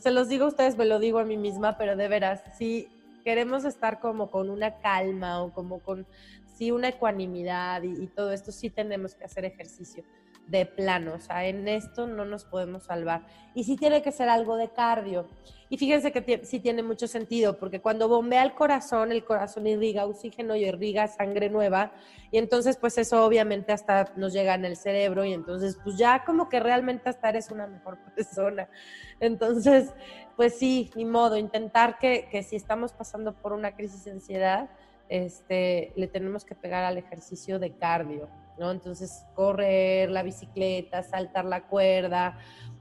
se 0.00 0.10
los 0.10 0.28
digo 0.28 0.44
a 0.44 0.48
ustedes, 0.48 0.76
me 0.76 0.84
lo 0.84 0.98
digo 0.98 1.18
a 1.18 1.24
mí 1.24 1.36
misma, 1.36 1.78
pero 1.78 1.96
de 1.96 2.08
veras, 2.08 2.42
si 2.56 2.88
queremos 3.24 3.64
estar 3.64 4.00
como 4.00 4.30
con 4.30 4.50
una 4.50 4.80
calma 4.80 5.42
o 5.42 5.52
como 5.52 5.80
con, 5.80 6.06
sí, 6.56 6.70
una 6.70 6.88
ecuanimidad 6.88 7.82
y 7.82 8.06
todo 8.08 8.32
esto, 8.32 8.52
sí 8.52 8.68
tenemos 8.70 9.14
que 9.14 9.24
hacer 9.24 9.44
ejercicio 9.44 10.04
de 10.50 10.66
plano, 10.66 11.14
o 11.14 11.20
sea, 11.20 11.46
en 11.46 11.68
esto 11.68 12.08
no 12.08 12.24
nos 12.24 12.44
podemos 12.44 12.82
salvar. 12.82 13.22
Y 13.54 13.64
sí 13.64 13.76
tiene 13.76 14.02
que 14.02 14.10
ser 14.10 14.28
algo 14.28 14.56
de 14.56 14.68
cardio. 14.68 15.28
Y 15.68 15.78
fíjense 15.78 16.10
que 16.10 16.44
sí 16.44 16.58
tiene 16.58 16.82
mucho 16.82 17.06
sentido, 17.06 17.56
porque 17.56 17.80
cuando 17.80 18.08
bombea 18.08 18.42
el 18.42 18.54
corazón, 18.54 19.12
el 19.12 19.24
corazón 19.24 19.68
irriga 19.68 20.06
oxígeno 20.06 20.56
y 20.56 20.64
irriga 20.64 21.06
sangre 21.06 21.48
nueva, 21.48 21.92
y 22.32 22.38
entonces 22.38 22.76
pues 22.76 22.98
eso 22.98 23.24
obviamente 23.24 23.72
hasta 23.72 24.12
nos 24.16 24.32
llega 24.32 24.54
en 24.54 24.64
el 24.64 24.76
cerebro, 24.76 25.24
y 25.24 25.32
entonces 25.32 25.78
pues 25.84 25.96
ya 25.96 26.24
como 26.24 26.48
que 26.48 26.58
realmente 26.58 27.08
hasta 27.08 27.28
eres 27.28 27.52
una 27.52 27.68
mejor 27.68 27.98
persona. 28.16 28.68
Entonces, 29.20 29.94
pues 30.34 30.58
sí, 30.58 30.90
ni 30.96 31.04
modo, 31.04 31.36
intentar 31.36 31.98
que, 31.98 32.28
que 32.32 32.42
si 32.42 32.56
estamos 32.56 32.92
pasando 32.92 33.34
por 33.34 33.52
una 33.52 33.76
crisis 33.76 34.04
de 34.04 34.10
ansiedad, 34.10 34.68
este, 35.10 35.92
le 35.96 36.06
tenemos 36.06 36.44
que 36.44 36.54
pegar 36.54 36.84
al 36.84 36.96
ejercicio 36.96 37.58
de 37.58 37.76
cardio, 37.76 38.30
¿no? 38.58 38.70
Entonces, 38.70 39.26
correr, 39.34 40.10
la 40.10 40.22
bicicleta, 40.22 41.02
saltar 41.02 41.44
la 41.44 41.66
cuerda, 41.66 42.38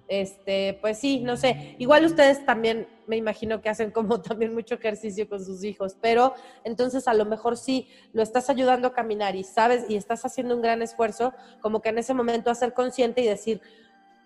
este, 0.07 0.77
pues 0.82 0.97
sí, 0.97 1.21
no 1.21 1.38
sé, 1.38 1.75
igual 1.77 2.03
ustedes 2.05 2.43
también 2.43 2.88
me 3.05 3.15
imagino 3.15 3.61
que 3.61 3.69
hacen 3.69 3.91
como 3.91 4.21
también 4.21 4.53
mucho 4.53 4.75
ejercicio 4.75 5.30
con 5.30 5.43
sus 5.43 5.63
hijos, 5.63 5.95
pero 6.01 6.34
entonces 6.63 7.07
a 7.07 7.13
lo 7.13 7.25
mejor 7.25 7.57
sí 7.57 7.88
lo 8.11 8.23
estás 8.23 8.49
ayudando 8.49 8.88
a 8.88 8.93
caminar 8.93 9.36
y 9.36 9.43
sabes 9.43 9.86
y 9.89 9.95
estás 9.95 10.25
haciendo 10.25 10.55
un 10.55 10.61
gran 10.61 10.82
esfuerzo, 10.82 11.34
como 11.61 11.82
que 11.82 11.89
en 11.89 11.99
ese 11.99 12.13
momento 12.13 12.49
hacer 12.49 12.73
consciente 12.73 13.21
y 13.21 13.27
decir, 13.27 13.61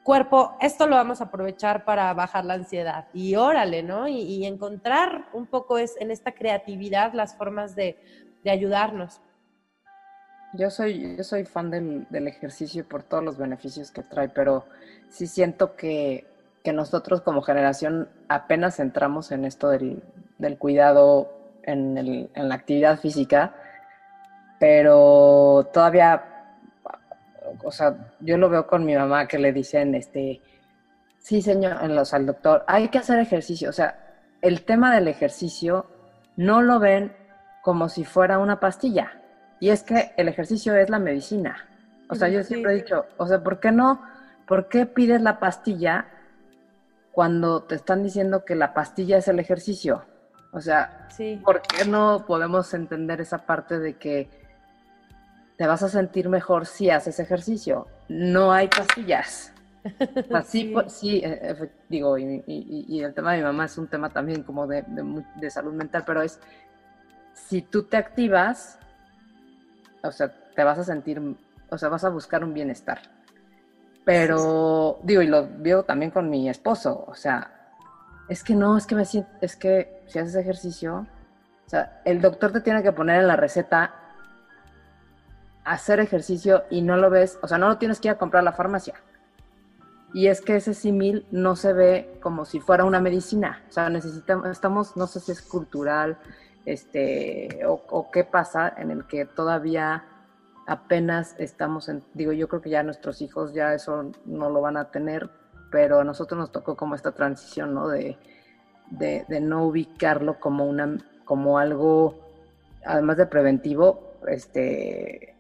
cuerpo, 0.04 0.56
esto 0.62 0.86
lo 0.86 0.96
vamos 0.96 1.22
a 1.22 1.26
aprovechar 1.26 1.86
para 1.86 2.14
bajar 2.14 2.46
la 2.46 2.56
ansiedad. 2.56 3.08
Y 3.14 3.36
órale, 3.36 3.84
¿no? 3.84 4.08
Y, 4.08 4.46
encontrar 4.46 5.26
un 5.34 5.48
poco 5.48 5.78
es, 5.78 5.96
en 6.00 6.12
esta 6.12 6.34
creatividad 6.34 7.14
las 7.14 7.36
formas 7.36 7.76
de, 7.76 7.98
ayudarnos. 8.46 9.22
Yo 10.54 10.70
soy, 10.70 11.16
yo 11.18 11.24
soy 11.24 11.46
fan 11.46 11.72
del, 11.72 12.28
ejercicio 12.28 12.88
por 12.88 13.04
todos 13.04 13.24
los 13.24 13.38
beneficios 13.38 13.90
que 13.90 14.04
trae, 14.04 14.30
pero 14.30 14.66
sí 15.10 15.28
siento 15.28 15.76
que, 15.76 16.28
nosotros 16.66 17.20
como 17.20 17.42
generación 17.42 18.08
apenas 18.30 18.80
entramos 18.80 19.32
en 19.34 19.44
esto 19.44 19.70
del, 19.70 20.02
cuidado 20.60 21.30
en, 21.64 21.98
en 21.98 22.50
la 22.50 22.56
actividad 22.56 23.00
física, 23.00 23.54
pero 24.60 25.70
todavía 25.74 26.33
o 27.64 27.72
sea, 27.72 27.96
yo 28.20 28.38
lo 28.38 28.50
veo 28.50 28.68
con 28.68 28.86
mi 28.86 28.96
mamá 28.96 29.28
que 29.28 29.38
le 29.38 29.52
dicen, 29.54 29.96
este, 29.96 30.42
sí, 31.20 31.42
señor, 31.42 31.78
en 31.82 31.96
los, 31.96 32.14
al 32.14 32.26
doctor, 32.26 32.64
hay 32.68 32.90
que 32.90 33.00
hacer 33.00 33.20
ejercicio. 33.20 33.70
O 33.70 33.74
sea, 33.74 34.00
el 34.42 34.64
tema 34.64 34.94
del 34.94 35.08
ejercicio 35.08 35.86
no 36.36 36.62
lo 36.62 36.80
ven 36.80 37.14
como 37.62 37.90
si 37.90 38.04
fuera 38.04 38.40
una 38.40 38.60
pastilla. 38.60 39.20
Y 39.60 39.70
es 39.70 39.84
que 39.84 40.12
el 40.18 40.28
ejercicio 40.28 40.76
es 40.76 40.90
la 40.90 41.00
medicina. 41.00 41.70
O 42.10 42.16
sea, 42.16 42.28
yo 42.28 42.44
siempre 42.44 42.74
he 42.74 42.76
dicho, 42.76 43.06
o 43.18 43.28
sea, 43.28 43.42
¿por 43.42 43.60
qué 43.60 43.72
no? 43.72 44.02
¿Por 44.46 44.68
qué 44.68 44.86
pides 44.86 45.22
la 45.22 45.40
pastilla 45.40 46.08
cuando 47.12 47.64
te 47.64 47.76
están 47.76 48.04
diciendo 48.04 48.44
que 48.44 48.56
la 48.56 48.74
pastilla 48.74 49.18
es 49.18 49.28
el 49.28 49.40
ejercicio? 49.40 50.04
O 50.52 50.60
sea, 50.60 51.08
¿por 51.44 51.62
qué 51.62 51.86
no 51.86 52.26
podemos 52.28 52.74
entender 52.74 53.22
esa 53.22 53.40
parte 53.40 53.80
de 53.80 53.96
que 53.96 54.30
te 55.58 55.68
vas 55.68 55.84
a 55.84 55.90
sentir 55.90 56.30
mejor 56.30 56.66
si 56.66 56.90
haces 56.90 57.20
ejercicio. 57.20 57.88
No 58.10 58.52
hay 58.52 58.68
pastillas. 58.68 59.54
Así, 60.34 60.74
sí, 60.88 61.22
eh, 61.24 61.70
digo, 61.90 62.18
y, 62.18 63.02
el 63.04 63.14
tema 63.14 63.34
de 63.34 63.40
mi 63.40 63.44
mamá 63.44 63.66
es 63.66 63.78
un 63.78 63.88
tema 63.88 64.10
también 64.10 64.44
como 64.44 64.66
de, 64.66 64.84
salud 65.50 65.74
mental, 65.74 66.04
pero 66.06 66.22
es, 66.22 66.40
si 67.34 67.62
tú 67.62 67.84
te 67.84 67.98
activas, 67.98 68.80
o 70.02 70.12
sea, 70.12 70.34
te 70.56 70.64
vas 70.64 70.80
a 70.80 70.84
sentir, 70.84 71.22
o 71.70 71.78
sea, 71.78 71.90
vas 71.90 72.06
a 72.06 72.10
buscar 72.10 72.44
un 72.44 72.54
bienestar. 72.54 73.02
Pero, 74.06 75.00
digo, 75.04 75.22
y 75.22 75.28
lo 75.28 75.48
veo 75.58 75.84
también 75.84 76.12
con 76.12 76.30
mi 76.30 76.50
esposo, 76.50 77.06
o 77.08 77.16
sea, 77.16 77.72
es 78.30 78.44
que 78.44 78.56
no, 78.56 78.78
es 78.78 78.86
que 78.86 78.96
me 78.96 79.06
siento, 79.06 79.30
es 79.42 79.56
que 79.56 80.02
si 80.08 80.20
haces 80.20 80.36
ejercicio, 80.36 81.08
o 81.66 81.70
sea, 81.70 82.02
el 82.06 82.22
doctor 82.22 82.52
te 82.52 82.62
tiene 82.62 82.84
que 82.84 82.92
poner 82.92 83.22
en 83.22 83.28
la 83.28 83.36
receta 83.36 84.03
hacer 85.66 86.00
ejercicio 86.00 86.64
y 86.70 86.82
no 86.82 86.98
lo 86.98 87.10
ves, 87.10 87.40
o 87.42 87.48
sea, 87.48 87.58
no 87.58 87.68
lo 87.68 87.78
tienes 87.78 88.00
que 88.00 88.10
ir 88.10 88.14
a 88.14 88.18
comprar 88.18 88.42
a 88.42 88.46
la 88.46 88.54
farmacia. 88.54 88.96
Y 90.14 90.28
es 90.28 90.42
que 90.42 90.56
ese 90.56 90.74
símil 90.74 91.26
no 91.32 91.56
se 91.56 91.74
ve 91.74 92.20
como 92.22 92.46
si 92.46 92.60
fuera 92.60 92.86
una 92.86 93.00
medicina. 93.00 93.64
O 93.68 93.72
sea, 93.72 93.90
necesitamos, 93.90 94.48
estamos, 94.48 94.96
no 94.96 95.08
sé 95.08 95.20
si 95.20 95.32
es 95.32 95.42
cultural, 95.42 96.18
este, 96.66 97.62
o, 97.66 98.12
qué 98.12 98.24
pasa, 98.24 98.74
en 98.78 98.92
el 98.92 99.06
que 99.06 99.26
todavía 99.26 100.06
apenas 100.68 101.36
estamos 101.40 101.90
en, 101.90 102.04
digo, 102.14 102.32
yo 102.32 102.48
creo 102.48 102.62
que 102.62 102.70
ya 102.70 102.84
nuestros 102.84 103.22
hijos 103.22 103.54
ya 103.54 103.74
eso 103.74 104.12
no 104.26 104.50
lo 104.50 104.62
van 104.62 104.78
a 104.78 104.92
tener, 104.92 105.30
pero 105.72 106.00
a 106.00 106.04
nosotros 106.04 106.40
nos 106.40 106.52
tocó 106.52 106.78
como 106.78 106.96
esta 106.96 107.12
transición, 107.12 107.74
¿no? 107.74 107.88
De, 107.90 108.18
de, 108.92 109.26
de 109.28 109.40
no 109.42 109.66
ubicarlo 109.66 110.40
como 110.40 110.66
una, 110.66 110.98
como 111.26 111.58
algo, 111.58 112.20
además 112.86 113.18
de 113.18 113.26
preventivo, 113.26 114.14
este, 114.28 115.36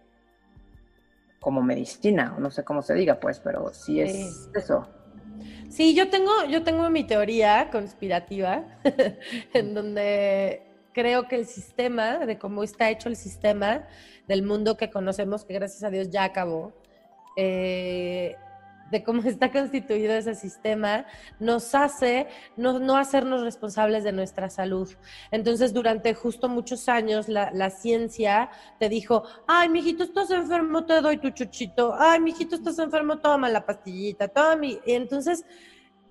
como 1.43 1.61
medicina, 1.61 2.33
o 2.37 2.39
no 2.39 2.49
sé 2.49 2.63
cómo 2.63 2.81
se 2.81 2.93
diga, 2.93 3.19
pues, 3.19 3.41
pero 3.41 3.73
sí 3.73 3.99
es 3.99 4.49
eso. 4.55 4.87
Sí, 5.69 5.93
yo 5.93 6.09
tengo, 6.09 6.31
yo 6.49 6.63
tengo 6.63 6.89
mi 6.89 7.03
teoría 7.03 7.69
conspirativa, 7.69 8.63
en 9.53 9.73
donde 9.73 10.63
creo 10.93 11.27
que 11.27 11.35
el 11.35 11.45
sistema, 11.45 12.25
de 12.25 12.37
cómo 12.37 12.63
está 12.63 12.89
hecho 12.89 13.09
el 13.09 13.17
sistema 13.17 13.85
del 14.25 14.43
mundo 14.43 14.77
que 14.77 14.89
conocemos, 14.89 15.43
que 15.43 15.53
gracias 15.53 15.83
a 15.83 15.89
Dios 15.89 16.09
ya 16.09 16.23
acabó, 16.23 16.71
eh, 17.35 18.37
de 18.91 19.03
cómo 19.03 19.21
está 19.25 19.51
constituido 19.51 20.13
ese 20.13 20.35
sistema, 20.35 21.05
nos 21.39 21.73
hace 21.75 22.27
no, 22.57 22.97
hacernos 22.97 23.41
responsables 23.41 24.03
de 24.03 24.11
nuestra 24.11 24.49
salud. 24.49 24.89
Entonces, 25.31 25.73
durante 25.73 26.13
justo 26.13 26.49
muchos 26.49 26.89
años, 26.89 27.27
la, 27.27 27.69
ciencia 27.69 28.49
te 28.79 28.89
dijo, 28.89 29.23
ay, 29.47 29.69
mijito, 29.69 30.03
estás 30.03 30.29
enfermo, 30.31 30.85
te 30.85 31.01
doy 31.01 31.17
tu 31.17 31.31
chuchito, 31.31 31.95
ay, 31.97 32.19
mijito, 32.19 32.55
estás 32.55 32.77
enfermo, 32.79 33.19
toma 33.19 33.49
la 33.49 33.65
pastillita, 33.65 34.27
toma 34.27 34.55
mi... 34.55 34.79
Y 34.85 34.93
entonces, 34.93 35.45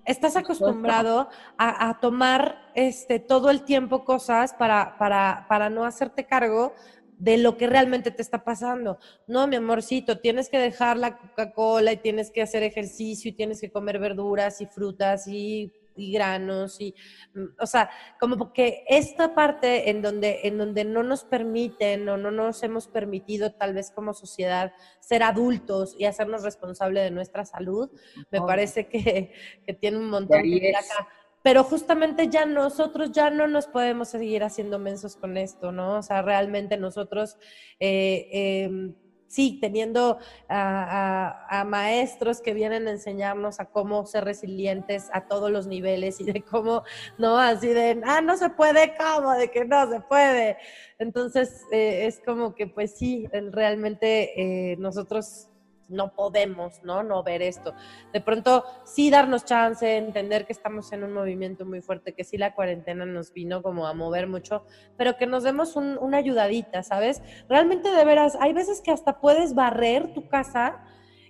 estás 0.05 0.37
acostumbrado 0.37 1.29
a, 1.57 1.99
tomar 2.01 2.59
este, 2.75 3.21
todo 3.21 3.51
el 3.51 3.63
tiempo 3.63 4.05
cosas 4.05 4.53
para, 4.55 4.99
para, 4.99 5.47
para 5.49 5.71
no 5.71 5.85
hacerte 5.85 6.27
cargo 6.27 6.75
de 7.23 7.39
lo 7.39 7.57
que 7.57 7.69
realmente 7.69 8.11
te 8.11 8.21
está 8.21 8.43
pasando. 8.43 8.99
No, 9.29 9.47
mi 9.47 9.55
amorcito, 9.55 10.19
tienes 10.19 10.49
que 10.49 10.59
dejar 10.59 10.97
la 10.97 11.19
Coca-Cola 11.19 11.93
y 11.93 11.99
tienes 11.99 12.33
que 12.33 12.43
hacer 12.43 12.65
ejercicio 12.65 13.29
y 13.29 13.35
tienes 13.35 13.61
que 13.61 13.71
comer 13.71 14.01
verduras 14.01 14.61
y 14.61 14.67
frutas 14.67 15.29
y, 15.29 15.73
granos 15.95 16.81
y, 16.81 16.97
mm, 17.35 17.45
o 17.61 17.67
sea, 17.67 17.91
como 18.19 18.53
que 18.53 18.85
esta 18.89 19.37
parte 19.37 19.91
en 19.91 20.03
donde, 20.03 20.41
en 20.45 20.59
donde 20.59 20.85
no 20.85 21.05
nos 21.05 21.23
permiten 21.23 22.09
o 22.09 22.17
no 22.17 22.33
nos 22.33 22.61
hemos 22.65 22.89
permitido 22.89 23.53
tal 23.53 23.75
vez 23.75 23.93
como 23.93 24.15
sociedad 24.15 24.73
ser 24.99 25.23
adultos 25.23 25.95
y 25.97 26.07
hacernos 26.07 26.43
responsables 26.43 27.05
de 27.05 27.13
nuestra 27.13 27.45
salud, 27.45 27.89
me 28.33 28.41
parece 28.41 28.89
que, 28.89 29.33
tiene 29.79 29.99
un 29.99 30.11
montón 30.11 30.43
de 30.43 30.75
acá 30.75 31.09
pero 31.43 31.65
justamente 31.65 32.29
ya 32.29 32.47
nosotros 32.47 33.13
ya 33.13 33.31
no 33.31 33.47
nos 33.49 33.67
podemos 33.67 34.09
seguir 34.09 34.45
haciendo 34.45 34.79
mensos 34.79 35.17
con 35.17 35.37
esto, 35.37 35.73
¿no? 35.73 35.99
O 35.99 36.03
sea, 36.03 36.23
realmente 36.23 36.77
nosotros, 36.77 37.37
eh, 37.81 38.29
em, 38.33 38.95
sí, 39.27 39.59
teniendo 39.61 40.19
a, 40.49 41.65
maestros 41.67 42.41
que 42.41 42.55
vienen 42.55 42.87
a 42.87 42.91
enseñarnos 42.93 43.61
a 43.61 43.67
cómo 43.67 44.05
ser 44.07 44.25
resilientes 44.25 45.09
a 45.13 45.27
todos 45.27 45.51
los 45.51 45.67
niveles 45.67 46.21
y 46.21 46.25
de 46.25 46.43
cómo, 46.43 46.83
¿no? 47.19 47.39
Así 47.39 47.69
de, 47.69 48.01
ah, 48.05 48.21
no 48.21 48.37
se 48.37 48.51
puede, 48.51 48.95
¿cómo? 48.97 49.33
De 49.33 49.51
que 49.51 49.65
no 49.65 49.91
se 49.91 50.01
puede. 50.01 50.59
Entonces, 50.99 51.63
eh, 51.73 52.07
es 52.07 52.21
como 52.21 52.55
que, 52.55 52.67
pues 52.67 52.97
sí, 52.97 53.27
realmente 53.53 54.73
eh, 54.73 54.77
nosotros 54.77 55.49
no 55.93 56.15
podemos, 56.15 56.83
¿no? 56.83 57.03
No 57.03 57.23
ver 57.23 57.43
esto. 57.43 57.75
De 58.13 58.21
pronto, 58.21 58.65
sí 58.85 59.11
darnos 59.11 59.45
chance, 59.45 59.97
entender 59.97 60.47
que 60.47 60.53
estamos 60.53 60.93
en 60.93 61.05
un 61.05 61.13
movimiento 61.13 61.65
muy 61.65 61.81
fuerte, 61.81 62.15
que 62.15 62.25
sí 62.25 62.39
la 62.39 62.55
cuarentena 62.55 63.07
nos 63.07 63.33
vino 63.33 63.63
como 63.63 63.87
a 63.87 63.95
mover 63.95 64.27
mucho, 64.27 64.65
pero 64.97 65.17
que 65.17 65.27
nos 65.27 65.43
demos 65.43 65.77
una 65.77 66.17
ayudadita, 66.17 66.83
¿sabes? 66.83 67.23
Realmente 67.49 67.91
de 67.91 68.05
veras, 68.05 68.37
hay 68.41 68.53
veces 68.53 68.81
que 68.81 68.91
hasta 68.91 69.21
puedes 69.21 69.55
barrer 69.55 70.13
tu 70.15 70.29
casa 70.29 70.85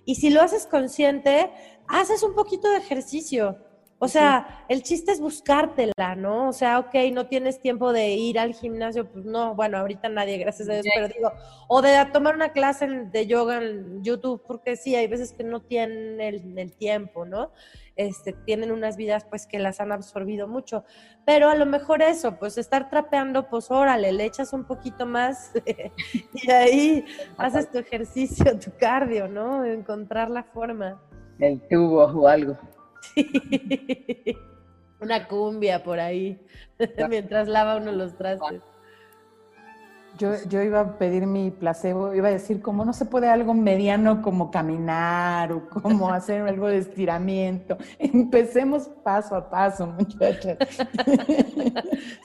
y 0.05 0.15
si 0.15 0.29
lo 0.29 0.41
haces 0.41 0.65
consciente, 0.65 1.51
haces 1.87 2.23
un 2.23 2.35
poquito 2.35 2.69
de 2.69 2.77
ejercicio. 2.77 3.57
O 4.03 4.09
sea, 4.09 4.65
el 4.67 4.83
chiste 4.83 5.13
es 5.13 5.21
buscártela, 5.21 6.17
¿no? 6.17 6.49
O 6.49 6.51
sea, 6.51 6.77
ok, 6.79 6.93
no 7.13 7.27
tienes 7.27 7.61
tiempo 7.61 7.93
de 7.93 8.09
ir 8.09 8.37
al 8.37 8.53
gimnasio, 8.53 9.09
pues 9.09 9.23
no, 9.23 9.55
bueno, 9.55 9.77
ahorita 9.77 10.09
nadie, 10.09 10.37
gracias 10.39 10.67
a 10.67 10.73
Dios, 10.73 10.85
pero 10.93 11.07
digo, 11.07 11.31
o 11.69 11.81
de 11.81 12.05
tomar 12.11 12.35
una 12.35 12.49
clase 12.49 12.85
de 12.85 13.27
yoga 13.27 13.63
en 13.63 14.03
YouTube, 14.03 14.43
porque 14.45 14.75
sí, 14.75 14.93
hay 14.93 15.07
veces 15.07 15.31
que 15.31 15.45
no 15.45 15.61
tienen 15.61 16.19
el, 16.19 16.73
tiempo, 16.73 17.23
¿no? 17.23 17.53
Este, 17.95 18.33
tienen 18.33 18.73
unas 18.73 18.97
vidas 18.97 19.23
pues 19.23 19.47
que 19.47 19.57
las 19.57 19.79
han 19.79 19.93
absorbido 19.93 20.49
mucho, 20.49 20.83
pero 21.25 21.47
a 21.47 21.55
lo 21.55 21.65
mejor 21.65 22.01
eso, 22.01 22.37
pues 22.37 22.57
estar 22.57 22.89
trapeando, 22.89 23.47
pues 23.47 23.71
órale, 23.71 24.11
le 24.11 24.25
echas 24.25 24.51
un 24.51 24.65
poquito 24.65 25.05
más 25.05 25.53
y 26.33 26.51
ahí 26.51 27.05
haces 27.37 27.71
tu 27.71 27.77
ejercicio, 27.77 28.59
tu 28.59 28.69
cardio, 28.77 29.29
¿no? 29.29 29.63
Encontrar 29.63 30.29
la 30.29 30.43
forma. 30.43 31.01
El 31.39 31.61
tubo 31.69 32.03
o 32.03 32.27
algo. 32.27 32.57
Una 34.99 35.27
cumbia 35.27 35.83
por 35.83 35.99
ahí, 35.99 36.39
mientras 37.09 37.47
lava 37.47 37.75
uno 37.75 37.91
los 37.91 38.15
trastes. 38.15 38.61
Yo, 40.17 40.31
yo, 40.47 40.61
iba 40.61 40.79
a 40.81 40.97
pedir 40.97 41.25
mi 41.25 41.49
placebo, 41.49 42.13
iba 42.13 42.27
a 42.27 42.31
decir, 42.31 42.61
como 42.61 42.85
no 42.85 42.93
se 42.93 43.05
puede 43.05 43.29
algo 43.29 43.53
mediano 43.53 44.21
como 44.21 44.51
caminar 44.51 45.51
o 45.51 45.67
como 45.69 46.09
hacer 46.13 46.41
algo 46.41 46.67
de 46.67 46.77
estiramiento. 46.77 47.77
Empecemos 47.97 48.89
paso 49.03 49.35
a 49.35 49.49
paso, 49.49 49.87
muchachas. 49.87 50.57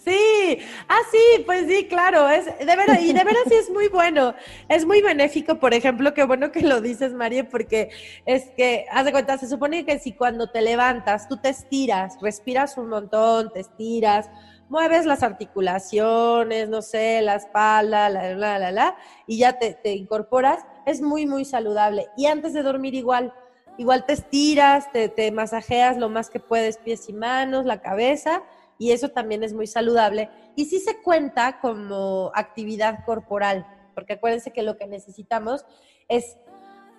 Sí, 0.05 0.59
ah, 0.89 1.01
sí, 1.11 1.43
pues 1.45 1.67
sí, 1.67 1.87
claro, 1.87 2.29
es 2.31 2.47
de 2.47 2.77
verdad, 2.77 2.99
y 2.99 3.13
de 3.13 3.25
veras 3.25 3.43
sí 3.47 3.55
es 3.55 3.69
muy 3.69 3.89
bueno, 3.89 4.35
es 4.69 4.87
muy 4.87 5.03
benéfico, 5.03 5.57
por 5.57 5.75
ejemplo, 5.75 6.15
qué 6.15 6.25
bueno 6.25 6.51
que 6.51 6.63
lo 6.63 6.81
dices, 6.81 7.13
María, 7.13 7.47
porque 7.47 7.91
es 8.25 8.49
que, 8.57 8.87
haz 8.91 9.05
de 9.05 9.13
cuenta, 9.13 9.37
se 9.37 9.49
supone 9.49 9.85
que 9.85 9.99
si 9.99 10.13
cuando 10.13 10.51
te 10.51 10.63
levantas, 10.63 11.29
tú 11.29 11.37
te 11.37 11.51
estiras, 11.51 12.17
respiras 12.23 12.79
un 12.79 12.89
montón, 12.89 13.53
te 13.53 13.61
estiras, 13.61 14.31
mueves 14.69 15.07
las 15.07 15.23
articulaciones, 15.23 16.69
no 16.69 16.83
sé, 16.83 17.21
la 17.23 17.37
espalda, 17.37 18.09
la, 18.09 18.35
la, 18.35 18.59
la, 18.59 18.71
la, 18.71 18.97
y 19.27 19.39
ya 19.39 19.59
te, 19.59 19.93
incorporas, 19.93 20.65
es 20.87 21.01
muy, 21.01 21.27
muy 21.27 21.45
saludable. 21.45 22.09
Y 22.17 22.27
antes 22.27 22.53
de 22.53 22.63
dormir 22.63 22.95
igual, 22.95 23.33
igual 23.77 24.05
te 24.07 24.13
estiras, 24.13 24.91
te, 24.93 25.09
te 25.09 25.31
masajeas 25.33 25.97
lo 25.97 26.09
más 26.09 26.31
que 26.31 26.41
puedes, 26.41 26.79
pies 26.79 27.09
y 27.09 27.13
manos, 27.13 27.65
la 27.65 27.81
cabeza, 27.81 28.43
y 28.79 28.93
eso 28.93 29.09
también 29.09 29.43
es 29.43 29.55
muy 29.55 29.67
saludable. 29.67 30.31
Y 30.55 30.67
sí 30.67 30.81
se 30.81 31.01
cuenta 31.03 31.61
como 31.61 32.31
actividad 32.35 33.05
corporal, 33.05 33.67
porque 33.95 34.15
acuérdense 34.15 34.53
que 34.53 34.63
lo 34.63 34.77
que 34.77 34.87
necesitamos 34.87 35.65
es 36.09 36.37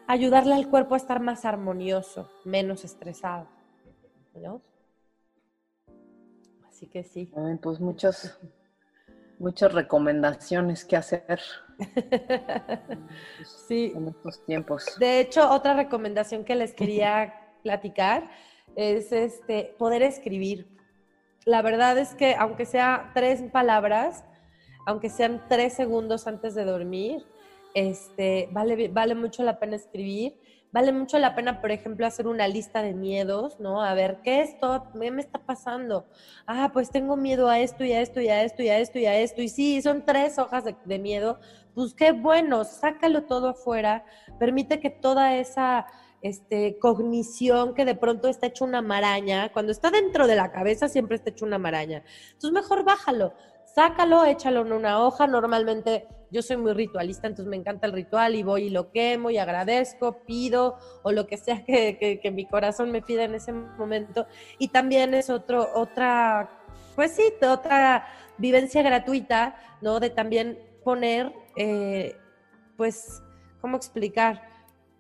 ayudarle 0.08 0.56
al 0.56 0.70
cuerpo 0.70 0.96
a 0.96 0.98
estar 0.98 1.20
más 1.20 1.46
armonioso, 1.46 2.30
menos 2.44 2.84
estresado. 2.84 3.48
¿no? 4.36 4.62
Así 6.80 6.88
que 6.88 7.04
sí. 7.04 7.30
pues 7.62 7.82
muchos, 7.82 8.40
muchas 9.38 9.74
recomendaciones 9.74 10.86
que 10.86 10.96
hacer. 10.96 11.42
sí. 13.68 13.92
En 13.94 14.08
estos 14.08 14.46
tiempos. 14.46 14.86
De 14.98 15.20
hecho, 15.20 15.52
otra 15.52 15.74
recomendación 15.74 16.46
que 16.46 16.56
les 16.56 16.74
quería 16.74 17.34
platicar 17.64 18.30
es 18.78 19.12
este 19.12 19.76
poder 19.78 20.04
escribir. 20.04 20.70
La 21.44 21.62
verdad 21.62 21.98
es 21.98 22.16
que 22.16 22.36
aunque 22.36 22.66
sea 22.66 23.12
tres 23.14 23.42
palabras, 23.52 24.24
aunque 24.86 25.10
sean 25.10 25.44
tres 25.50 25.74
segundos 25.74 26.28
antes 26.28 26.56
de 26.56 26.64
dormir, 26.64 27.26
este, 27.74 28.48
vale, 28.54 28.88
vale 28.88 29.16
mucho 29.16 29.44
la 29.44 29.60
pena 29.60 29.76
escribir 29.76 30.40
vale 30.72 30.92
mucho 30.92 31.18
la 31.18 31.36
pena, 31.36 31.62
por 31.62 31.72
ejemplo, 31.72 32.06
hacer 32.06 32.28
una 32.28 32.48
lista 32.48 32.82
de 32.82 32.94
miedos, 32.94 33.60
¿no? 33.60 33.82
A 33.84 33.94
ver, 33.94 34.20
¿qué 34.24 34.42
es 34.42 34.50
esto? 34.50 34.88
¿Qué 35.00 35.12
me 35.12 35.22
está 35.22 35.40
pasando? 35.40 36.06
Ah, 36.46 36.70
pues 36.74 36.92
tengo 36.92 37.16
miedo 37.16 37.50
a 37.50 37.60
esto 37.60 37.84
y 37.84 37.94
a 37.94 38.02
esto 38.02 38.22
y 38.22 38.30
a 38.30 38.44
esto 38.44 38.62
y 38.64 38.70
a 38.70 38.80
esto 38.80 39.00
y 39.00 39.06
a 39.06 39.18
esto. 39.18 39.42
Y 39.42 39.50
sí, 39.50 39.82
son 39.82 40.06
tres 40.06 40.38
hojas 40.38 40.66
de, 40.66 41.00
miedo. 41.00 41.40
Pues 41.74 41.94
qué 41.94 42.12
bueno, 42.12 42.64
sácalo 42.66 43.24
todo 43.24 43.50
afuera. 43.50 44.06
Permite 44.40 44.80
que 44.80 44.90
toda 44.90 45.36
esa 45.38 45.88
este, 46.22 46.78
cognición 46.80 47.74
que 47.74 47.86
de 47.86 47.96
pronto 47.96 48.28
está 48.28 48.48
hecho 48.48 48.66
una 48.66 48.82
maraña, 48.82 49.52
cuando 49.54 49.72
está 49.72 49.90
dentro 49.90 50.28
de 50.28 50.36
la 50.36 50.52
cabeza 50.52 50.90
siempre 50.90 51.16
está 51.16 51.30
hecho 51.30 51.46
una 51.46 51.58
maraña. 51.58 52.04
Entonces 52.34 52.52
mejor 52.52 52.84
bájalo, 52.84 53.34
sácalo, 53.74 54.26
échalo 54.26 54.62
en 54.62 54.74
una 54.74 55.04
hoja. 55.04 55.28
Normalmente 55.28 56.08
yo 56.32 56.42
soy 56.42 56.58
muy 56.58 56.74
ritualista, 56.74 57.28
entonces 57.28 57.50
me 57.50 57.58
encanta 57.58 57.88
el 57.88 57.94
ritual 57.94 58.36
y 58.36 58.44
voy 58.44 58.64
y 58.66 58.70
lo 58.70 58.92
quemo 58.92 59.30
y 59.30 59.38
agradezco, 59.38 60.24
pido 60.26 60.78
o 61.04 61.12
lo 61.12 61.28
que 61.28 61.38
sea 61.38 61.64
que, 61.66 62.32
mi 62.34 62.46
corazón 62.46 62.92
me 62.92 63.02
pida 63.02 63.24
en 63.24 63.36
ese 63.36 63.52
momento. 63.52 64.28
Y 64.58 64.70
también 64.70 65.14
es 65.14 65.30
otro, 65.30 65.68
otra, 65.74 66.50
pues 66.96 67.16
sí, 67.16 67.24
otra 67.42 68.08
vivencia 68.38 68.82
gratuita, 68.84 69.56
¿no? 69.82 70.00
De 70.00 70.10
también 70.10 70.60
poner, 70.84 71.34
eh, 71.56 72.16
pues, 72.78 73.22
¿cómo 73.62 73.78
explicar? 73.78 74.48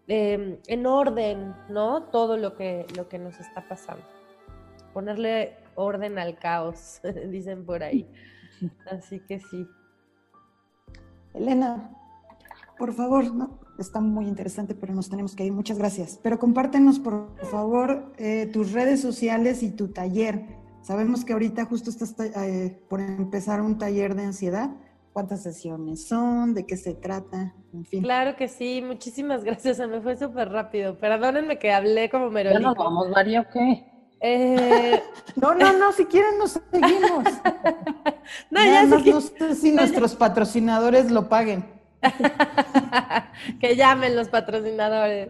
Em, 0.07 0.57
en 0.65 0.88
orden, 0.88 1.55
¿no? 1.70 2.03
Todo 2.03 2.36
lo 2.36 2.55
que, 2.55 2.88
lo 2.95 3.07
que 3.07 3.20
nos 3.20 3.39
está 3.39 3.67
pasando. 3.67 4.03
Ponerle 4.91 5.57
orden 5.76 6.17
al 6.17 6.38
caos, 6.39 6.99
dicen 7.28 7.63
por 7.65 7.84
ahí. 7.84 8.07
Así 8.91 9.20
que 9.22 9.39
sí. 9.39 9.68
Elena, 11.34 11.91
por 12.78 12.93
favor, 12.93 13.34
no, 13.36 13.60
está 13.78 13.99
muy 13.99 14.26
interesante, 14.26 14.74
pero 14.74 14.93
nos 14.93 15.10
tenemos 15.10 15.36
que 15.36 15.45
ir. 15.45 15.51
Muchas 15.51 15.78
gracias. 15.78 16.20
Pero 16.24 16.39
compártenos, 16.39 16.99
por 16.99 17.36
favor, 17.51 18.14
eh, 18.18 18.49
tus 18.51 18.72
redes 18.72 19.01
sociales 19.01 19.64
y 19.64 19.72
tu 19.72 19.89
taller. 19.89 20.45
Sabemos 20.82 21.26
que 21.26 21.34
ahorita 21.34 21.66
justo 21.66 21.89
estás 21.89 22.16
eh, 22.20 22.82
por 22.89 23.01
empezar 23.01 23.62
un 23.62 23.78
taller 23.78 24.16
de 24.16 24.24
ansiedad. 24.24 24.72
¿Cuántas 25.12 25.43
sesiones 25.43 26.07
son? 26.07 26.53
¿De 26.53 26.66
qué 26.66 26.78
se 26.78 26.93
trata? 26.93 27.53
En 27.74 27.84
fin. 27.84 28.01
Claro 28.01 28.38
que 28.38 28.47
sí. 28.47 28.82
Muchísimas 28.86 29.43
gracias. 29.45 29.78
Se 29.78 29.88
me 29.88 30.01
fue 30.01 30.16
súper 30.16 30.49
rápido. 30.49 30.97
Perdónenme 30.97 31.60
que 31.60 31.72
hablé 31.72 32.10
como 32.10 32.30
merolito. 32.30 32.62
¿Ya 32.62 32.68
nos 32.68 32.78
vamos, 32.78 33.10
María, 33.10 33.41
o 33.41 33.47
qué? 33.51 33.89
Eh, 34.22 35.01
no, 35.36 35.53
no, 35.53 35.74
no, 35.74 35.91
si 35.93 36.05
quieren 36.05 36.38
nos 36.38 36.59
seguimos. 36.72 37.24
no, 38.49 38.63
ya 38.63 38.86
no 38.86 39.22
sé 39.22 39.55
si 39.55 39.72
nuestros 39.72 40.15
patrocinadores 40.15 41.11
lo 41.11 41.30
paguen. 41.30 41.79
que 43.60 43.76
llamen 43.76 44.16
los 44.16 44.30
patrocinadores. 44.30 45.30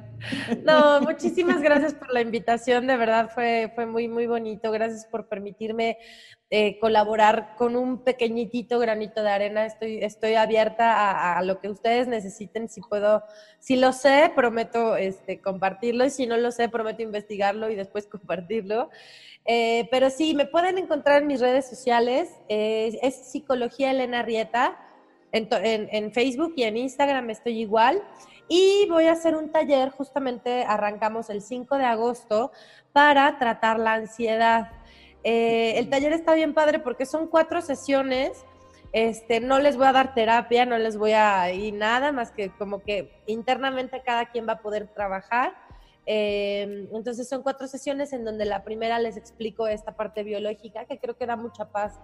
No, 0.64 1.02
muchísimas 1.02 1.62
gracias 1.62 1.94
por 1.94 2.14
la 2.14 2.22
invitación, 2.22 2.88
de 2.88 2.98
verdad 2.98 3.32
fue, 3.34 3.72
fue 3.74 3.86
muy, 3.86 4.08
muy 4.08 4.28
bonito. 4.28 4.72
Gracias 4.72 5.06
por 5.06 5.28
permitirme 5.28 5.98
eh, 6.52 6.80
colaborar 6.80 7.56
con 7.58 7.76
un 7.76 8.04
pequeñitito 8.04 8.80
granito 8.80 9.22
de 9.22 9.30
arena. 9.30 9.66
Estoy, 9.66 10.04
estoy 10.04 10.34
abierta 10.34 11.38
a, 11.38 11.44
lo 11.44 11.60
que 11.60 11.70
ustedes 11.70 12.08
necesiten. 12.08 12.70
Si 12.70 12.82
puedo, 12.82 13.24
si 13.60 13.76
lo 13.76 13.94
sé, 13.94 14.32
prometo 14.36 14.96
este, 14.96 15.42
compartirlo 15.42 16.06
y 16.06 16.10
si 16.10 16.26
no 16.26 16.38
lo 16.38 16.52
sé, 16.52 16.68
prometo 16.68 17.04
investigarlo 17.04 17.70
y 17.70 17.76
después 17.76 18.08
compartirlo. 18.12 18.90
Eh, 19.46 19.88
pero 19.92 20.10
sí, 20.10 20.34
me 20.36 20.46
pueden 20.46 20.78
encontrar 20.78 21.22
en 21.22 21.28
mis 21.28 21.40
redes 21.40 21.70
sociales. 21.70 22.30
Eh, 22.50 22.98
es 23.02 23.16
Psicología 23.32 23.92
Elena 23.92 24.24
Rieta 24.24 24.89
en, 25.32 26.12
Facebook 26.12 26.54
y 26.56 26.64
en 26.64 26.78
Instagram 26.78 27.30
estoy 27.30 27.60
igual. 27.60 28.02
Y 28.48 28.88
voy 28.90 29.06
a 29.06 29.12
hacer 29.12 29.36
un 29.36 29.52
taller, 29.52 29.92
justamente 29.92 30.64
arrancamos 30.64 31.30
el 31.30 31.42
5 31.42 31.78
de 31.78 31.86
agosto, 31.86 32.52
para 32.94 33.38
tratar 33.38 33.80
la 33.80 33.94
ansiedad. 33.94 34.72
Eh, 35.24 35.78
el 35.78 35.90
taller 35.90 36.14
está 36.14 36.34
bien 36.34 36.54
padre 36.54 36.80
porque 36.80 37.06
son 37.06 37.28
cuatro 37.28 37.62
sesiones. 37.62 38.44
Este, 38.92 39.40
no 39.40 39.60
les 39.60 39.78
voy 39.78 39.86
a 39.86 39.92
dar 39.92 40.16
terapia, 40.16 40.66
no 40.66 40.78
les 40.80 40.98
voy 40.98 41.12
a 41.12 41.52
ir 41.52 41.76
nada 41.76 42.12
más 42.12 42.32
que 42.32 42.50
como 42.50 42.82
que 42.82 43.12
internamente 43.28 44.02
cada 44.04 44.26
quien 44.32 44.48
va 44.48 44.54
a 44.54 44.62
poder 44.62 44.88
trabajar. 44.88 45.54
Eh, 46.08 46.88
entonces 46.92 47.30
son 47.30 47.44
cuatro 47.44 47.68
sesiones 47.68 48.14
en 48.14 48.26
donde 48.26 48.46
la 48.46 48.64
primera 48.64 48.98
les 48.98 49.16
explico 49.16 49.68
esta 49.68 49.96
parte 49.96 50.24
biológica 50.24 50.86
que 50.86 50.98
creo 50.98 51.16
que 51.16 51.28
da 51.28 51.36
mucha 51.36 51.66
paz 51.66 52.00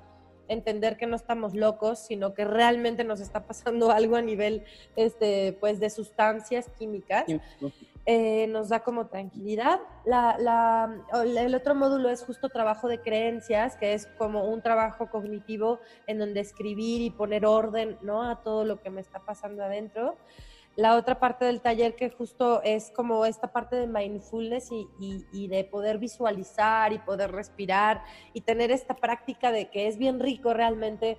entender 0.48 0.98
que 0.98 1.08
no 1.08 1.16
estamos 1.16 1.54
locos, 1.54 2.00
sino 2.00 2.34
que 2.34 2.46
realmente 2.46 3.04
nos 3.04 3.20
está 3.20 3.46
pasando 3.46 3.92
algo 3.92 4.16
a 4.16 4.22
nivel 4.22 4.64
este, 4.96 5.54
pues, 5.60 5.80
de 5.80 5.90
sustancias 5.90 6.70
químicas. 6.78 7.26
Eh, 8.08 8.46
nos 8.48 8.70
da 8.70 8.82
como 8.82 9.08
tranquilidad. 9.08 9.80
La, 10.06 10.96
el 11.26 11.56
otro 11.56 11.74
módulo 11.74 12.10
es 12.10 12.24
justo 12.24 12.50
trabajo 12.50 12.88
de 12.88 13.02
creencias, 13.02 13.78
que 13.78 13.94
es 13.94 14.06
como 14.18 14.46
un 14.46 14.62
trabajo 14.62 15.10
cognitivo 15.10 15.80
en 16.06 16.20
donde 16.20 16.40
escribir 16.42 17.02
y 17.02 17.10
poner 17.10 17.48
orden 17.48 17.98
¿no? 18.02 18.22
a 18.22 18.44
todo 18.44 18.64
lo 18.64 18.80
que 18.80 18.92
me 18.92 19.02
está 19.02 19.20
pasando 19.20 19.64
adentro 19.64 20.18
la 20.76 20.96
otra 20.96 21.20
parte 21.20 21.46
del 21.46 21.62
taller 21.62 21.96
que 21.96 22.10
justo 22.10 22.62
es 22.64 22.92
como 22.92 23.26
esta 23.26 23.52
parte 23.52 23.76
de 23.76 23.88
mindfulness 23.88 24.70
y, 24.72 25.48
de 25.48 25.64
poder 25.64 25.98
visualizar 25.98 26.92
y 26.92 27.00
poder 27.00 27.32
respirar 27.32 28.04
y 28.34 28.42
tener 28.42 28.72
esta 28.72 28.96
práctica 28.96 29.52
de 29.52 29.70
que 29.70 29.88
es 29.88 29.98
bien 29.98 30.20
rico 30.20 30.54
realmente 30.54 31.18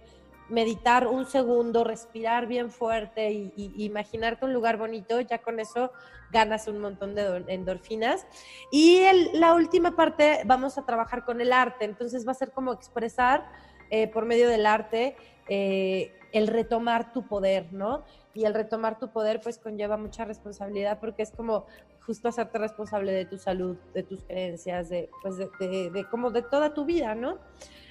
meditar 0.48 1.06
un 1.06 1.26
segundo, 1.26 1.84
respirar 1.84 2.46
bien 2.46 2.70
fuerte 2.70 3.32
y, 3.32 3.52
y, 3.56 3.84
imaginarte 3.84 4.44
un 4.44 4.52
lugar 4.52 4.76
bonito, 4.76 5.20
ya 5.20 5.38
con 5.38 5.58
eso 5.58 5.90
ganas 6.30 6.68
un 6.68 6.78
montón 6.78 7.14
de 7.14 7.44
endorfinas. 7.48 8.26
Y 8.70 9.02
la 9.34 9.54
última 9.54 9.96
parte, 9.96 10.42
vamos 10.44 10.78
a 10.78 10.84
trabajar 10.84 11.24
con 11.24 11.40
el 11.40 11.52
arte, 11.52 11.84
entonces 11.84 12.26
va 12.26 12.32
a 12.32 12.34
ser 12.34 12.52
como 12.52 12.72
expresar 12.72 13.48
eh, 13.90 14.08
por 14.08 14.24
medio 14.24 14.48
del 14.48 14.66
arte 14.66 15.16
eh, 15.48 16.12
el 16.32 16.48
retomar 16.48 17.12
tu 17.12 17.26
poder, 17.26 17.72
¿no? 17.72 18.04
Y 18.36 18.44
el 18.44 18.52
retomar 18.52 18.98
tu 18.98 19.10
poder 19.10 19.40
pues 19.40 19.58
conlleva 19.58 19.96
mucha 19.96 20.26
responsabilidad 20.26 21.00
porque 21.00 21.22
es 21.22 21.30
como 21.30 21.64
justo 22.04 22.28
hacerte 22.28 22.58
responsable 22.58 23.12
de 23.12 23.24
tu 23.24 23.38
salud, 23.38 23.78
de 23.94 24.02
tus 24.02 24.22
creencias, 24.24 24.90
de, 24.90 25.08
pues 25.22 25.38
de, 25.38 25.48
de 25.90 26.08
como 26.10 26.30
de 26.30 26.42
toda 26.42 26.74
tu 26.74 26.84
vida, 26.84 27.14
¿no? 27.14 27.38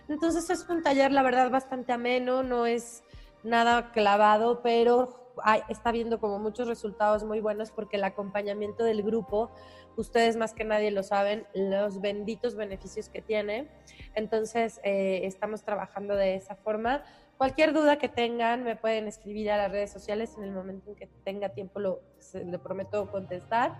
Entonces 0.07 0.47
es 0.51 0.69
un 0.69 0.83
taller, 0.83 1.11
la 1.11 1.23
verdad, 1.23 1.49
bastante 1.49 1.91
ameno, 1.93 2.43
no 2.43 2.67
es 2.67 3.03
nada 3.43 3.91
clavado, 3.91 4.61
pero 4.61 5.33
está 5.67 5.91
viendo 5.91 6.19
como 6.19 6.39
muchos 6.39 6.67
resultados 6.67 7.23
muy 7.23 7.39
buenos 7.39 7.71
porque 7.71 7.97
el 7.97 8.03
acompañamiento 8.03 8.83
del 8.83 9.03
grupo, 9.03 9.51
ustedes 9.97 10.37
más 10.37 10.53
que 10.53 10.63
nadie 10.63 10.91
lo 10.91 11.03
saben, 11.03 11.45
los 11.53 12.01
benditos 12.01 12.55
beneficios 12.55 13.09
que 13.09 13.21
tiene. 13.21 13.67
Entonces, 14.13 14.79
eh, 14.83 15.21
estamos 15.23 15.63
trabajando 15.63 16.15
de 16.15 16.35
esa 16.35 16.55
forma. 16.55 17.03
Cualquier 17.37 17.73
duda 17.73 17.97
que 17.97 18.07
tengan, 18.07 18.63
me 18.63 18.75
pueden 18.75 19.07
escribir 19.07 19.51
a 19.51 19.57
las 19.57 19.71
redes 19.71 19.91
sociales 19.91 20.35
en 20.37 20.43
el 20.45 20.51
momento 20.51 20.89
en 20.91 20.95
que 20.95 21.07
tenga 21.23 21.49
tiempo, 21.49 21.79
lo, 21.79 22.01
le 22.33 22.59
prometo 22.59 23.11
contestar. 23.11 23.75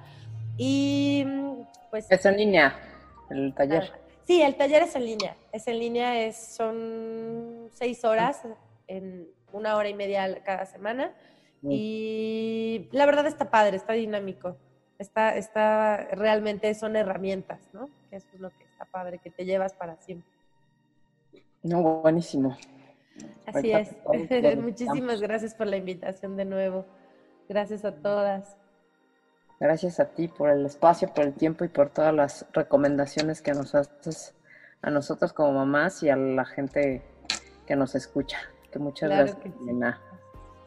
Y 0.57 1.25
pues... 1.89 2.11
Es 2.11 2.25
en 2.25 2.37
línea, 2.37 2.75
el 3.29 3.53
taller. 3.53 3.91
Sí, 4.25 4.41
el 4.41 4.55
taller 4.55 4.83
es 4.83 4.95
en 4.95 5.05
línea. 5.05 5.37
Es 5.51 5.67
en 5.67 5.79
línea, 5.79 6.25
es, 6.25 6.35
son 6.35 7.69
seis 7.71 8.03
horas, 8.03 8.41
en 8.87 9.27
una 9.51 9.75
hora 9.77 9.87
y 9.87 9.93
media 9.93 10.43
cada 10.43 10.65
semana. 10.65 11.13
Y 11.67 12.89
la 12.91 13.05
verdad 13.05 13.25
está 13.25 13.49
padre, 13.49 13.77
está 13.77 13.93
dinámico. 13.93 14.57
Está, 14.99 15.35
está, 15.35 15.97
realmente 16.11 16.73
son 16.75 16.95
herramientas, 16.95 17.59
¿no? 17.73 17.89
Eso 18.11 18.27
es 18.33 18.39
lo 18.39 18.49
que 18.49 18.63
está 18.63 18.85
padre, 18.85 19.19
que 19.19 19.29
te 19.29 19.45
llevas 19.45 19.73
para 19.73 19.97
siempre. 19.97 20.29
No, 21.63 21.81
buenísimo. 22.01 22.57
Así 23.45 23.71
es. 23.71 23.95
Muchísimas 24.57 25.21
gracias 25.21 25.53
por 25.53 25.67
la 25.67 25.77
invitación 25.77 26.35
de 26.37 26.45
nuevo. 26.45 26.85
Gracias 27.47 27.85
a 27.85 27.93
todas. 27.93 28.57
Gracias 29.59 29.99
a 29.99 30.09
ti 30.09 30.27
por 30.27 30.49
el 30.49 30.65
espacio, 30.65 31.13
por 31.13 31.25
el 31.25 31.33
tiempo 31.33 31.63
y 31.63 31.69
por 31.69 31.89
todas 31.89 32.13
las 32.13 32.45
recomendaciones 32.53 33.41
que 33.41 33.53
nos 33.53 33.73
haces 33.73 34.35
a 34.81 34.89
nosotros 34.89 35.31
como 35.33 35.53
mamás 35.53 36.03
y 36.03 36.09
a 36.09 36.15
la 36.15 36.45
gente 36.45 37.01
que 37.65 37.75
nos 37.75 37.95
escucha. 37.95 38.37
Que 38.71 38.79
muchas 38.79 39.09
gracias, 39.09 39.37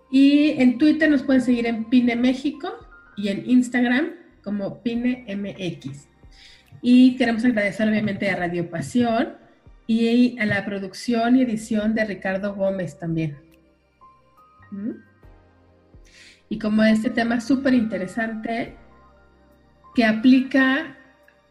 Y 0.09 0.59
en 0.59 0.79
Twitter 0.79 1.11
nos 1.11 1.21
pueden 1.21 1.43
seguir 1.43 1.67
en 1.67 1.85
Pine 1.85 2.15
México 2.15 2.73
y 3.15 3.27
en 3.27 3.47
Instagram 3.47 4.13
como 4.43 4.81
Pine 4.81 5.23
MX. 5.29 6.07
Y 6.81 7.17
queremos 7.17 7.45
agradecer 7.45 7.87
obviamente 7.87 8.31
a 8.31 8.35
Radio 8.35 8.67
Pasión 8.67 9.33
y 9.85 10.39
a 10.39 10.45
la 10.47 10.65
producción 10.65 11.35
y 11.35 11.43
edición 11.43 11.93
de 11.93 12.03
Ricardo 12.03 12.55
Gómez 12.55 12.97
también. 12.97 13.37
¿Mm? 14.71 15.06
Y 16.49 16.59
como 16.59 16.83
este 16.83 17.09
tema 17.09 17.41
súper 17.41 17.73
interesante 17.73 18.75
que 19.95 20.05
aplica, 20.05 20.95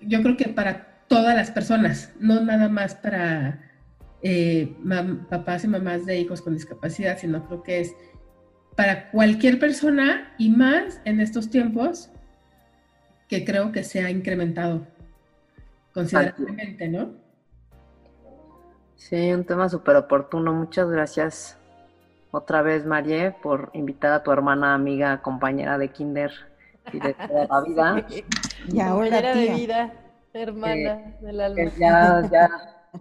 yo 0.00 0.22
creo 0.22 0.36
que 0.36 0.48
para 0.48 1.02
todas 1.08 1.34
las 1.34 1.50
personas, 1.50 2.12
no 2.18 2.40
nada 2.40 2.68
más 2.68 2.94
para 2.94 3.60
eh, 4.22 4.74
papás 5.28 5.64
y 5.64 5.68
mamás 5.68 6.06
de 6.06 6.18
hijos 6.18 6.42
con 6.42 6.54
discapacidad, 6.54 7.18
sino 7.18 7.46
creo 7.46 7.62
que 7.62 7.80
es 7.80 7.94
para 8.74 9.10
cualquier 9.10 9.58
persona 9.58 10.32
y 10.38 10.50
más 10.50 11.00
en 11.04 11.20
estos 11.20 11.50
tiempos 11.50 12.10
que 13.28 13.44
creo 13.44 13.72
que 13.72 13.82
se 13.82 14.02
ha 14.02 14.10
incrementado 14.10 14.86
considerablemente, 15.92 16.88
¿no? 16.88 17.14
Sí, 18.96 19.32
un 19.32 19.44
tema 19.44 19.68
súper 19.68 19.96
oportuno. 19.96 20.52
Muchas 20.52 20.90
gracias 20.90 21.58
otra 22.30 22.62
vez, 22.62 22.84
Marie, 22.84 23.32
por 23.42 23.70
invitar 23.72 24.12
a 24.12 24.22
tu 24.22 24.32
hermana, 24.32 24.74
amiga, 24.74 25.22
compañera 25.22 25.78
de 25.78 25.88
kinder 25.88 26.32
y 26.92 27.00
de 27.00 27.14
toda 27.14 27.46
la 27.46 27.60
vida. 27.66 28.06
Y 28.68 28.80
ahora, 28.80 29.34
de 29.34 29.54
vida, 29.54 29.92
hermana 30.32 31.16
del 31.20 31.40
alma. 31.40 31.70
Ya, 31.78 32.28
ya 32.30 32.48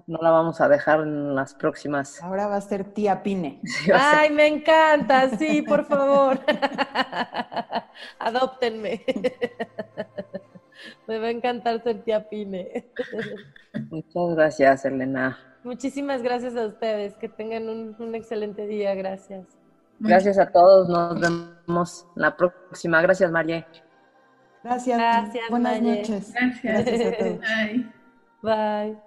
no 0.08 0.20
la 0.22 0.32
vamos 0.32 0.62
a 0.62 0.68
dejar 0.68 1.02
en 1.02 1.36
las 1.36 1.54
próximas. 1.54 2.22
Ahora 2.22 2.48
va 2.48 2.58
a 2.58 2.62
ser 2.62 2.84
tía 2.84 3.24
Pine. 3.24 3.62
Ay, 3.94 4.30
me 4.30 4.48
encanta, 4.48 5.30
sí, 5.38 5.62
por 5.62 5.86
favor. 5.86 6.40
Adóptenme. 8.20 9.04
Me 11.08 11.20
va 11.20 11.28
a 11.28 11.32
encantar 11.32 11.82
ser 11.84 12.04
tía 12.04 12.28
Pine. 12.30 12.92
Muchas 13.90 14.36
gracias, 14.36 14.86
Elena. 14.86 15.38
Muchísimas 15.66 16.22
gracias 16.22 16.56
a 16.56 16.68
ustedes. 16.68 17.16
Que 17.16 17.28
tengan 17.28 17.68
un, 17.68 18.14
excelente 18.14 18.68
día. 18.68 18.94
Gracias. 18.94 19.48
Gracias 20.00 20.38
a 20.38 20.52
todos. 20.52 20.88
Nos 20.88 21.20
vemos 21.20 22.06
la 22.16 22.38
próxima. 22.38 23.02
Gracias, 23.02 23.32
María. 23.32 23.68
Gracias. 24.64 24.98
Gracias. 24.98 25.44
Buenas 25.50 25.82
noches. 25.82 26.34
Gracias. 26.34 26.64
gracias 26.64 27.02
a 27.02 27.18
todos. 27.18 27.40
Bye. 27.40 27.92
Bye. 28.44 28.98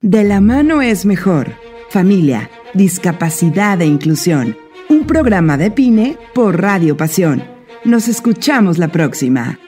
De 0.00 0.24
la 0.24 0.40
mano 0.40 0.80
es 0.80 1.04
mejor. 1.04 1.48
Familia, 1.90 2.48
discapacidad 2.72 3.80
e 3.82 3.86
inclusión. 3.86 4.56
Un 4.88 5.06
programa 5.06 5.58
de 5.58 5.70
Pine 5.70 6.16
por 6.34 6.62
Radio 6.62 6.96
Pasión. 6.96 7.44
Nos 7.84 8.08
escuchamos 8.08 8.78
la 8.78 8.88
próxima. 8.88 9.58